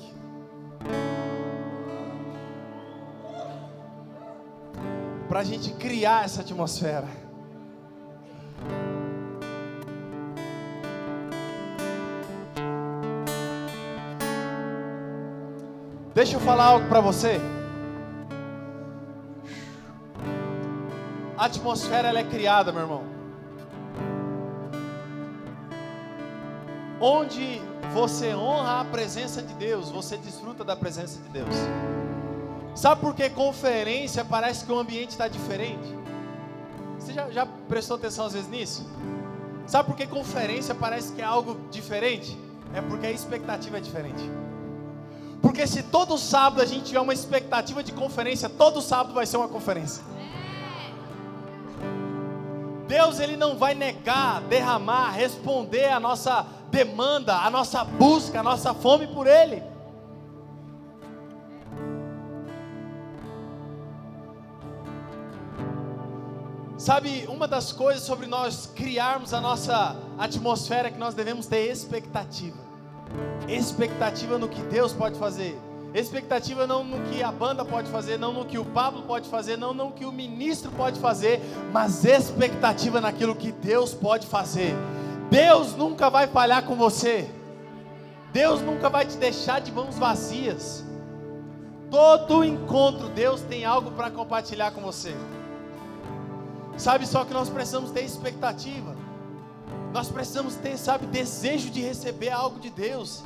Para 5.30 5.40
a 5.40 5.44
gente 5.44 5.72
criar 5.74 6.26
essa 6.26 6.42
atmosfera. 6.42 7.08
Deixa 16.14 16.36
eu 16.36 16.40
falar 16.42 16.66
algo 16.66 16.90
para 16.90 17.00
você. 17.00 17.40
A 21.40 21.46
atmosfera 21.46 22.10
ela 22.10 22.20
é 22.20 22.24
criada, 22.26 22.70
meu 22.70 22.82
irmão. 22.82 23.04
Onde 27.00 27.62
você 27.94 28.36
honra 28.36 28.82
a 28.82 28.84
presença 28.84 29.42
de 29.42 29.54
Deus, 29.54 29.90
você 29.90 30.18
desfruta 30.18 30.66
da 30.66 30.76
presença 30.76 31.18
de 31.22 31.30
Deus. 31.30 31.56
Sabe 32.76 33.00
por 33.00 33.16
que 33.16 33.30
conferência 33.30 34.26
parece 34.26 34.66
que 34.66 34.72
o 34.74 34.78
ambiente 34.78 35.12
está 35.12 35.30
diferente? 35.30 35.98
Você 37.00 37.14
já, 37.14 37.30
já 37.30 37.46
prestou 37.46 37.96
atenção 37.96 38.26
às 38.26 38.34
vezes 38.34 38.50
nisso? 38.50 38.86
Sabe 39.66 39.88
por 39.88 39.96
que 39.96 40.06
conferência 40.08 40.76
parece 40.76 41.14
que 41.14 41.22
é 41.22 41.26
algo 41.26 41.58
diferente? 41.72 42.38
É 42.74 42.82
porque 42.82 43.08
a 43.08 43.12
expectativa 43.14 43.78
é 43.78 43.80
diferente. 43.80 44.30
Porque 45.42 45.66
se 45.66 45.84
todo 45.84 46.18
sábado 46.18 46.62
a 46.62 46.66
gente 46.66 46.84
tiver 46.84 47.00
uma 47.00 47.14
expectativa 47.14 47.82
de 47.82 47.94
conferência, 47.94 48.50
todo 48.50 48.82
sábado 48.82 49.14
vai 49.14 49.26
ser 49.26 49.38
uma 49.38 49.48
conferência. 49.48 50.04
Deus 52.90 53.20
ele 53.20 53.38
não 53.38 53.56
vai 53.56 53.76
negar, 53.76 54.42
derramar, 54.42 55.12
responder 55.12 55.90
a 55.90 56.00
nossa 56.00 56.44
demanda, 56.72 57.36
a 57.36 57.48
nossa 57.48 57.84
busca, 57.84 58.40
a 58.40 58.44
nossa 58.44 58.74
fome 58.74 59.06
por 59.06 59.28
ele. 59.28 59.62
Sabe, 66.80 67.28
uma 67.30 67.48
das 67.48 67.72
coisas 67.72 68.02
sobre 68.02 68.26
nós 68.26 68.66
criarmos 68.66 69.36
a 69.36 69.40
nossa 69.40 69.96
atmosfera 70.18 70.88
é 70.88 70.92
que 70.92 70.98
nós 70.98 71.14
devemos 71.14 71.46
ter 71.46 71.70
expectativa. 71.70 72.58
Expectativa 73.48 74.40
no 74.40 74.50
que 74.50 74.64
Deus 74.64 74.94
pode 74.94 75.20
fazer. 75.20 75.69
Expectativa 75.94 76.68
não 76.68 76.84
no 76.84 77.00
que 77.10 77.24
a 77.24 77.32
banda 77.32 77.66
pode 77.66 77.90
fazer, 77.90 78.18
não 78.18 78.32
no 78.32 78.46
que 78.46 78.60
o 78.60 78.66
Pablo 78.66 79.04
pode 79.04 79.28
fazer, 79.28 79.58
não 79.58 79.74
no 79.74 79.92
que 79.92 80.06
o 80.06 80.12
ministro 80.12 80.72
pode 80.72 81.00
fazer, 81.00 81.42
mas 81.72 82.06
expectativa 82.06 83.02
naquilo 83.02 83.36
que 83.36 83.52
Deus 83.52 83.94
pode 83.94 84.28
fazer. 84.28 84.76
Deus 85.32 85.76
nunca 85.76 86.10
vai 86.10 86.28
falhar 86.28 86.64
com 86.64 86.76
você. 86.76 87.30
Deus 88.32 88.62
nunca 88.62 88.90
vai 88.90 89.06
te 89.06 89.18
deixar 89.18 89.62
de 89.62 89.72
mãos 89.72 89.98
vazias. 89.98 90.84
Todo 91.90 92.44
encontro, 92.44 93.10
Deus 93.10 93.42
tem 93.42 93.66
algo 93.66 93.90
para 93.92 94.12
compartilhar 94.12 94.72
com 94.72 94.82
você. 94.82 95.16
Sabe 96.78 97.08
só 97.08 97.26
que 97.26 97.34
nós 97.34 97.50
precisamos 97.50 97.90
ter 97.90 98.04
expectativa. 98.04 98.96
Nós 99.92 100.10
precisamos 100.10 100.56
ter, 100.56 100.78
sabe, 100.78 101.08
desejo 101.08 101.72
de 101.72 101.82
receber 101.82 102.30
algo 102.30 102.60
de 102.60 102.70
Deus. 102.70 103.24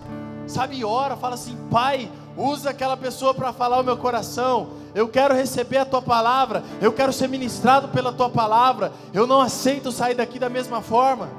Sabe, 0.48 0.84
ora, 0.84 1.18
fala 1.18 1.36
assim: 1.36 1.58
Pai, 1.70 2.10
usa 2.38 2.70
aquela 2.72 2.98
pessoa 2.98 3.34
para 3.34 3.54
falar 3.54 3.80
o 3.80 3.84
meu 3.84 3.98
coração. 3.98 4.70
Eu 4.96 5.08
quero 5.08 5.34
receber 5.34 5.78
a 5.78 5.86
tua 5.86 6.02
palavra. 6.02 6.64
Eu 6.82 6.92
quero 6.92 7.14
ser 7.14 7.28
ministrado 7.28 7.88
pela 7.90 8.12
tua 8.12 8.30
palavra. 8.30 8.92
Eu 9.14 9.26
não 9.28 9.42
aceito 9.42 9.92
sair 9.92 10.16
daqui 10.16 10.40
da 10.40 10.50
mesma 10.50 10.82
forma. 10.82 11.30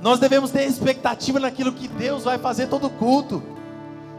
Nós 0.00 0.18
devemos 0.18 0.50
ter 0.50 0.64
expectativa 0.64 1.38
naquilo 1.38 1.72
que 1.72 1.86
Deus 1.86 2.24
vai 2.24 2.38
fazer 2.38 2.68
todo 2.68 2.88
culto. 2.88 3.42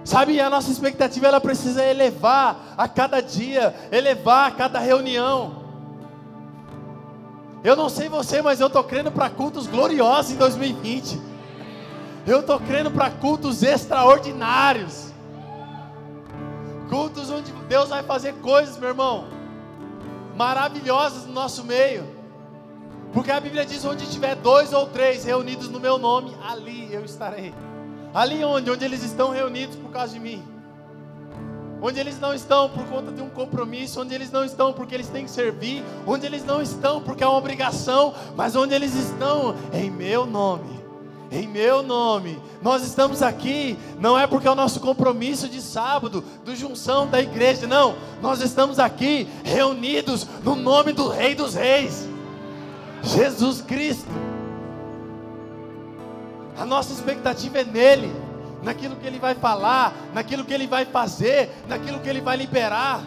Sabe, 0.03 0.39
a 0.39 0.49
nossa 0.49 0.71
expectativa 0.71 1.27
ela 1.27 1.39
precisa 1.39 1.83
elevar 1.83 2.73
a 2.75 2.87
cada 2.87 3.21
dia, 3.21 3.75
elevar 3.91 4.47
a 4.47 4.51
cada 4.51 4.79
reunião. 4.79 5.61
Eu 7.63 7.75
não 7.75 7.87
sei 7.89 8.09
você, 8.09 8.41
mas 8.41 8.59
eu 8.59 8.67
estou 8.67 8.83
crendo 8.83 9.11
para 9.11 9.29
cultos 9.29 9.67
gloriosos 9.67 10.31
em 10.31 10.35
2020. 10.37 11.30
Eu 12.25 12.41
estou 12.41 12.59
crendo 12.59 12.91
para 12.91 13.09
cultos 13.09 13.63
extraordinários. 13.63 15.11
Cultos 16.89 17.29
onde 17.29 17.51
Deus 17.67 17.89
vai 17.89 18.03
fazer 18.03 18.33
coisas, 18.35 18.77
meu 18.77 18.89
irmão, 18.89 19.25
maravilhosas 20.35 21.25
no 21.25 21.33
nosso 21.33 21.63
meio. 21.63 22.03
Porque 23.13 23.31
a 23.31 23.39
Bíblia 23.39 23.65
diz: 23.65 23.83
onde 23.85 24.05
tiver 24.09 24.35
dois 24.35 24.73
ou 24.73 24.87
três 24.87 25.23
reunidos 25.23 25.69
no 25.69 25.79
meu 25.79 25.97
nome, 25.97 26.35
ali 26.47 26.93
eu 26.93 27.03
estarei. 27.03 27.53
Ali 28.13 28.43
onde? 28.43 28.69
Onde 28.69 28.83
eles 28.83 29.03
estão 29.03 29.29
reunidos 29.29 29.75
por 29.75 29.89
causa 29.89 30.13
de 30.13 30.19
mim 30.19 30.43
onde 31.81 31.99
eles 31.99 32.19
não 32.19 32.33
estão 32.33 32.69
por 32.69 32.85
conta 32.85 33.11
de 33.11 33.21
um 33.21 33.29
compromisso, 33.29 33.99
onde 33.99 34.13
eles 34.13 34.31
não 34.31 34.45
estão 34.45 34.71
porque 34.71 34.93
eles 34.93 35.07
têm 35.07 35.25
que 35.25 35.31
servir, 35.31 35.83
onde 36.05 36.27
eles 36.27 36.45
não 36.45 36.61
estão 36.61 37.01
porque 37.01 37.23
é 37.23 37.27
uma 37.27 37.37
obrigação, 37.37 38.13
mas 38.35 38.55
onde 38.55 38.75
eles 38.75 38.93
estão 38.93 39.55
em 39.73 39.89
meu 39.89 40.25
nome. 40.25 40.80
Em 41.31 41.47
meu 41.47 41.81
nome, 41.81 42.37
nós 42.61 42.83
estamos 42.85 43.21
aqui, 43.21 43.79
não 43.97 44.19
é 44.19 44.27
porque 44.27 44.45
é 44.45 44.51
o 44.51 44.55
nosso 44.55 44.81
compromisso 44.81 45.47
de 45.47 45.61
sábado, 45.61 46.21
do 46.43 46.53
junção 46.53 47.07
da 47.07 47.21
igreja, 47.21 47.65
não, 47.65 47.95
nós 48.21 48.41
estamos 48.41 48.79
aqui 48.79 49.29
reunidos 49.41 50.27
no 50.43 50.57
nome 50.57 50.91
do 50.91 51.07
Rei 51.07 51.33
dos 51.33 51.55
Reis, 51.55 52.05
Jesus 53.01 53.61
Cristo. 53.61 54.09
A 56.57 56.65
nossa 56.65 56.91
expectativa 56.91 57.59
é 57.59 57.63
nele 57.63 58.13
naquilo 58.61 58.97
que 58.97 59.07
Ele 59.07 59.17
vai 59.17 59.33
falar, 59.33 59.95
naquilo 60.13 60.43
que 60.43 60.53
Ele 60.53 60.67
vai 60.67 60.83
fazer, 60.83 61.49
naquilo 61.65 62.01
que 62.01 62.09
Ele 62.09 62.19
vai 62.19 62.35
liberar. 62.35 63.01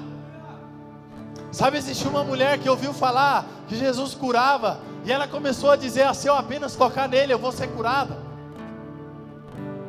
Sabe, 1.52 1.76
existiu 1.76 2.10
uma 2.10 2.24
mulher 2.24 2.58
que 2.58 2.70
ouviu 2.70 2.94
falar 2.94 3.46
que 3.68 3.76
Jesus 3.76 4.14
curava, 4.14 4.80
e 5.04 5.12
ela 5.12 5.28
começou 5.28 5.70
a 5.70 5.76
dizer: 5.76 6.02
ah, 6.02 6.14
se 6.14 6.26
eu 6.26 6.34
apenas 6.34 6.74
tocar 6.74 7.08
nele, 7.08 7.32
eu 7.32 7.38
vou 7.38 7.52
ser 7.52 7.68
curada. 7.68 8.16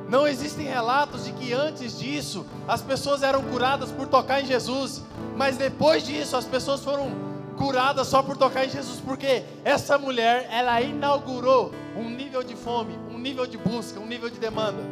Não 0.07 0.27
existem 0.27 0.67
relatos 0.67 1.25
de 1.25 1.31
que 1.31 1.51
antes 1.51 1.97
disso 1.97 2.45
as 2.67 2.81
pessoas 2.81 3.23
eram 3.23 3.41
curadas 3.43 3.91
por 3.91 4.07
tocar 4.07 4.41
em 4.41 4.45
Jesus, 4.45 5.01
mas 5.35 5.57
depois 5.57 6.03
disso 6.03 6.37
as 6.37 6.45
pessoas 6.45 6.83
foram 6.83 7.09
curadas 7.57 8.07
só 8.07 8.21
por 8.21 8.37
tocar 8.37 8.65
em 8.65 8.69
Jesus, 8.69 8.99
porque 8.99 9.43
essa 9.63 9.97
mulher 9.97 10.47
ela 10.51 10.79
inaugurou 10.81 11.71
um 11.97 12.09
nível 12.09 12.43
de 12.43 12.55
fome, 12.55 12.95
um 13.09 13.17
nível 13.17 13.47
de 13.47 13.57
busca, 13.57 13.99
um 13.99 14.05
nível 14.05 14.29
de 14.29 14.37
demanda. 14.37 14.83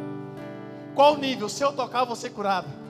Qual 0.94 1.16
nível? 1.16 1.48
Se 1.48 1.62
eu 1.62 1.72
tocar, 1.72 2.04
vou 2.04 2.16
ser 2.16 2.30
curado. 2.30 2.83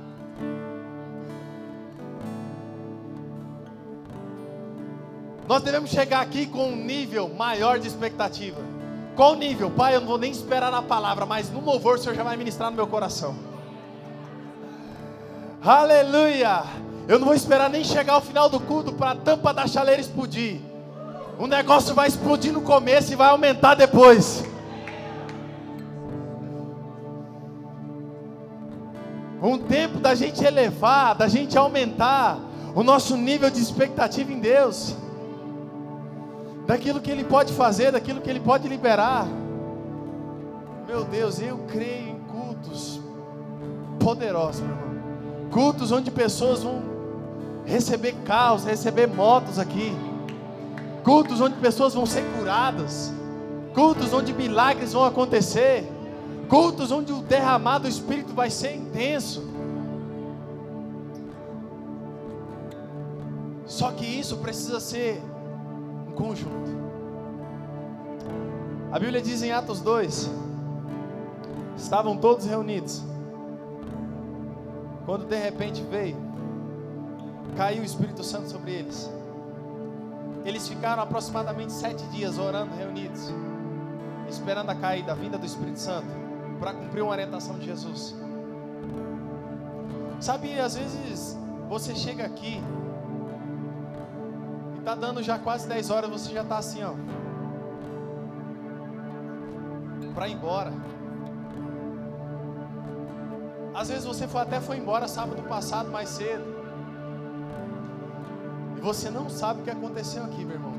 Nós 5.47 5.62
devemos 5.62 5.90
chegar 5.90 6.20
aqui 6.20 6.47
com 6.47 6.68
um 6.68 6.76
nível 6.76 7.28
maior 7.28 7.78
de 7.78 7.86
expectativa. 7.86 8.61
Qual 9.14 9.34
nível? 9.34 9.70
Pai, 9.70 9.95
eu 9.95 10.01
não 10.01 10.09
vou 10.09 10.18
nem 10.18 10.30
esperar 10.30 10.72
na 10.72 10.82
palavra, 10.82 11.26
mas 11.26 11.51
no 11.51 11.61
louvor 11.61 11.97
o 11.97 11.99
Senhor 11.99 12.14
já 12.14 12.22
vai 12.22 12.36
ministrar 12.36 12.70
no 12.70 12.76
meu 12.76 12.86
coração. 12.86 13.36
Aleluia! 15.62 16.64
Eu 17.07 17.18
não 17.18 17.26
vou 17.26 17.34
esperar 17.34 17.68
nem 17.68 17.84
chegar 17.84 18.14
ao 18.14 18.20
final 18.20 18.49
do 18.49 18.59
culto 18.59 18.92
para 18.92 19.11
a 19.11 19.16
tampa 19.16 19.53
da 19.53 19.66
chaleira 19.66 20.01
explodir. 20.01 20.61
O 21.38 21.47
negócio 21.47 21.95
vai 21.95 22.09
explodir 22.09 22.53
no 22.53 22.62
começo 22.62 23.12
e 23.12 23.16
vai 23.16 23.28
aumentar 23.28 23.74
depois. 23.74 24.45
um 29.47 29.59
tempo 29.59 29.99
da 29.99 30.14
gente 30.14 30.42
elevar, 30.42 31.14
da 31.14 31.28
gente 31.28 31.59
aumentar 31.59 32.38
o 32.74 32.82
nosso 32.82 33.14
nível 33.16 33.51
de 33.51 33.61
expectativa 33.61 34.32
em 34.32 34.40
Deus, 34.40 34.97
daquilo 36.66 37.00
que 37.00 37.10
Ele 37.10 37.24
pode 37.24 37.52
fazer, 37.52 37.92
daquilo 37.92 38.20
que 38.20 38.30
Ele 38.30 38.40
pode 38.40 38.68
liberar. 38.68 39.26
Meu 40.86 41.04
Deus, 41.04 41.40
eu 41.40 41.58
creio 41.68 42.10
em 42.10 42.18
cultos 42.20 43.00
poderosos, 43.98 44.60
meu 44.60 44.70
irmão. 44.70 44.94
Cultos 45.50 45.92
onde 45.92 46.10
pessoas 46.10 46.62
vão 46.62 46.82
receber 47.64 48.12
carros, 48.24 48.64
receber 48.64 49.06
motos 49.06 49.58
aqui. 49.58 49.92
Cultos 51.02 51.40
onde 51.40 51.54
pessoas 51.56 51.94
vão 51.94 52.06
ser 52.06 52.24
curadas. 52.36 53.12
Cultos 53.74 54.12
onde 54.12 54.32
milagres 54.32 54.92
vão 54.92 55.04
acontecer 55.04 55.90
cultos 56.44 56.90
onde 56.90 57.12
o 57.12 57.20
derramado 57.20 57.84
do 57.84 57.88
Espírito 57.90 58.32
vai 58.32 58.50
ser 58.50 58.76
intenso. 58.76 59.42
Só 63.66 63.90
que 63.90 64.04
isso 64.04 64.36
precisa 64.36 64.78
ser 64.78 65.20
conjunto. 66.14 66.70
A 68.90 68.98
Bíblia 68.98 69.20
diz 69.20 69.42
em 69.42 69.52
Atos 69.52 69.80
2: 69.80 70.30
estavam 71.76 72.16
todos 72.16 72.46
reunidos, 72.46 73.02
quando 75.04 75.26
de 75.26 75.36
repente 75.36 75.82
veio, 75.82 76.16
caiu 77.56 77.82
o 77.82 77.84
Espírito 77.84 78.22
Santo 78.22 78.48
sobre 78.48 78.72
eles, 78.72 79.10
eles 80.44 80.68
ficaram 80.68 81.02
aproximadamente 81.02 81.72
sete 81.72 82.04
dias 82.06 82.38
orando, 82.38 82.74
reunidos, 82.76 83.32
esperando 84.28 84.70
a 84.70 84.74
caída, 84.74 85.12
a 85.12 85.14
vinda 85.14 85.38
do 85.38 85.46
Espírito 85.46 85.78
Santo, 85.78 86.08
para 86.58 86.72
cumprir 86.72 87.02
uma 87.02 87.12
orientação 87.12 87.58
de 87.58 87.66
Jesus. 87.66 88.14
Sabe, 90.20 90.58
às 90.58 90.76
vezes 90.76 91.36
você 91.68 91.94
chega 91.94 92.24
aqui 92.24 92.62
está 94.85 94.95
dando 94.95 95.22
já 95.22 95.39
quase 95.39 95.66
10 95.66 95.89
horas, 95.89 96.11
você 96.11 96.30
já 96.30 96.43
está 96.43 96.59
assim, 96.59 96.85
ó, 96.85 96.93
para 100.14 100.28
ir 100.28 100.35
embora. 100.35 100.72
Às 103.74 103.89
vezes 103.89 104.05
você 104.05 104.28
foi, 104.28 104.43
até 104.43 104.61
foi 104.61 104.76
embora 104.76 105.09
sábado 105.09 105.43
passado 105.45 105.91
mais 105.91 106.11
cedo. 106.11 106.45
E 108.76 108.80
você 108.80 109.11
não 109.11 109.30
sabe 109.30 109.62
o 109.62 109.64
que 109.64 109.70
aconteceu 109.70 110.22
aqui, 110.22 110.45
meu 110.45 110.57
irmão. 110.57 110.74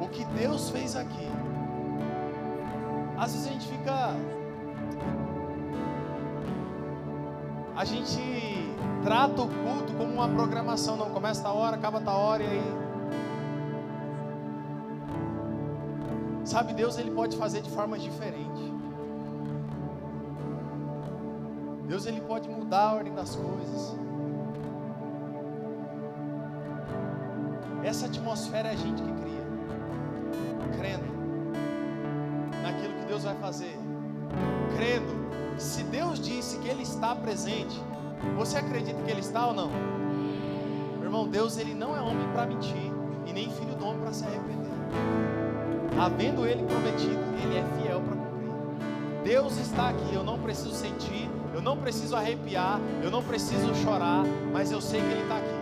O 0.00 0.08
que 0.08 0.24
Deus 0.24 0.70
fez 0.70 0.96
aqui. 0.96 1.28
Às 3.18 3.32
vezes 3.32 3.48
a 3.48 3.50
gente 3.50 3.68
fica. 3.68 4.14
A 7.76 7.84
gente 7.84 8.67
trata 9.08 9.40
o 9.40 9.48
culto 9.48 9.94
como 9.94 10.12
uma 10.12 10.28
programação. 10.28 10.94
Não 10.94 11.08
começa 11.08 11.48
a 11.48 11.52
hora, 11.52 11.76
acaba 11.76 12.02
a 12.04 12.14
hora 12.14 12.42
e 12.42 12.46
aí. 12.46 12.62
Sabe, 16.44 16.74
Deus 16.74 16.98
ele 16.98 17.10
pode 17.10 17.34
fazer 17.34 17.62
de 17.62 17.70
forma 17.70 17.98
diferente. 17.98 18.74
Deus 21.86 22.04
ele 22.04 22.20
pode 22.20 22.50
mudar 22.50 22.82
a 22.82 22.94
ordem 22.96 23.14
das 23.14 23.34
coisas. 23.34 23.96
Essa 27.82 28.06
atmosfera 28.06 28.68
é 28.68 28.72
a 28.72 28.76
gente 28.76 29.02
que 29.02 29.12
cria. 29.22 29.46
Crendo 30.76 31.18
naquilo 32.62 32.92
que 32.92 33.06
Deus 33.06 33.24
vai 33.24 33.36
fazer. 33.36 33.74
Crendo. 34.76 35.26
Se 35.56 35.82
Deus 35.84 36.20
disse 36.20 36.58
que 36.58 36.68
Ele 36.68 36.82
está 36.82 37.14
presente, 37.16 37.80
você 38.36 38.58
acredita 38.58 39.02
que 39.02 39.10
Ele 39.10 39.20
está 39.20 39.46
ou 39.46 39.54
não? 39.54 39.68
Meu 40.98 41.04
irmão, 41.04 41.28
Deus 41.28 41.56
ele 41.58 41.74
não 41.74 41.96
é 41.96 42.00
homem 42.00 42.28
para 42.32 42.46
mentir 42.46 42.92
e 43.26 43.32
nem 43.32 43.50
filho 43.50 43.74
do 43.74 43.86
homem 43.86 44.00
para 44.00 44.12
se 44.12 44.24
arrepender. 44.24 44.72
Havendo 45.98 46.46
Ele 46.46 46.62
prometido, 46.64 47.18
Ele 47.42 47.58
é 47.58 47.64
fiel 47.82 48.00
para 48.00 48.16
cumprir. 48.16 49.24
Deus 49.24 49.58
está 49.58 49.90
aqui, 49.90 50.14
eu 50.14 50.22
não 50.22 50.38
preciso 50.38 50.72
sentir, 50.72 51.28
eu 51.54 51.60
não 51.60 51.76
preciso 51.76 52.14
arrepiar, 52.14 52.80
eu 53.02 53.10
não 53.10 53.22
preciso 53.22 53.74
chorar, 53.76 54.24
mas 54.52 54.70
eu 54.70 54.80
sei 54.80 55.00
que 55.00 55.06
Ele 55.06 55.22
está 55.22 55.36
aqui. 55.36 55.58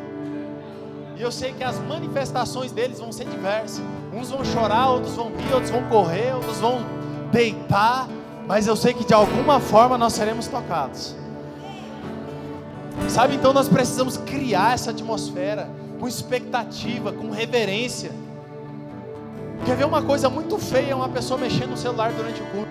E 1.16 1.22
eu 1.22 1.32
sei 1.32 1.52
que 1.52 1.64
as 1.64 1.78
manifestações 1.78 2.72
deles 2.72 2.98
vão 2.98 3.10
ser 3.10 3.24
diversas. 3.24 3.82
Uns 4.12 4.30
vão 4.30 4.44
chorar, 4.44 4.90
outros 4.90 5.14
vão 5.14 5.28
rir, 5.34 5.52
outros 5.52 5.70
vão 5.70 5.82
correr, 5.84 6.34
outros 6.34 6.58
vão 6.58 6.80
deitar. 7.32 8.06
Mas 8.46 8.66
eu 8.66 8.76
sei 8.76 8.92
que 8.92 9.04
de 9.04 9.14
alguma 9.14 9.58
forma 9.58 9.96
nós 9.96 10.12
seremos 10.12 10.46
tocados. 10.46 11.16
Sabe, 13.08 13.36
então 13.36 13.52
nós 13.52 13.68
precisamos 13.68 14.18
criar 14.18 14.74
essa 14.74 14.90
atmosfera 14.90 15.70
com 15.98 16.06
expectativa, 16.06 17.12
com 17.12 17.30
reverência. 17.30 18.10
Quer 19.64 19.76
ver 19.76 19.84
uma 19.84 20.02
coisa 20.02 20.28
muito 20.28 20.58
feia? 20.58 20.94
Uma 20.94 21.08
pessoa 21.08 21.40
mexendo 21.40 21.70
no 21.70 21.76
celular 21.76 22.12
durante 22.12 22.42
o 22.42 22.46
culto. 22.46 22.70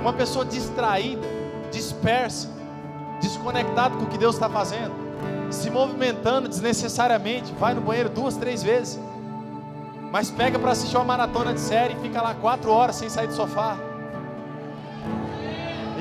Uma 0.00 0.12
pessoa 0.12 0.44
distraída, 0.44 1.26
dispersa, 1.72 2.48
desconectada 3.20 3.96
com 3.96 4.04
o 4.04 4.06
que 4.06 4.18
Deus 4.18 4.34
está 4.34 4.48
fazendo, 4.48 4.92
se 5.50 5.70
movimentando 5.70 6.48
desnecessariamente, 6.48 7.52
vai 7.58 7.74
no 7.74 7.80
banheiro 7.80 8.08
duas, 8.08 8.36
três 8.36 8.62
vezes, 8.62 8.98
mas 10.10 10.30
pega 10.30 10.58
para 10.58 10.72
assistir 10.72 10.96
uma 10.96 11.04
maratona 11.04 11.54
de 11.54 11.60
série 11.60 11.94
e 11.94 12.00
fica 12.00 12.20
lá 12.20 12.34
quatro 12.34 12.70
horas 12.70 12.96
sem 12.96 13.08
sair 13.08 13.26
do 13.26 13.34
sofá. 13.34 13.76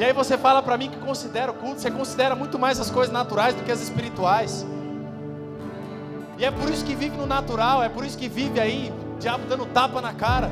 E 0.01 0.03
aí 0.03 0.13
você 0.13 0.35
fala 0.35 0.63
para 0.63 0.75
mim 0.79 0.89
que 0.89 0.97
considera 0.97 1.51
o 1.51 1.53
culto, 1.53 1.79
você 1.79 1.91
considera 1.91 2.35
muito 2.35 2.57
mais 2.57 2.79
as 2.79 2.89
coisas 2.89 3.13
naturais 3.13 3.53
do 3.53 3.61
que 3.61 3.71
as 3.71 3.81
espirituais. 3.81 4.65
E 6.39 6.43
é 6.43 6.49
por 6.49 6.67
isso 6.71 6.83
que 6.83 6.95
vive 6.95 7.15
no 7.15 7.27
natural, 7.27 7.83
é 7.83 7.87
por 7.87 8.03
isso 8.03 8.17
que 8.17 8.27
vive 8.27 8.59
aí, 8.59 8.91
o 9.15 9.19
diabo 9.19 9.45
dando 9.47 9.63
tapa 9.67 10.01
na 10.01 10.11
cara. 10.11 10.49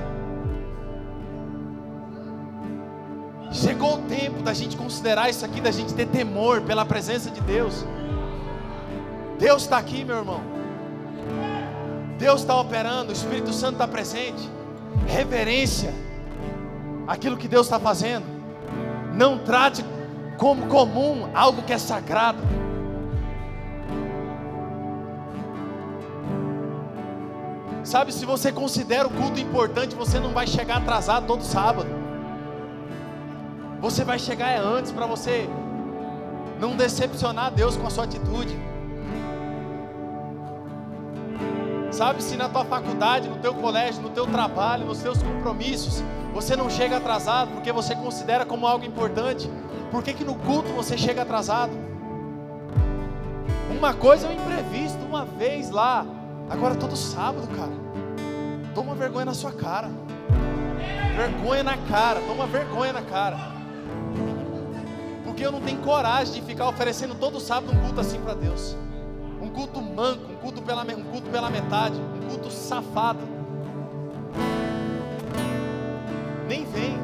Chegou 3.52 3.96
o 3.96 4.02
tempo 4.04 4.44
da 4.44 4.54
gente 4.54 4.78
considerar 4.78 5.32
isso 5.32 5.44
aqui, 5.44 5.60
da 5.60 5.72
gente 5.72 5.96
ter 5.96 6.06
temor 6.06 6.62
pela 6.62 6.86
presença 6.86 7.32
de 7.32 7.42
Deus. 7.42 7.84
Deus 9.40 9.64
está 9.64 9.80
aqui, 9.80 10.06
meu 10.06 10.18
irmão. 10.18 10.42
Deus 12.20 12.42
está 12.42 12.56
operando, 12.56 13.10
o 13.10 13.14
Espírito 13.14 13.52
Santo 13.52 13.74
está 13.74 13.88
presente. 13.88 14.48
Reverência, 15.08 15.92
aquilo 17.08 17.36
que 17.36 17.48
Deus 17.48 17.66
está 17.66 17.80
fazendo. 17.80 18.39
Não 19.14 19.38
trate 19.40 19.84
como 20.38 20.68
comum 20.68 21.30
algo 21.34 21.62
que 21.64 21.74
é 21.74 21.78
sagrado. 21.78 22.40
Sabe, 27.84 28.14
se 28.14 28.26
você 28.26 28.52
considera 28.52 29.08
o 29.08 29.12
culto 29.12 29.40
importante, 29.40 29.96
você 29.96 30.20
não 30.20 30.30
vai 30.30 30.46
chegar 30.46 30.78
atrasado 30.78 31.26
todo 31.26 31.44
sábado. 31.44 31.90
Você 33.82 34.04
vai 34.04 34.20
chegar 34.20 34.50
é 34.50 34.58
antes 34.58 34.92
para 34.92 35.06
você 35.06 35.50
não 36.60 36.76
decepcionar 36.76 37.52
Deus 37.52 37.78
com 37.78 37.88
a 37.88 37.90
sua 37.90 38.04
atitude. 38.04 38.69
Sabe, 41.92 42.22
se 42.24 42.38
na 42.38 42.48
tua 42.48 42.64
faculdade, 42.66 43.28
no 43.28 43.38
teu 43.38 43.54
colégio, 43.54 44.02
no 44.02 44.10
teu 44.10 44.28
trabalho, 44.28 44.86
nos 44.86 45.00
teus 45.00 45.22
compromissos, 45.22 46.04
você 46.34 46.56
não 46.56 46.70
chega 46.70 46.98
atrasado 46.98 47.52
porque 47.52 47.72
você 47.72 47.96
considera 47.96 48.46
como 48.46 48.68
algo 48.68 48.86
importante, 48.86 49.50
por 49.92 50.04
que, 50.04 50.14
que 50.14 50.24
no 50.24 50.36
culto 50.36 50.72
você 50.74 50.98
chega 50.98 51.24
atrasado? 51.24 51.72
Uma 53.76 53.94
coisa 53.94 54.28
é 54.28 54.30
o 54.30 54.34
imprevisto, 54.34 55.00
uma 55.06 55.26
vez 55.26 55.72
lá, 55.72 56.06
agora 56.50 56.76
todo 56.76 56.96
sábado, 56.96 57.48
cara, 57.56 57.72
toma 58.76 58.94
vergonha 58.94 59.26
na 59.26 59.34
sua 59.34 59.52
cara, 59.52 59.90
vergonha 61.16 61.64
na 61.64 61.78
cara, 61.78 62.22
toma 62.22 62.46
vergonha 62.46 62.94
na 62.94 63.02
cara 63.02 63.60
porque 65.40 65.48
eu 65.48 65.54
não 65.54 65.62
tenho 65.62 65.80
coragem 65.80 66.34
de 66.34 66.42
ficar 66.42 66.68
oferecendo 66.68 67.16
todo 67.16 67.40
sábado 67.40 67.72
um 67.72 67.80
culto 67.80 68.02
assim 68.02 68.20
para 68.20 68.34
Deus. 68.34 68.76
Um 69.42 69.50
culto 69.50 69.82
manco, 69.82 70.32
um 70.32 70.36
culto 70.36 70.62
pela, 70.62 70.84
um 70.84 71.04
culto 71.04 71.30
pela 71.30 71.50
metade, 71.50 71.96
um 71.96 72.28
culto 72.30 72.52
safado. 72.52 73.20
Nem 76.48 76.66
vem. 76.66 76.98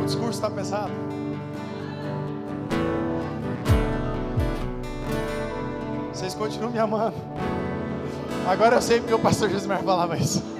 O 0.00 0.04
discurso 0.04 0.30
está 0.30 0.50
pesado. 0.50 0.92
Vocês 6.12 6.34
continuam 6.34 6.70
me 6.70 6.78
amando. 6.78 7.16
Agora 8.46 8.76
eu 8.76 8.82
sei 8.82 9.00
porque 9.00 9.14
o 9.14 9.18
pastor 9.18 9.48
Josmar 9.50 9.82
falava 9.82 10.16
isso. 10.16 10.59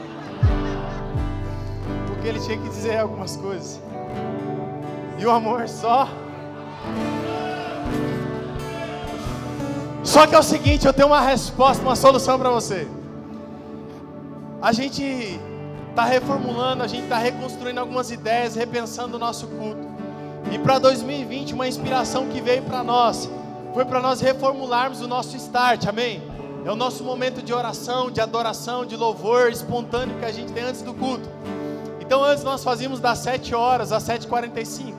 Porque 2.20 2.28
ele 2.28 2.40
tinha 2.40 2.58
que 2.58 2.68
dizer 2.68 2.98
algumas 2.98 3.34
coisas. 3.34 3.80
E 5.18 5.24
o 5.24 5.30
amor 5.30 5.66
só. 5.66 6.06
Só 10.04 10.26
que 10.26 10.34
é 10.34 10.38
o 10.38 10.42
seguinte, 10.42 10.86
eu 10.86 10.92
tenho 10.92 11.08
uma 11.08 11.22
resposta, 11.22 11.82
uma 11.82 11.96
solução 11.96 12.38
para 12.38 12.50
você. 12.50 12.86
A 14.60 14.70
gente 14.70 15.40
está 15.88 16.04
reformulando, 16.04 16.82
a 16.82 16.86
gente 16.86 17.04
está 17.04 17.16
reconstruindo 17.16 17.80
algumas 17.80 18.10
ideias, 18.10 18.54
repensando 18.54 19.16
o 19.16 19.18
nosso 19.18 19.46
culto. 19.46 19.88
E 20.52 20.58
para 20.58 20.78
2020, 20.78 21.54
uma 21.54 21.66
inspiração 21.66 22.26
que 22.26 22.42
veio 22.42 22.60
para 22.64 22.84
nós 22.84 23.30
foi 23.72 23.86
para 23.86 24.02
nós 24.02 24.20
reformularmos 24.20 25.00
o 25.00 25.08
nosso 25.08 25.34
start, 25.38 25.86
amém? 25.86 26.22
É 26.66 26.70
o 26.70 26.76
nosso 26.76 27.02
momento 27.02 27.40
de 27.40 27.54
oração, 27.54 28.10
de 28.10 28.20
adoração, 28.20 28.84
de 28.84 28.94
louvor 28.94 29.50
espontâneo 29.50 30.18
que 30.18 30.24
a 30.26 30.32
gente 30.32 30.52
tem 30.52 30.64
antes 30.64 30.82
do 30.82 30.92
culto. 30.92 31.26
Então 32.10 32.24
antes 32.24 32.42
nós 32.42 32.64
fazíamos 32.64 32.98
das 32.98 33.18
7 33.18 33.54
horas 33.54 33.92
às 33.92 34.02
7h45. 34.02 34.94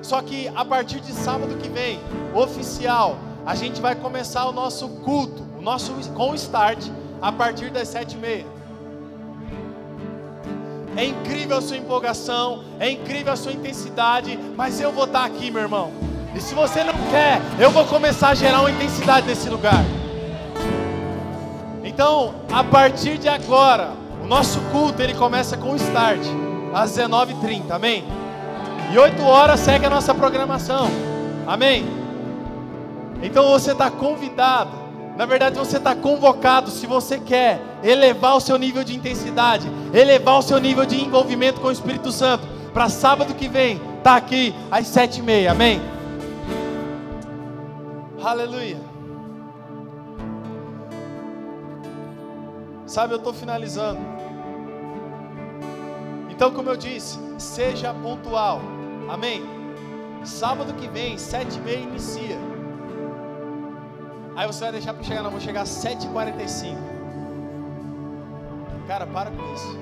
Só 0.00 0.22
que 0.22 0.48
a 0.56 0.64
partir 0.64 0.98
de 0.98 1.12
sábado 1.12 1.58
que 1.58 1.68
vem, 1.68 2.00
oficial, 2.32 3.18
a 3.44 3.54
gente 3.54 3.82
vai 3.82 3.94
começar 3.94 4.46
o 4.46 4.52
nosso 4.52 4.88
culto, 4.88 5.46
o 5.58 5.60
nosso 5.60 5.92
com 6.14 6.34
start, 6.34 6.86
a 7.20 7.30
partir 7.30 7.68
das 7.68 7.88
7h30. 7.88 8.46
É 10.96 11.04
incrível 11.04 11.58
a 11.58 11.60
sua 11.60 11.76
empolgação, 11.76 12.64
é 12.80 12.90
incrível 12.90 13.34
a 13.34 13.36
sua 13.36 13.52
intensidade, 13.52 14.38
mas 14.56 14.80
eu 14.80 14.90
vou 14.90 15.04
estar 15.04 15.26
aqui, 15.26 15.50
meu 15.50 15.60
irmão. 15.60 15.92
E 16.34 16.40
se 16.40 16.54
você 16.54 16.82
não 16.82 16.94
quer, 17.10 17.42
eu 17.60 17.70
vou 17.70 17.84
começar 17.84 18.30
a 18.30 18.34
gerar 18.34 18.60
uma 18.60 18.70
intensidade 18.70 19.26
nesse 19.26 19.50
lugar. 19.50 19.84
Então, 21.84 22.34
a 22.50 22.64
partir 22.64 23.18
de 23.18 23.28
agora, 23.28 23.92
o 24.22 24.26
nosso 24.26 24.58
culto 24.72 25.02
ele 25.02 25.12
começa 25.12 25.58
com 25.58 25.72
o 25.72 25.76
start. 25.76 26.24
Às 26.74 26.96
19h30, 26.96 27.70
amém? 27.70 28.04
E 28.92 28.98
8 28.98 29.22
horas 29.22 29.60
segue 29.60 29.86
a 29.86 29.90
nossa 29.90 30.12
programação, 30.12 30.88
amém? 31.46 31.86
Então 33.22 33.48
você 33.48 33.72
está 33.72 33.90
convidado, 33.90 34.72
na 35.16 35.24
verdade 35.24 35.56
você 35.56 35.76
está 35.76 35.94
convocado, 35.94 36.70
se 36.70 36.86
você 36.86 37.18
quer 37.18 37.60
elevar 37.82 38.36
o 38.36 38.40
seu 38.40 38.58
nível 38.58 38.82
de 38.82 38.94
intensidade, 38.94 39.70
elevar 39.92 40.38
o 40.38 40.42
seu 40.42 40.58
nível 40.58 40.84
de 40.84 41.02
envolvimento 41.02 41.60
com 41.60 41.68
o 41.68 41.72
Espírito 41.72 42.10
Santo, 42.10 42.46
para 42.72 42.88
sábado 42.88 43.34
que 43.34 43.48
vem, 43.48 43.80
tá 44.02 44.16
aqui 44.16 44.52
às 44.70 44.88
sete 44.88 45.20
e 45.20 45.22
meia, 45.22 45.52
amém? 45.52 45.80
Aleluia. 48.22 48.80
Sabe, 52.84 53.14
eu 53.14 53.18
estou 53.18 53.32
finalizando. 53.32 54.23
Então, 56.34 56.50
como 56.50 56.68
eu 56.68 56.76
disse, 56.76 57.16
seja 57.38 57.94
pontual. 57.94 58.60
Amém? 59.08 59.44
Sábado 60.24 60.74
que 60.74 60.88
vem, 60.88 61.16
sete 61.16 61.58
e 61.58 61.60
meia, 61.60 61.78
inicia. 61.78 62.36
Aí 64.34 64.44
você 64.44 64.64
vai 64.64 64.72
deixar 64.72 64.94
para 64.94 65.04
chegar, 65.04 65.22
não, 65.22 65.30
vou 65.30 65.38
chegar 65.38 65.62
às 65.62 65.68
sete 65.68 66.06
e 66.06 66.10
quarenta 66.10 66.42
e 66.42 66.48
cinco. 66.48 66.82
Cara, 68.88 69.06
para 69.06 69.30
com 69.30 69.54
isso. 69.54 69.78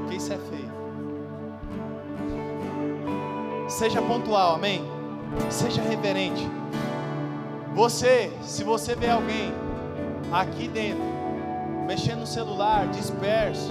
Porque 0.00 0.16
isso 0.16 0.32
é 0.32 0.38
feio. 0.38 0.72
Seja 3.68 4.02
pontual, 4.02 4.56
amém? 4.56 4.82
Seja 5.48 5.80
reverente. 5.80 6.44
Você, 7.72 8.32
se 8.42 8.64
você 8.64 8.96
vê 8.96 9.10
alguém 9.10 9.54
aqui 10.32 10.66
dentro, 10.66 11.04
mexendo 11.86 12.20
no 12.20 12.26
celular, 12.26 12.88
disperso, 12.88 13.70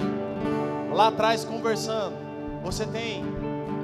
lá 0.92 1.08
atrás 1.08 1.44
conversando, 1.44 2.14
você 2.62 2.86
tem 2.86 3.24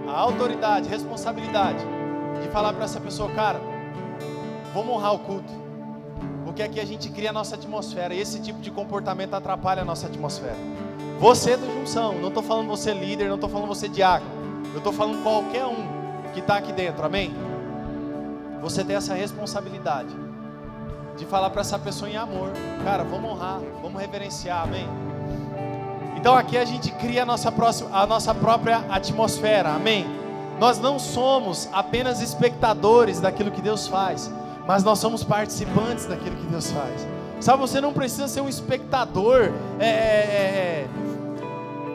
a 0.07 0.19
autoridade, 0.19 0.89
responsabilidade 0.89 1.85
de 2.43 2.49
falar 2.49 2.73
para 2.73 2.85
essa 2.85 3.01
pessoa, 3.01 3.31
cara, 3.31 3.61
vamos 4.73 4.95
honrar 4.95 5.15
o 5.15 5.19
culto, 5.19 5.53
porque 6.45 6.63
aqui 6.63 6.81
a 6.81 6.85
gente 6.85 7.11
cria 7.11 7.31
a 7.31 7.33
nossa 7.33 7.57
atmosfera 7.57 8.15
e 8.15 8.21
esse 8.21 8.41
tipo 8.41 8.61
de 8.61 8.71
comportamento 8.71 9.35
atrapalha 9.35 9.83
a 9.83 9.85
nossa 9.85 10.07
atmosfera. 10.07 10.57
Você 11.19 11.53
é 11.53 11.57
do 11.57 11.67
junção, 11.81 12.15
não 12.15 12.29
estou 12.29 12.43
falando 12.43 12.69
você 12.69 12.95
líder, 12.95 13.29
não 13.29 13.35
estou 13.35 13.51
falando 13.51 13.69
você 13.69 13.89
diácono, 13.89 14.31
eu 14.73 14.79
estou 14.79 14.93
falando 14.93 15.23
qualquer 15.23 15.67
um 15.67 15.99
que 16.33 16.41
está 16.41 16.57
aqui 16.57 16.73
dentro, 16.73 17.05
amém? 17.05 17.35
Você 18.61 18.85
tem 18.85 18.97
essa 18.97 19.15
responsabilidade 19.15 20.15
de 21.17 21.27
falar 21.27 21.51
para 21.51 21.63
essa 21.63 21.79
pessoa 21.79 22.09
em 22.09 22.17
amor, 22.17 22.53
cara, 22.85 23.03
vamos 23.03 23.33
honrar, 23.33 23.61
vamos 23.83 24.01
reverenciar, 24.01 24.63
amém? 24.63 25.08
Então 26.19 26.35
aqui 26.35 26.59
a 26.59 26.65
gente 26.65 26.91
cria 26.91 27.23
a 27.23 27.25
nossa, 27.25 27.51
próxima, 27.53 27.91
a 27.97 28.05
nossa 28.05 28.35
própria 28.35 28.79
atmosfera, 28.89 29.69
amém? 29.69 30.05
Nós 30.59 30.81
não 30.81 30.99
somos 30.99 31.69
apenas 31.73 32.21
espectadores 32.21 33.21
daquilo 33.21 33.53
que 33.53 33.63
Deus 33.63 33.87
faz, 33.87 34.29
mas 34.67 34.83
nós 34.83 34.99
somos 34.99 35.23
participantes 35.23 36.07
daquilo 36.07 36.35
que 36.35 36.47
Deus 36.47 36.73
faz. 36.73 37.07
Sabe, 37.39 37.61
você 37.61 37.81
não 37.81 37.93
precisa 37.93 38.27
ser 38.27 38.41
um 38.41 38.49
espectador 38.49 39.53
é, 39.79 39.87
é, 39.87 39.89
é, 39.89 40.87
é 40.87 40.89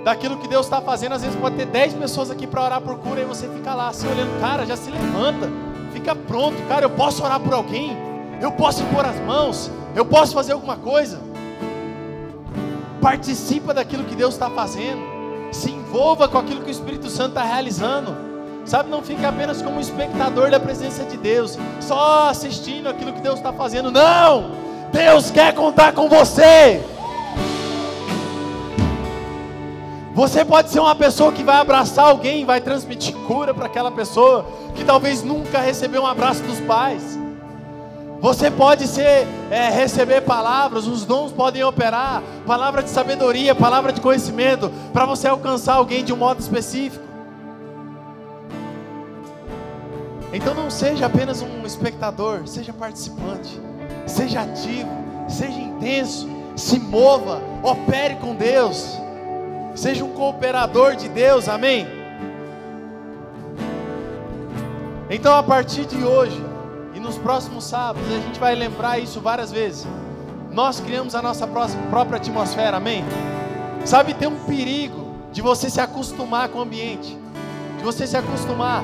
daquilo 0.06 0.38
que 0.38 0.48
Deus 0.48 0.68
está 0.68 0.82
fazendo. 0.82 1.12
Às 1.16 1.22
vezes 1.22 1.38
pode 1.38 1.58
ter 1.58 1.66
10 1.66 1.96
pessoas 1.96 2.32
aqui 2.32 2.48
para 2.48 2.64
orar 2.64 2.80
por 2.80 2.98
cura 3.00 3.20
e 3.20 3.26
você 3.26 3.50
fica 3.50 3.76
lá 3.76 3.90
assim 3.90 4.08
olhando, 4.08 4.40
cara, 4.40 4.66
já 4.66 4.78
se 4.78 4.90
levanta, 4.90 5.50
fica 5.92 6.16
pronto, 6.16 6.56
cara, 6.70 6.86
eu 6.86 6.92
posso 6.92 7.26
orar 7.26 7.42
por 7.42 7.54
alguém, 7.54 7.92
eu 8.40 8.54
posso 8.54 8.86
pôr 8.86 9.06
as 9.06 9.20
mãos, 9.20 9.70
eu 9.94 10.06
posso 10.06 10.34
fazer 10.34 10.54
alguma 10.54 10.78
coisa 10.78 11.33
participa 13.04 13.74
daquilo 13.74 14.06
que 14.06 14.16
Deus 14.16 14.34
está 14.34 14.50
fazendo, 14.50 15.04
se 15.52 15.70
envolva 15.70 16.30
com 16.30 16.38
aquilo 16.38 16.62
que 16.62 16.70
o 16.70 16.72
Espírito 16.72 17.10
Santo 17.10 17.30
está 17.30 17.44
realizando. 17.44 18.16
Sabe, 18.66 18.90
não 18.90 19.02
fique 19.02 19.26
apenas 19.26 19.62
como 19.62 19.82
espectador 19.82 20.50
da 20.50 20.58
presença 20.58 21.04
de 21.04 21.18
Deus, 21.18 21.60
só 21.82 22.30
assistindo 22.30 22.88
aquilo 22.88 23.12
que 23.12 23.20
Deus 23.20 23.36
está 23.36 23.52
fazendo. 23.52 23.92
Não! 23.92 24.52
Deus 24.94 25.30
quer 25.30 25.54
contar 25.54 25.92
com 25.92 26.08
você. 26.08 26.82
Você 30.14 30.46
pode 30.46 30.70
ser 30.70 30.80
uma 30.80 30.96
pessoa 30.96 31.34
que 31.34 31.44
vai 31.44 31.58
abraçar 31.58 32.06
alguém, 32.06 32.46
vai 32.46 32.62
transmitir 32.62 33.14
cura 33.28 33.54
para 33.54 33.66
aquela 33.66 33.92
pessoa 33.92 34.46
que 34.76 34.86
talvez 34.86 35.24
nunca 35.24 35.60
recebeu 35.60 36.04
um 36.04 36.08
abraço 36.08 36.42
dos 36.44 36.62
pais. 36.62 37.20
Você 38.24 38.50
pode 38.50 38.88
ser, 38.88 39.28
é, 39.52 39.70
receber 39.70 40.22
palavras, 40.22 40.88
os 40.88 41.04
dons 41.04 41.34
podem 41.34 41.62
operar, 41.62 42.24
palavra 42.48 42.82
de 42.82 42.90
sabedoria, 42.90 43.54
palavra 43.54 43.92
de 43.92 44.00
conhecimento, 44.00 44.72
para 44.94 45.06
você 45.06 45.28
alcançar 45.28 45.74
alguém 45.74 46.06
de 46.06 46.14
um 46.14 46.16
modo 46.16 46.40
específico. 46.40 47.04
Então 50.32 50.54
não 50.54 50.72
seja 50.72 51.06
apenas 51.06 51.42
um 51.42 51.66
espectador, 51.66 52.48
seja 52.48 52.72
participante, 52.72 53.60
seja 54.08 54.40
ativo, 54.40 54.90
seja 55.28 55.60
intenso, 55.60 56.26
se 56.56 56.80
mova, 56.80 57.42
opere 57.62 58.16
com 58.16 58.34
Deus, 58.36 58.98
seja 59.76 60.06
um 60.06 60.14
cooperador 60.14 60.96
de 60.96 61.10
Deus, 61.10 61.50
amém? 61.50 61.86
Então 65.10 65.36
a 65.36 65.44
partir 65.44 65.86
de 65.86 66.02
hoje, 66.02 66.53
nos 67.04 67.18
próximos 67.18 67.66
sábados 67.66 68.10
a 68.10 68.20
gente 68.20 68.40
vai 68.40 68.56
lembrar 68.56 68.98
isso 68.98 69.20
várias 69.20 69.52
vezes. 69.52 69.86
Nós 70.52 70.80
criamos 70.80 71.14
a 71.14 71.22
nossa 71.22 71.46
própria 71.46 72.18
atmosfera, 72.18 72.78
amém? 72.78 73.04
Sabe, 73.86 74.14
tem 74.14 74.28
um 74.28 74.40
perigo 74.46 75.14
de 75.32 75.42
você 75.42 75.70
se 75.70 75.82
acostumar 75.82 76.48
com 76.48 76.60
o 76.60 76.62
ambiente, 76.62 77.18
de 77.78 77.84
você 77.84 78.08
se 78.08 78.16
acostumar 78.16 78.84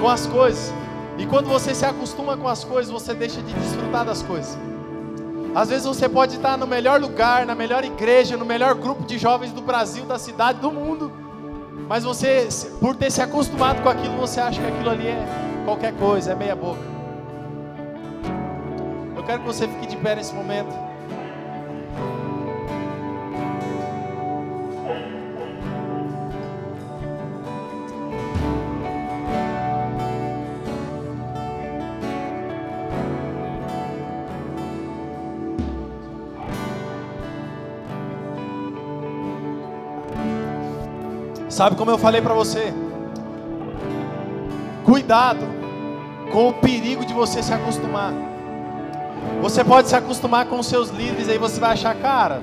com 0.00 0.08
as 0.08 0.26
coisas. 0.26 0.74
E 1.16 1.26
quando 1.26 1.48
você 1.48 1.74
se 1.74 1.86
acostuma 1.86 2.36
com 2.36 2.48
as 2.48 2.64
coisas, 2.64 2.90
você 2.90 3.14
deixa 3.14 3.40
de 3.40 3.52
desfrutar 3.52 4.04
das 4.04 4.22
coisas. 4.22 4.58
Às 5.54 5.68
vezes 5.68 5.86
você 5.86 6.08
pode 6.08 6.36
estar 6.36 6.56
no 6.56 6.66
melhor 6.66 7.00
lugar, 7.00 7.46
na 7.46 7.54
melhor 7.54 7.84
igreja, 7.84 8.36
no 8.36 8.44
melhor 8.44 8.74
grupo 8.74 9.04
de 9.04 9.18
jovens 9.18 9.52
do 9.52 9.60
Brasil, 9.60 10.04
da 10.06 10.18
cidade, 10.18 10.58
do 10.60 10.72
mundo. 10.72 11.12
Mas 11.88 12.02
você, 12.02 12.48
por 12.80 12.96
ter 12.96 13.10
se 13.10 13.20
acostumado 13.20 13.82
com 13.82 13.88
aquilo, 13.88 14.16
você 14.16 14.40
acha 14.40 14.60
que 14.60 14.66
aquilo 14.66 14.90
ali 14.90 15.08
é 15.08 15.62
qualquer 15.64 15.92
coisa, 15.94 16.32
é 16.32 16.34
meia 16.34 16.56
boca 16.56 16.89
quero 19.22 19.40
que 19.40 19.46
você 19.46 19.66
fique 19.68 19.86
de 19.86 19.96
pé 19.96 20.14
nesse 20.14 20.34
momento. 20.34 20.90
Sabe 41.48 41.76
como 41.76 41.90
eu 41.90 41.98
falei 41.98 42.22
para 42.22 42.32
você? 42.32 42.72
Cuidado 44.84 45.44
com 46.32 46.48
o 46.48 46.54
perigo 46.54 47.04
de 47.04 47.12
você 47.12 47.42
se 47.42 47.52
acostumar. 47.52 48.29
Você 49.40 49.64
pode 49.64 49.88
se 49.88 49.96
acostumar 49.96 50.46
com 50.46 50.58
os 50.58 50.66
seus 50.66 50.90
líderes, 50.90 51.28
aí 51.28 51.38
você 51.38 51.58
vai 51.58 51.72
achar, 51.72 51.94
cara, 51.96 52.42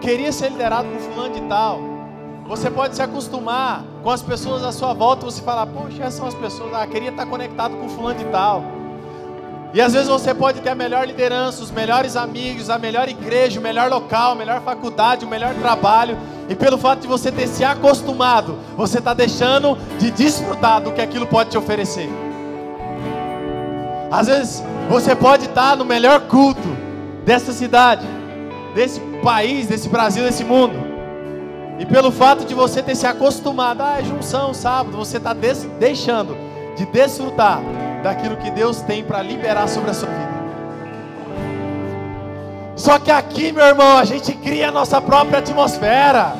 queria 0.00 0.32
ser 0.32 0.50
liderado 0.50 0.88
por 0.88 1.00
fulano 1.00 1.34
de 1.34 1.40
tal. 1.42 1.80
Você 2.46 2.70
pode 2.70 2.96
se 2.96 3.02
acostumar 3.02 3.84
com 4.02 4.10
as 4.10 4.22
pessoas 4.22 4.64
à 4.64 4.72
sua 4.72 4.94
volta, 4.94 5.24
você 5.24 5.42
falar, 5.42 5.66
poxa, 5.66 6.02
essas 6.02 6.14
são 6.14 6.26
as 6.26 6.34
pessoas, 6.34 6.72
ah, 6.72 6.86
queria 6.86 7.10
estar 7.10 7.26
conectado 7.26 7.76
com 7.76 7.88
fulano 7.88 8.18
de 8.18 8.24
tal. 8.26 8.64
E 9.74 9.82
às 9.82 9.92
vezes 9.92 10.08
você 10.08 10.34
pode 10.34 10.60
ter 10.62 10.70
a 10.70 10.74
melhor 10.74 11.06
liderança, 11.06 11.62
os 11.62 11.70
melhores 11.70 12.16
amigos, 12.16 12.70
a 12.70 12.78
melhor 12.78 13.06
igreja, 13.06 13.60
o 13.60 13.62
melhor 13.62 13.90
local, 13.90 14.32
a 14.32 14.34
melhor 14.34 14.62
faculdade, 14.62 15.26
o 15.26 15.28
melhor 15.28 15.54
trabalho. 15.56 16.16
E 16.48 16.54
pelo 16.54 16.78
fato 16.78 17.00
de 17.00 17.06
você 17.06 17.30
ter 17.30 17.46
se 17.46 17.62
acostumado, 17.62 18.58
você 18.76 18.98
está 18.98 19.12
deixando 19.12 19.76
de 19.98 20.10
desfrutar 20.10 20.80
do 20.80 20.92
que 20.92 21.02
aquilo 21.02 21.26
pode 21.26 21.50
te 21.50 21.58
oferecer. 21.58 22.27
Às 24.10 24.26
vezes 24.26 24.62
você 24.88 25.14
pode 25.14 25.46
estar 25.46 25.76
no 25.76 25.84
melhor 25.84 26.20
culto 26.22 26.68
dessa 27.24 27.52
cidade, 27.52 28.06
desse 28.74 29.00
país, 29.22 29.66
desse 29.66 29.88
Brasil, 29.88 30.24
desse 30.24 30.44
mundo. 30.44 30.74
E 31.78 31.86
pelo 31.86 32.10
fato 32.10 32.44
de 32.44 32.54
você 32.54 32.82
ter 32.82 32.94
se 32.94 33.06
acostumado, 33.06 33.82
ah, 33.82 33.98
é 34.00 34.04
junção, 34.04 34.52
sábado, 34.52 34.96
você 34.96 35.18
está 35.18 35.32
deixando 35.78 36.36
de 36.76 36.86
desfrutar 36.86 37.60
daquilo 38.02 38.36
que 38.36 38.50
Deus 38.50 38.80
tem 38.80 39.04
para 39.04 39.22
liberar 39.22 39.68
sobre 39.68 39.90
a 39.90 39.94
sua 39.94 40.08
vida. 40.08 40.38
Só 42.74 42.98
que 42.98 43.10
aqui, 43.10 43.52
meu 43.52 43.64
irmão, 43.64 43.98
a 43.98 44.04
gente 44.04 44.32
cria 44.32 44.68
a 44.68 44.72
nossa 44.72 45.00
própria 45.00 45.40
atmosfera. 45.40 46.32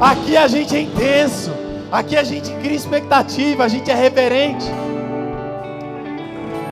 Aqui 0.00 0.36
a 0.36 0.46
gente 0.46 0.74
é 0.74 0.80
intenso. 0.80 1.52
Aqui 1.90 2.16
a 2.16 2.24
gente 2.24 2.50
cria 2.54 2.76
expectativa, 2.76 3.64
a 3.64 3.68
gente 3.68 3.90
é 3.90 3.94
reverente. 3.94 4.66